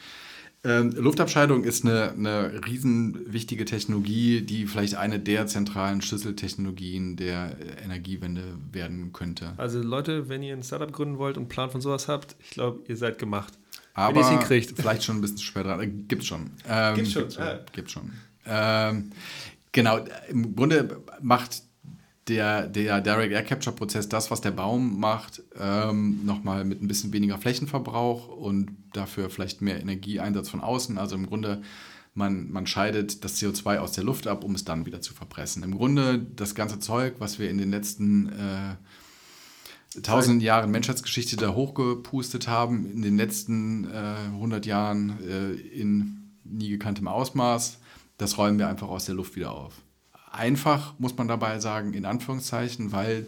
[0.64, 7.56] Ähm, Luftabscheidung ist eine, eine riesen wichtige Technologie, die vielleicht eine der zentralen Schlüsseltechnologien der
[7.82, 9.54] Energiewende werden könnte.
[9.56, 12.50] Also Leute, wenn ihr ein Startup gründen wollt und einen Plan von sowas habt, ich
[12.50, 13.54] glaube, ihr seid gemacht.
[13.94, 14.74] Aber wenn hinkriegt.
[14.76, 15.80] vielleicht schon ein bisschen später.
[15.80, 16.50] Äh, gibt's schon.
[16.68, 17.28] Ähm, gibt's schon.
[17.38, 17.58] Ah.
[17.72, 18.12] Gibt's schon.
[18.46, 19.10] Ähm,
[19.72, 21.62] genau, im Grunde macht
[22.28, 26.88] der, der Direct Air Capture Prozess das, was der Baum macht, ähm, nochmal mit ein
[26.88, 30.98] bisschen weniger Flächenverbrauch und dafür vielleicht mehr Energieeinsatz von außen.
[30.98, 31.62] Also im Grunde
[32.14, 35.62] man, man scheidet das CO2 aus der Luft ab, um es dann wieder zu verpressen.
[35.62, 38.76] Im Grunde das ganze Zeug, was wir in den letzten äh,
[40.02, 46.70] tausend Jahren Menschheitsgeschichte da hochgepustet haben, in den letzten äh, 100 Jahren äh, in nie
[46.70, 47.78] gekanntem Ausmaß,
[48.18, 49.80] das räumen wir einfach aus der Luft wieder auf.
[50.32, 53.26] Einfach muss man dabei sagen, in Anführungszeichen, weil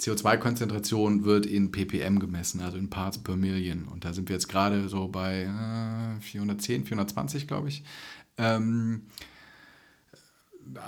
[0.00, 3.84] CO2-Konzentration wird in ppm gemessen, also in Parts per Million.
[3.84, 7.84] Und da sind wir jetzt gerade so bei äh, 410, 420, glaube ich.
[8.36, 9.02] Ähm,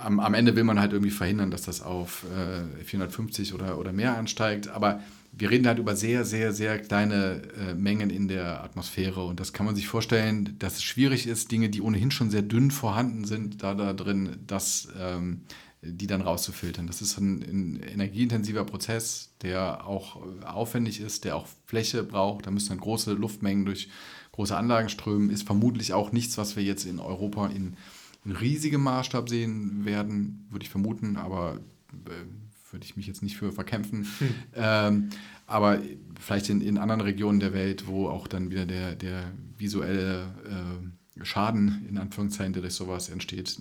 [0.03, 3.93] am, am, Ende will man halt irgendwie verhindern, dass das auf äh, 450 oder, oder
[3.93, 4.67] mehr ansteigt.
[4.67, 9.23] Aber wir reden halt über sehr, sehr, sehr kleine äh, Mengen in der Atmosphäre.
[9.23, 12.41] Und das kann man sich vorstellen, dass es schwierig ist, Dinge, die ohnehin schon sehr
[12.41, 15.41] dünn vorhanden sind, da, da drin, das ähm,
[15.81, 16.87] die dann rauszufiltern.
[16.87, 22.47] Das ist ein, ein, energieintensiver Prozess, der auch aufwendig ist, der auch Fläche braucht.
[22.47, 23.89] Da müssen dann große Luftmengen durch
[24.33, 25.29] große Anlagen strömen.
[25.29, 27.77] Ist vermutlich auch nichts, was wir jetzt in Europa in,
[28.25, 31.59] in riesigem Maßstab sehen werden, würde ich vermuten, aber
[32.07, 32.25] äh,
[32.71, 34.07] würde ich mich jetzt nicht für verkämpfen.
[34.19, 34.35] Hm.
[34.53, 35.09] Ähm,
[35.45, 35.81] aber
[36.19, 41.25] vielleicht in, in anderen Regionen der Welt, wo auch dann wieder der, der visuelle äh,
[41.25, 43.59] Schaden, in Anführungszeichen, der durch sowas entsteht,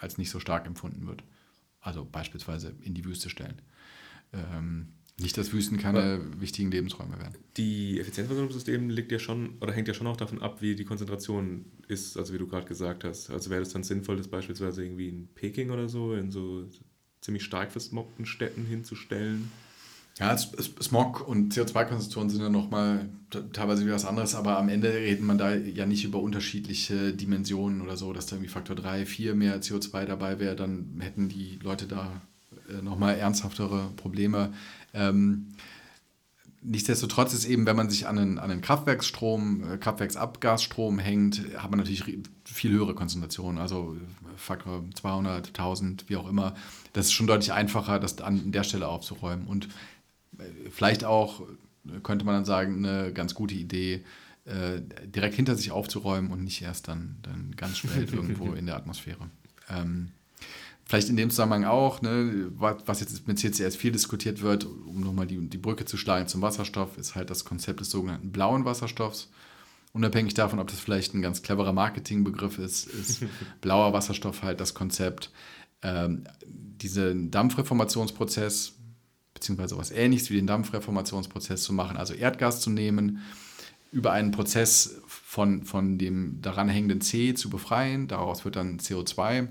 [0.00, 1.22] als nicht so stark empfunden wird.
[1.80, 3.62] Also beispielsweise in die Wüste stellen.
[4.32, 4.88] Ähm,
[5.20, 7.34] nicht, dass Wüsten keine Aber wichtigen Lebensräume werden.
[7.56, 10.40] Die Effizienz von so einem System liegt ja schon oder hängt ja schon auch davon
[10.40, 13.30] ab, wie die Konzentration ist, also wie du gerade gesagt hast.
[13.30, 16.66] Also wäre es dann sinnvoll, das beispielsweise irgendwie in Peking oder so, in so
[17.20, 19.50] ziemlich stark versmogten Städten hinzustellen?
[20.18, 23.08] Ja, Smog und CO2-Konzentration sind ja nochmal
[23.52, 27.80] teilweise wieder was anderes, aber am Ende redet man da ja nicht über unterschiedliche Dimensionen
[27.80, 31.58] oder so, dass da irgendwie Faktor 3, 4 mehr CO2 dabei wäre, dann hätten die
[31.62, 32.20] Leute da
[32.68, 34.52] äh, nochmal ernsthaftere Probleme.
[34.92, 35.54] Ähm,
[36.60, 41.70] nichtsdestotrotz ist eben, wenn man sich an einen, an einen Kraftwerksstrom, äh, Kraftwerksabgasstrom hängt, hat
[41.70, 42.04] man natürlich
[42.44, 43.96] viel höhere Konzentrationen, also
[44.36, 46.54] Faktor 200, 1000, wie auch immer.
[46.92, 49.46] Das ist schon deutlich einfacher, das an der Stelle aufzuräumen.
[49.46, 49.68] Und
[50.70, 51.42] vielleicht auch,
[52.02, 54.04] könnte man dann sagen, eine ganz gute Idee,
[54.44, 58.76] äh, direkt hinter sich aufzuräumen und nicht erst dann, dann ganz spät irgendwo in der
[58.76, 59.30] Atmosphäre.
[59.68, 60.12] Ähm,
[60.86, 65.26] vielleicht in dem Zusammenhang auch, ne, was jetzt mit CCS viel diskutiert wird, um nochmal
[65.26, 69.28] die, die Brücke zu schlagen zum Wasserstoff, ist halt das Konzept des sogenannten blauen Wasserstoffs.
[69.92, 73.22] Unabhängig davon, ob das vielleicht ein ganz cleverer Marketingbegriff ist, ist
[73.60, 75.30] blauer Wasserstoff halt das Konzept,
[75.82, 78.74] ähm, diesen Dampfreformationsprozess
[79.34, 83.20] beziehungsweise was ähnliches wie den Dampfreformationsprozess zu machen, also Erdgas zu nehmen,
[83.90, 89.48] über einen Prozess von, von dem daran hängenden C zu befreien, daraus wird dann CO2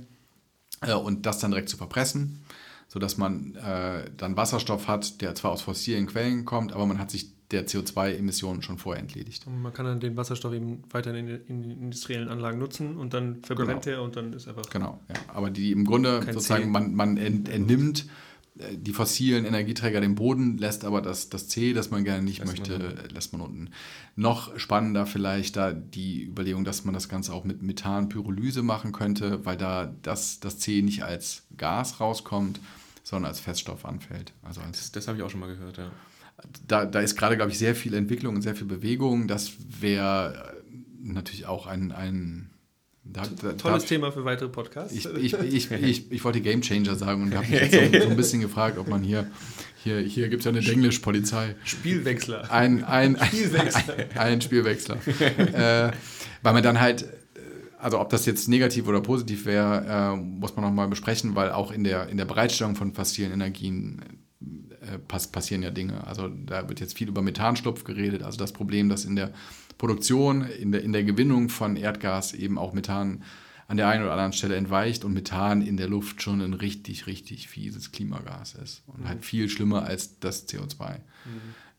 [0.82, 2.44] äh, und das dann direkt zu verpressen,
[2.88, 7.12] sodass man äh, dann Wasserstoff hat, der zwar aus fossilen Quellen kommt, aber man hat
[7.12, 9.48] sich der CO2-Emissionen schon vorher entledigt.
[9.48, 13.42] Und man kann dann den Wasserstoff eben weiter in, in industriellen Anlagen nutzen und dann
[13.44, 13.98] verbrennt genau.
[13.98, 14.70] er und dann ist einfach.
[14.70, 15.16] Genau, ja.
[15.30, 18.06] aber die im Grunde sozusagen, man, man entnimmt
[18.72, 22.52] die fossilen Energieträger den Boden, lässt aber das, das C, das man gerne nicht lässt
[22.52, 23.70] möchte, man lässt man unten.
[24.16, 29.46] Noch spannender vielleicht da die Überlegung, dass man das Ganze auch mit Methanpyrolyse machen könnte,
[29.46, 32.60] weil da das, das C nicht als Gas rauskommt,
[33.04, 34.34] sondern als Feststoff anfällt.
[34.44, 35.92] Also als, das, das habe ich auch schon mal gehört, ja.
[36.68, 39.28] Da, da ist gerade, glaube ich, sehr viel Entwicklung und sehr viel Bewegung.
[39.28, 40.56] Das wäre
[41.02, 42.50] natürlich auch ein, ein
[43.04, 44.94] da, da, Tolles Thema für weitere Podcasts.
[44.94, 48.10] Ich, ich, ich, ich, ich wollte Game Changer sagen und habe mich jetzt so, so,
[48.10, 49.30] ein bisschen gefragt, ob man hier,
[49.84, 51.56] hier, hier gibt es ja eine Denglisch-Polizei.
[51.64, 52.52] Spielwechsler.
[52.52, 53.96] Ein, ein, Spielwechsler.
[53.98, 54.98] Ein, ein Spielwechsler.
[54.98, 55.92] äh,
[56.44, 57.08] weil man dann halt, äh,
[57.80, 61.72] also ob das jetzt negativ oder positiv wäre, äh, muss man nochmal besprechen, weil auch
[61.72, 64.02] in der, in der Bereitstellung von fossilen Energien
[64.42, 66.06] äh, pass, passieren ja Dinge.
[66.08, 69.32] Also da wird jetzt viel über Methanstopf geredet, also das Problem, dass in der
[69.78, 73.24] Produktion, in der, in der Gewinnung von Erdgas eben auch Methan
[73.68, 77.06] an der einen oder anderen Stelle entweicht und Methan in der Luft schon ein richtig,
[77.06, 78.82] richtig fieses Klimagas ist.
[78.88, 79.08] Und mhm.
[79.08, 80.96] halt viel schlimmer als das CO2.
[80.96, 81.02] Mhm.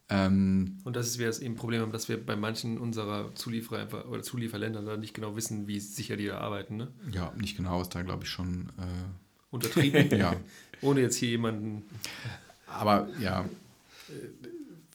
[0.08, 4.22] Ähm, und das ist wieder das eben Problem, dass wir bei manchen unserer Zulieferer oder
[4.22, 6.76] Zulieferländer da nicht genau wissen, wie sicher die da arbeiten.
[6.76, 6.88] Ne?
[7.12, 10.10] Ja, nicht genau ist da, glaube ich, schon äh, untertrieben.
[10.18, 10.34] ja.
[10.82, 11.82] Ohne jetzt hier jemanden.
[12.78, 13.44] Aber ja,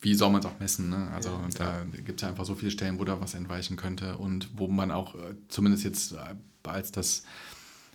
[0.01, 0.89] wie soll man es auch messen?
[0.89, 1.09] Ne?
[1.13, 4.17] Also ja, da gibt es ja einfach so viele Stellen, wo da was entweichen könnte
[4.17, 7.23] und wo man auch äh, zumindest jetzt, äh, als das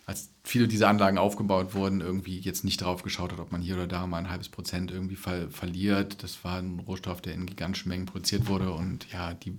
[0.07, 3.75] als viele dieser Anlagen aufgebaut wurden, irgendwie jetzt nicht darauf geschaut hat, ob man hier
[3.75, 6.23] oder da mal ein halbes Prozent irgendwie ver verliert.
[6.23, 9.53] Das war ein Rohstoff, der in gigantischen Mengen produziert wurde und ja, die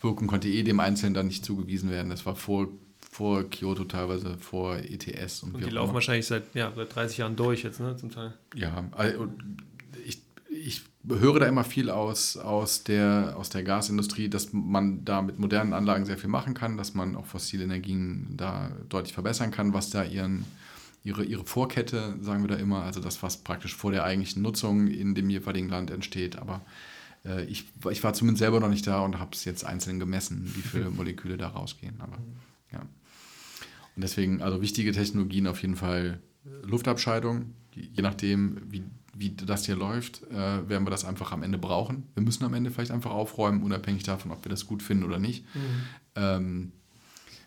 [0.00, 2.10] Wirkung konnte eh dem Einzelnen dann nicht zugewiesen werden.
[2.10, 2.68] Das war vor,
[3.14, 5.44] vor Kyoto teilweise, vor ETS.
[5.44, 8.34] Und, und die laufen wahrscheinlich seit, ja, seit 30 Jahren durch jetzt, ne, zum Teil.
[8.56, 9.28] Ja, also
[10.04, 15.22] ich, ich höre da immer viel aus, aus, der, aus der Gasindustrie, dass man da
[15.22, 19.52] mit modernen Anlagen sehr viel machen kann, dass man auch fossile Energien da deutlich verbessern
[19.52, 20.44] kann, was da ihren,
[21.04, 24.88] ihre, ihre Vorkette, sagen wir da immer, also das, was praktisch vor der eigentlichen Nutzung
[24.88, 26.34] in dem jeweiligen Land entsteht.
[26.34, 26.62] Aber
[27.24, 30.50] äh, ich, ich war zumindest selber noch nicht da und habe es jetzt einzeln gemessen,
[30.56, 32.00] wie viele Moleküle da rausgehen.
[32.00, 32.43] Aber ja.
[33.96, 36.20] Und deswegen, also wichtige Technologien auf jeden Fall
[36.62, 38.84] Luftabscheidung, je nachdem, wie
[39.16, 42.04] wie das hier läuft, äh, werden wir das einfach am Ende brauchen.
[42.14, 45.18] Wir müssen am Ende vielleicht einfach aufräumen, unabhängig davon, ob wir das gut finden oder
[45.18, 45.44] nicht.
[45.54, 45.60] Mhm.
[46.16, 46.72] Ähm,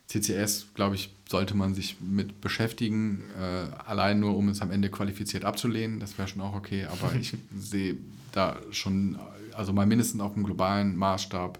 [0.07, 4.89] CCS, glaube ich, sollte man sich mit beschäftigen, äh, allein nur, um es am Ende
[4.89, 5.99] qualifiziert abzulehnen.
[5.99, 7.97] Das wäre schon auch okay, aber ich sehe
[8.31, 9.17] da schon,
[9.53, 11.59] also mal mindestens auf dem globalen Maßstab,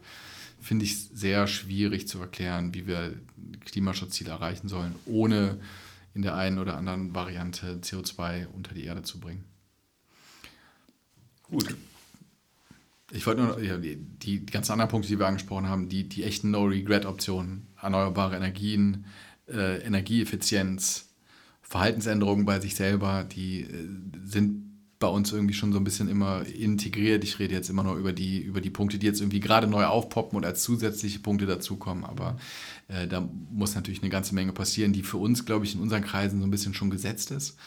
[0.60, 3.16] finde ich sehr schwierig zu erklären, wie wir
[3.66, 5.60] Klimaschutzziele erreichen sollen, ohne
[6.14, 9.46] in der einen oder anderen Variante CO2 unter die Erde zu bringen.
[11.44, 11.76] Gut.
[13.12, 16.24] Ich wollte nur ja, die, die ganzen anderen Punkte, die wir angesprochen haben, die, die
[16.24, 19.06] echten No-Regret-Optionen, erneuerbare Energien,
[19.48, 21.08] äh, Energieeffizienz,
[21.62, 23.90] Verhaltensänderungen bei sich selber, die äh,
[24.26, 24.67] sind
[25.00, 27.24] bei uns irgendwie schon so ein bisschen immer integriert.
[27.24, 29.86] Ich rede jetzt immer nur über die, über die Punkte, die jetzt irgendwie gerade neu
[29.86, 32.04] aufpoppen und als zusätzliche Punkte dazukommen.
[32.04, 32.38] Aber
[32.88, 36.04] äh, da muss natürlich eine ganze Menge passieren, die für uns, glaube ich, in unseren
[36.04, 37.58] Kreisen so ein bisschen schon gesetzt ist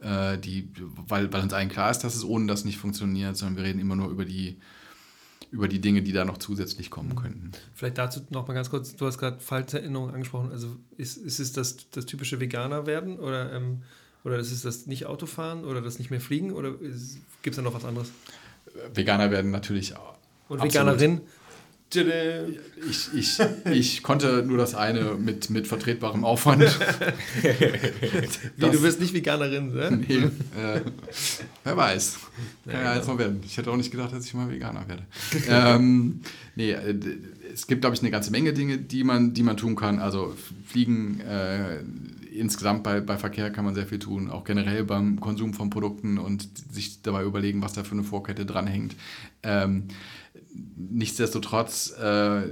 [0.00, 0.68] äh, die,
[1.08, 3.80] weil, weil uns allen klar ist, dass es ohne das nicht funktioniert, sondern wir reden
[3.80, 4.58] immer nur über die,
[5.50, 7.16] über die Dinge, die da noch zusätzlich kommen mhm.
[7.16, 7.50] könnten.
[7.74, 11.52] Vielleicht dazu noch mal ganz kurz, du hast gerade Falterinnerung angesprochen, also ist, ist es
[11.52, 13.82] das, das typische Veganer werden oder, ähm,
[14.26, 17.62] oder ist es das nicht Autofahren oder das nicht mehr fliegen oder gibt es da
[17.62, 18.10] noch was anderes?
[18.92, 19.94] Veganer werden natürlich
[20.48, 21.20] Und Veganerin?
[21.94, 23.38] Ich, ich,
[23.70, 26.64] ich konnte nur das eine mit, mit vertretbarem Aufwand.
[28.56, 30.04] Wie, du bist nicht Veganerin, ne?
[30.08, 30.80] Nee, äh,
[31.62, 32.18] wer weiß.
[32.66, 33.40] Kann ja, jetzt mal werden.
[33.46, 35.04] Ich hätte auch nicht gedacht, dass ich mal Veganer werde.
[35.48, 36.22] ähm,
[36.56, 36.96] nee, äh,
[37.54, 40.00] es gibt, glaube ich, eine ganze Menge Dinge, die man, die man tun kann.
[40.00, 40.34] Also
[40.66, 41.78] Fliegen, äh,
[42.38, 46.18] insgesamt bei, bei Verkehr kann man sehr viel tun, auch generell beim Konsum von Produkten
[46.18, 48.96] und sich dabei überlegen, was da für eine Vorkette dranhängt.
[49.42, 49.88] Ähm,
[50.76, 52.42] nichtsdestotrotz, äh,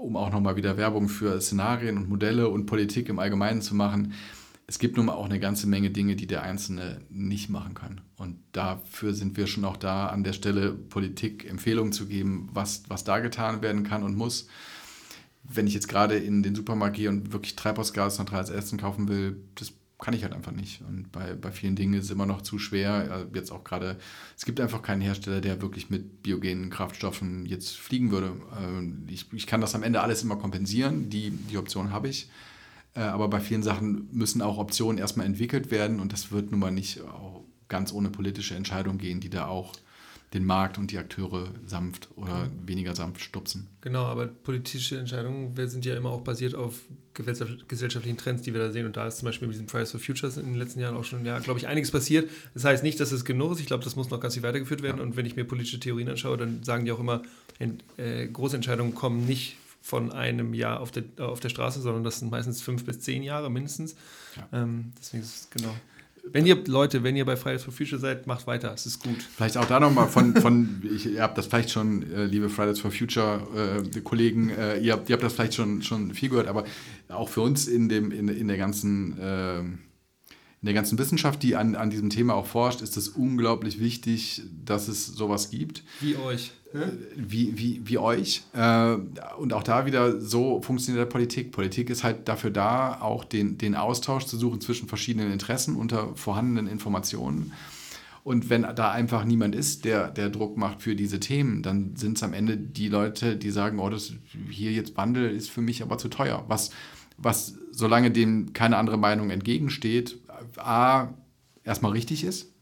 [0.00, 4.14] um auch nochmal wieder Werbung für Szenarien und Modelle und Politik im Allgemeinen zu machen,
[4.70, 8.02] es gibt nun mal auch eine ganze Menge Dinge, die der Einzelne nicht machen kann.
[8.18, 12.82] Und dafür sind wir schon auch da, an der Stelle Politik Empfehlungen zu geben, was,
[12.88, 14.46] was da getan werden kann und muss.
[15.48, 19.72] Wenn ich jetzt gerade in den Supermarkt gehe und wirklich treibhausgasneutrales Essen kaufen will, das
[19.98, 20.82] kann ich halt einfach nicht.
[20.82, 23.26] Und bei, bei vielen Dingen ist es immer noch zu schwer.
[23.34, 23.98] Jetzt auch gerade,
[24.36, 28.32] es gibt einfach keinen Hersteller, der wirklich mit biogenen Kraftstoffen jetzt fliegen würde.
[28.60, 32.30] Ähm, ich, ich kann das am Ende alles immer kompensieren, die, die Option habe ich.
[32.94, 36.60] Äh, aber bei vielen Sachen müssen auch Optionen erstmal entwickelt werden und das wird nun
[36.60, 37.00] mal nicht
[37.68, 39.74] ganz ohne politische Entscheidung gehen, die da auch
[40.34, 43.66] den Markt und die Akteure sanft oder weniger sanft stupsen.
[43.80, 46.80] Genau, aber politische Entscheidungen sind ja immer auch basiert auf
[47.14, 48.84] gesellschaftlichen Trends, die wir da sehen.
[48.84, 51.04] Und da ist zum Beispiel mit diesem Price for Futures in den letzten Jahren auch
[51.04, 52.30] schon, ja, glaube ich, einiges passiert.
[52.54, 53.60] Das heißt nicht, dass es genug ist.
[53.60, 54.98] Ich glaube, das muss noch ganz viel weitergeführt werden.
[54.98, 55.02] Ja.
[55.02, 57.22] Und wenn ich mir politische Theorien anschaue, dann sagen die auch immer,
[57.96, 62.18] äh, große Entscheidungen kommen nicht von einem Jahr auf der, auf der Straße, sondern das
[62.18, 63.96] sind meistens fünf bis zehn Jahre mindestens.
[64.36, 64.62] Ja.
[64.62, 65.74] Ähm, deswegen ist es genau.
[66.32, 69.16] Wenn ihr, Leute, wenn ihr bei Fridays for Future seid, macht weiter, es ist gut.
[69.36, 72.80] Vielleicht auch da nochmal von, von ich, ihr habt das vielleicht schon, äh, liebe Fridays
[72.80, 76.48] for Future äh, Kollegen, äh, ihr, habt, ihr habt das vielleicht schon, schon viel gehört,
[76.48, 76.64] aber
[77.08, 79.62] auch für uns in, dem, in, in der ganzen äh,
[80.60, 84.42] in der ganzen Wissenschaft, die an, an diesem Thema auch forscht, ist es unglaublich wichtig,
[84.64, 85.84] dass es sowas gibt.
[86.00, 86.50] Wie euch.
[87.16, 88.42] Wie, wie, wie euch.
[88.52, 88.96] Äh,
[89.38, 91.52] und auch da wieder so funktioniert Politik.
[91.52, 96.14] Politik ist halt dafür da, auch den, den Austausch zu suchen zwischen verschiedenen Interessen unter
[96.16, 97.52] vorhandenen Informationen.
[98.24, 102.18] Und wenn da einfach niemand ist, der, der Druck macht für diese Themen, dann sind
[102.18, 104.12] es am Ende die Leute, die sagen, oh, das
[104.50, 106.44] hier jetzt Wandel ist für mich aber zu teuer.
[106.48, 106.70] Was,
[107.16, 110.18] was solange dem keine andere Meinung entgegensteht,
[110.56, 111.08] A,
[111.64, 112.52] erstmal richtig ist.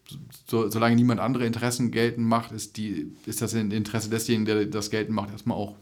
[0.47, 4.91] So, solange niemand andere Interessen geltend macht, ist, die, ist das Interesse desjenigen, der das
[4.91, 5.75] geltend macht, erstmal auch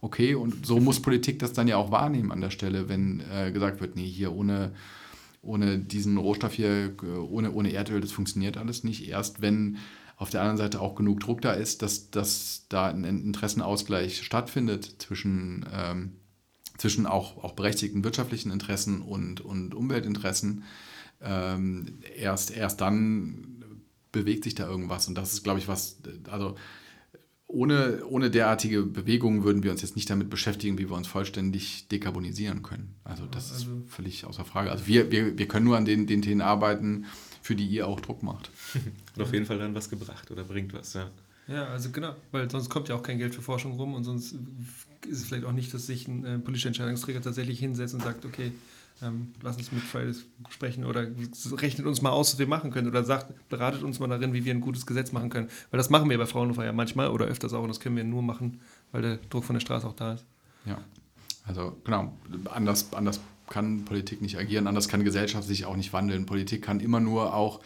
[0.00, 0.34] okay.
[0.34, 3.80] Und so muss Politik das dann ja auch wahrnehmen an der Stelle, wenn äh, gesagt
[3.80, 4.72] wird, nee, hier ohne,
[5.40, 6.94] ohne diesen Rohstoff hier,
[7.30, 9.08] ohne, ohne Erdöl, das funktioniert alles nicht.
[9.08, 9.78] Erst wenn
[10.16, 14.94] auf der anderen Seite auch genug Druck da ist, dass, dass da ein Interessenausgleich stattfindet
[14.98, 16.12] zwischen, ähm,
[16.78, 20.62] zwischen auch, auch berechtigten wirtschaftlichen Interessen und, und Umweltinteressen,
[21.22, 23.52] ähm, erst, erst dann
[24.12, 25.08] bewegt sich da irgendwas.
[25.08, 25.98] Und das ist, glaube ich, was,
[26.30, 26.56] also
[27.46, 31.88] ohne, ohne derartige Bewegungen würden wir uns jetzt nicht damit beschäftigen, wie wir uns vollständig
[31.88, 32.94] dekarbonisieren können.
[33.04, 34.70] Also das also, ist völlig außer Frage.
[34.70, 37.04] Also wir, wir, wir können nur an den, den Themen arbeiten,
[37.42, 38.50] für die ihr auch Druck macht.
[39.16, 41.10] Und auf jeden Fall dann was gebracht oder bringt was, ja.
[41.48, 44.36] Ja, also genau, weil sonst kommt ja auch kein Geld für Forschung rum und sonst
[45.08, 48.24] ist es vielleicht auch nicht, dass sich ein äh, politischer Entscheidungsträger tatsächlich hinsetzt und sagt,
[48.24, 48.52] okay,
[49.02, 51.06] ähm, lass uns mit Fridays sprechen oder
[51.52, 54.44] rechnet uns mal aus, was wir machen können oder sagt, beratet uns mal darin, wie
[54.44, 55.48] wir ein gutes Gesetz machen können.
[55.70, 58.04] Weil das machen wir bei Fraunhofer ja manchmal oder öfters auch und das können wir
[58.04, 58.60] nur machen,
[58.92, 60.24] weil der Druck von der Straße auch da ist.
[60.64, 60.78] Ja,
[61.44, 62.16] also genau,
[62.50, 66.26] anders, anders kann Politik nicht agieren, anders kann Gesellschaft sich auch nicht wandeln.
[66.26, 67.60] Politik kann immer nur auch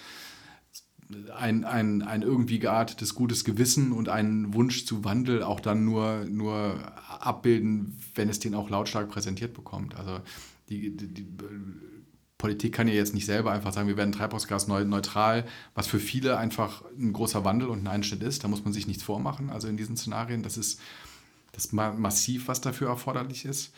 [1.37, 6.25] ein, ein, ein irgendwie geartetes gutes Gewissen und einen Wunsch zu Wandel auch dann nur,
[6.25, 6.81] nur
[7.21, 9.97] abbilden, wenn es den auch lautstark präsentiert bekommt.
[9.97, 10.21] Also
[10.69, 11.27] die, die, die
[12.39, 16.85] Politik kann ja jetzt nicht selber einfach sagen, wir werden treibhausgasneutral, was für viele einfach
[16.99, 18.45] ein großer Wandel und ein Einschnitt ist.
[18.45, 19.51] Da muss man sich nichts vormachen.
[19.51, 20.81] Also in diesen Szenarien, das ist
[21.53, 23.73] das massiv, was dafür erforderlich ist.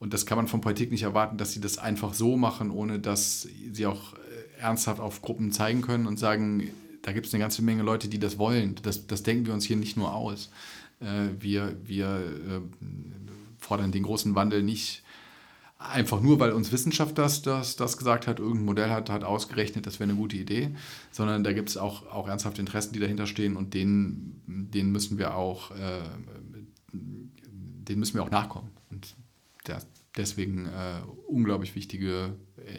[0.00, 2.98] Und das kann man von Politik nicht erwarten, dass sie das einfach so machen, ohne
[2.98, 4.14] dass sie auch
[4.58, 6.70] ernsthaft auf Gruppen zeigen können und sagen,
[7.02, 8.74] da gibt es eine ganze Menge Leute, die das wollen.
[8.82, 10.50] Das, das denken wir uns hier nicht nur aus.
[11.00, 12.60] Äh, wir wir äh,
[13.58, 15.02] fordern den großen Wandel nicht
[15.80, 19.86] einfach nur, weil uns Wissenschaft das, das, das gesagt hat, irgendein Modell hat, hat ausgerechnet,
[19.86, 20.70] das wäre eine gute Idee,
[21.10, 25.18] sondern da gibt es auch, auch ernsthafte Interessen, die dahinter stehen und denen, denen müssen
[25.18, 26.02] wir auch äh,
[27.90, 28.70] denen müssen wir auch nachkommen.
[28.90, 29.14] Und
[29.66, 29.82] der,
[30.16, 32.34] deswegen äh, unglaublich wichtige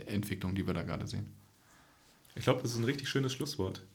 [0.08, 1.26] Entwicklung, die wir da gerade sehen.
[2.36, 3.86] Ich glaube, das ist ein richtig schönes Schlusswort.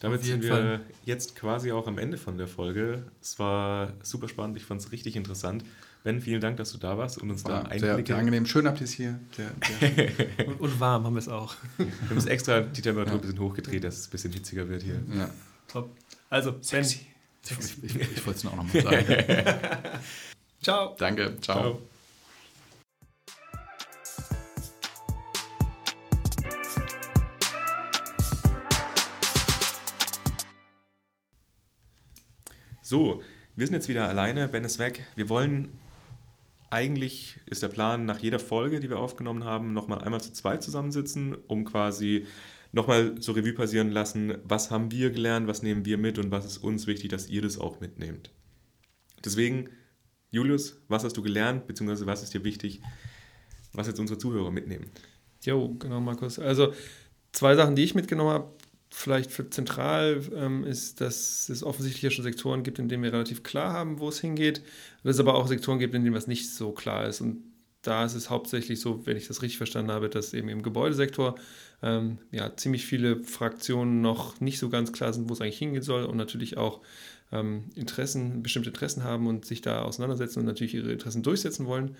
[0.00, 0.80] Damit sind wir Fall.
[1.04, 3.06] jetzt quasi auch am Ende von der Folge.
[3.20, 5.64] Es war super spannend, ich fand es richtig interessant.
[6.04, 7.96] Ben, vielen Dank, dass du da warst und uns war da Einblicke...
[7.96, 9.18] Sehr, sehr angenehm, schön habt ihr es hier.
[9.34, 9.50] Sehr,
[9.80, 10.10] sehr
[10.46, 11.56] und, und, warm haben wir es auch.
[11.78, 13.18] Wir haben es extra die Temperatur ja.
[13.18, 15.00] ein bisschen hochgedreht, dass es ein bisschen hitziger wird hier.
[15.16, 15.30] Ja.
[15.66, 15.96] Top.
[16.28, 17.06] Also, Sexy.
[17.48, 17.58] Ben.
[17.58, 19.06] Ich, ich, ich wollte es nur auch nochmal sagen.
[20.62, 20.94] Ciao.
[20.98, 21.62] Danke, ciao.
[21.62, 21.82] ciao.
[32.82, 33.22] So,
[33.56, 35.06] wir sind jetzt wieder alleine, Ben ist weg.
[35.16, 35.72] Wir wollen,
[36.74, 40.60] eigentlich ist der Plan, nach jeder Folge, die wir aufgenommen haben, nochmal einmal zu zweit
[40.60, 42.26] zusammensitzen, um quasi
[42.72, 46.44] nochmal so Revue passieren lassen, was haben wir gelernt, was nehmen wir mit und was
[46.44, 48.32] ist uns wichtig, dass ihr das auch mitnehmt.
[49.24, 49.70] Deswegen,
[50.32, 52.82] Julius, was hast du gelernt, beziehungsweise was ist dir wichtig,
[53.72, 54.90] was jetzt unsere Zuhörer mitnehmen?
[55.44, 56.40] Jo, genau, Markus.
[56.40, 56.74] Also
[57.30, 58.52] zwei Sachen, die ich mitgenommen habe
[58.94, 63.12] vielleicht für zentral ähm, ist, dass es offensichtlich ja schon Sektoren gibt, in denen wir
[63.12, 64.62] relativ klar haben, wo es hingeht.
[65.02, 67.20] Dass es aber auch Sektoren gibt, in denen was nicht so klar ist.
[67.20, 67.42] Und
[67.82, 71.34] da ist es hauptsächlich so, wenn ich das richtig verstanden habe, dass eben im Gebäudesektor
[71.82, 75.82] ähm, ja, ziemlich viele Fraktionen noch nicht so ganz klar sind, wo es eigentlich hingehen
[75.82, 76.80] soll und natürlich auch
[77.32, 81.96] ähm, Interessen, bestimmte Interessen haben und sich da auseinandersetzen und natürlich ihre Interessen durchsetzen wollen.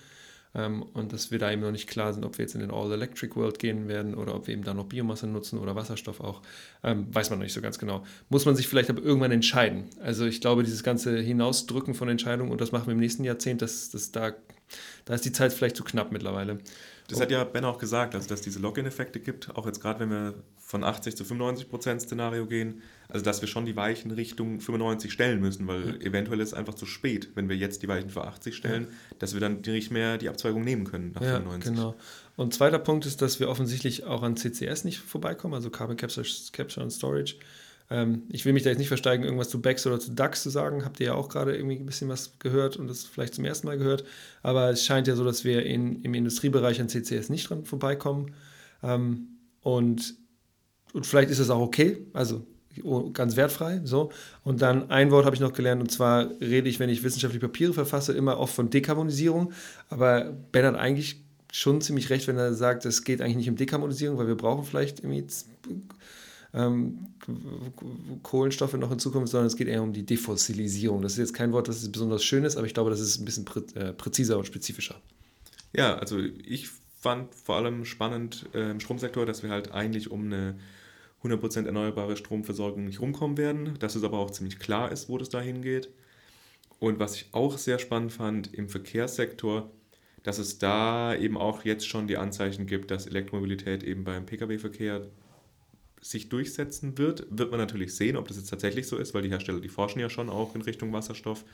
[0.55, 2.71] Ähm, und dass wir da eben noch nicht klar sind, ob wir jetzt in den
[2.71, 6.43] All-Electric-World gehen werden oder ob wir eben da noch Biomasse nutzen oder Wasserstoff auch,
[6.83, 8.05] ähm, weiß man noch nicht so ganz genau.
[8.29, 9.85] Muss man sich vielleicht aber irgendwann entscheiden.
[10.01, 13.63] Also ich glaube, dieses ganze Hinausdrücken von Entscheidungen und das machen wir im nächsten Jahrzehnt,
[13.63, 14.33] das, das da,
[15.05, 16.59] da ist die Zeit vielleicht zu knapp mittlerweile.
[17.09, 20.11] Das hat ja Ben auch gesagt, also dass diese Login-Effekte gibt, auch jetzt gerade wenn
[20.11, 24.61] wir von 80 zu 95 Prozent Szenario gehen, also dass wir schon die Weichen Richtung
[24.61, 26.07] 95 stellen müssen, weil ja.
[26.07, 29.17] eventuell ist es einfach zu spät, wenn wir jetzt die Weichen für 80 stellen, ja.
[29.19, 31.75] dass wir dann nicht mehr die Abzweigung nehmen können nach ja, 95.
[31.75, 31.95] Genau.
[32.37, 36.27] Und zweiter Punkt ist, dass wir offensichtlich auch an CCS nicht vorbeikommen, also Carbon Capture,
[36.53, 37.37] Capture and Storage.
[37.91, 40.51] Ähm, ich will mich da jetzt nicht versteigen, irgendwas zu BEX oder zu DAX zu
[40.51, 40.85] sagen.
[40.85, 43.67] Habt ihr ja auch gerade irgendwie ein bisschen was gehört und das vielleicht zum ersten
[43.67, 44.05] Mal gehört.
[44.43, 48.35] Aber es scheint ja so, dass wir in, im Industriebereich an CCS nicht dran vorbeikommen.
[48.83, 49.29] Ähm,
[49.61, 50.15] und,
[50.93, 52.07] und vielleicht ist das auch okay.
[52.13, 52.47] Also
[52.83, 53.81] oh, ganz wertfrei.
[53.85, 54.11] So.
[54.43, 57.47] Und dann ein Wort habe ich noch gelernt, und zwar rede ich, wenn ich wissenschaftliche
[57.47, 59.53] Papiere verfasse, immer oft von Dekarbonisierung.
[59.89, 63.57] Aber Ben hat eigentlich schon ziemlich recht, wenn er sagt, es geht eigentlich nicht um
[63.57, 65.27] Dekarbonisierung, weil wir brauchen vielleicht irgendwie
[66.55, 67.09] ähm,
[68.23, 71.03] Kohlenstoffe noch in Zukunft, sondern es geht eher um die Defossilisierung.
[71.03, 73.25] Das ist jetzt kein Wort, das besonders schön ist, aber ich glaube, das ist ein
[73.25, 74.95] bisschen prä äh, präziser und spezifischer.
[75.73, 76.69] Ja, also ich
[77.01, 80.55] fand vor allem spannend äh, im Stromsektor, dass wir halt eigentlich um eine
[81.25, 85.31] 100% erneuerbare Stromversorgung nicht rumkommen werden, dass es aber auch ziemlich klar ist, wo das
[85.31, 85.89] dahin geht.
[86.79, 89.71] Und was ich auch sehr spannend fand im Verkehrssektor,
[90.23, 95.07] dass es da eben auch jetzt schon die Anzeichen gibt, dass Elektromobilität eben beim Pkw-Verkehr
[96.05, 99.31] sich durchsetzen wird, wird man natürlich sehen, ob das jetzt tatsächlich so ist, weil die
[99.31, 101.47] Hersteller, die forschen ja schon auch in Richtung Wasserstoff.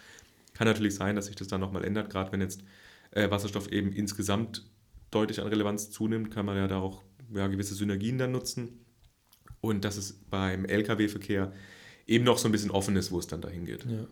[0.55, 2.65] Kann natürlich sein, dass sich das dann nochmal ändert, gerade wenn jetzt
[3.13, 4.67] äh, Wasserstoff eben insgesamt
[5.13, 8.85] deutlich an Relevanz zunimmt, kann man ja da auch ja, gewisse Synergien dann nutzen.
[9.61, 11.53] Und dass es beim Lkw-Verkehr
[12.09, 13.85] eben noch so ein bisschen offen ist, wo es dann dahin geht.
[13.85, 14.09] Ja.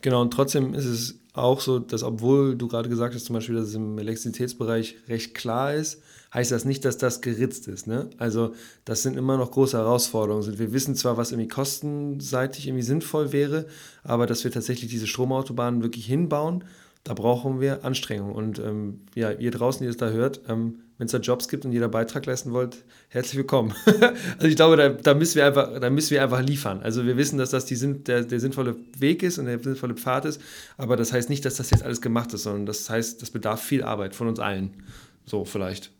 [0.00, 3.54] Genau, und trotzdem ist es auch so, dass obwohl du gerade gesagt hast, zum Beispiel,
[3.54, 6.00] dass es im Elektrizitätsbereich recht klar ist,
[6.32, 7.86] heißt das nicht, dass das geritzt ist.
[7.86, 8.10] Ne?
[8.18, 8.54] Also
[8.84, 10.58] das sind immer noch große Herausforderungen.
[10.58, 13.66] Wir wissen zwar, was irgendwie kostenseitig irgendwie sinnvoll wäre,
[14.02, 16.64] aber dass wir tatsächlich diese Stromautobahnen wirklich hinbauen,
[17.04, 18.32] da brauchen wir Anstrengung.
[18.32, 21.64] Und ähm, ja, ihr draußen, die das da hört, ähm, wenn es da Jobs gibt
[21.64, 23.72] und jeder Beitrag leisten wollt, herzlich willkommen.
[23.86, 26.80] also ich glaube, da, da, müssen wir einfach, da müssen wir einfach liefern.
[26.82, 30.24] Also wir wissen, dass das die, der, der sinnvolle Weg ist und der sinnvolle Pfad
[30.24, 30.40] ist,
[30.76, 33.62] aber das heißt nicht, dass das jetzt alles gemacht ist, sondern das heißt, das bedarf
[33.62, 34.82] viel Arbeit von uns allen.
[35.24, 35.92] So vielleicht.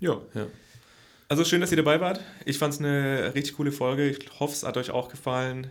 [0.00, 0.20] Ja.
[0.34, 0.46] ja.
[1.28, 2.20] Also schön, dass ihr dabei wart.
[2.46, 4.08] Ich fand es eine richtig coole Folge.
[4.08, 5.68] Ich hoffe, es hat euch auch gefallen.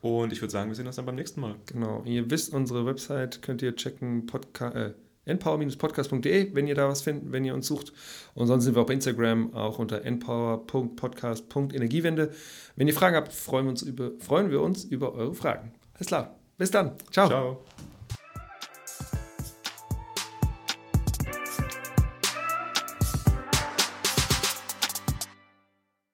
[0.00, 1.56] Und ich würde sagen, wir sehen uns dann beim nächsten Mal.
[1.66, 2.02] Genau.
[2.04, 4.94] Ihr wisst, unsere Website könnt ihr checken, Podca äh,
[5.26, 7.92] npower-podcast.de, wenn ihr da was findet, wenn ihr uns sucht.
[8.34, 12.32] Und sonst sind wir auch bei Instagram, auch unter npower.podcast.energiewende.
[12.76, 15.72] Wenn ihr Fragen habt, freuen wir uns über, freuen wir uns über eure Fragen.
[15.94, 16.34] Alles klar.
[16.58, 16.92] Bis dann.
[17.10, 17.28] Ciao.
[17.28, 17.64] Ciao.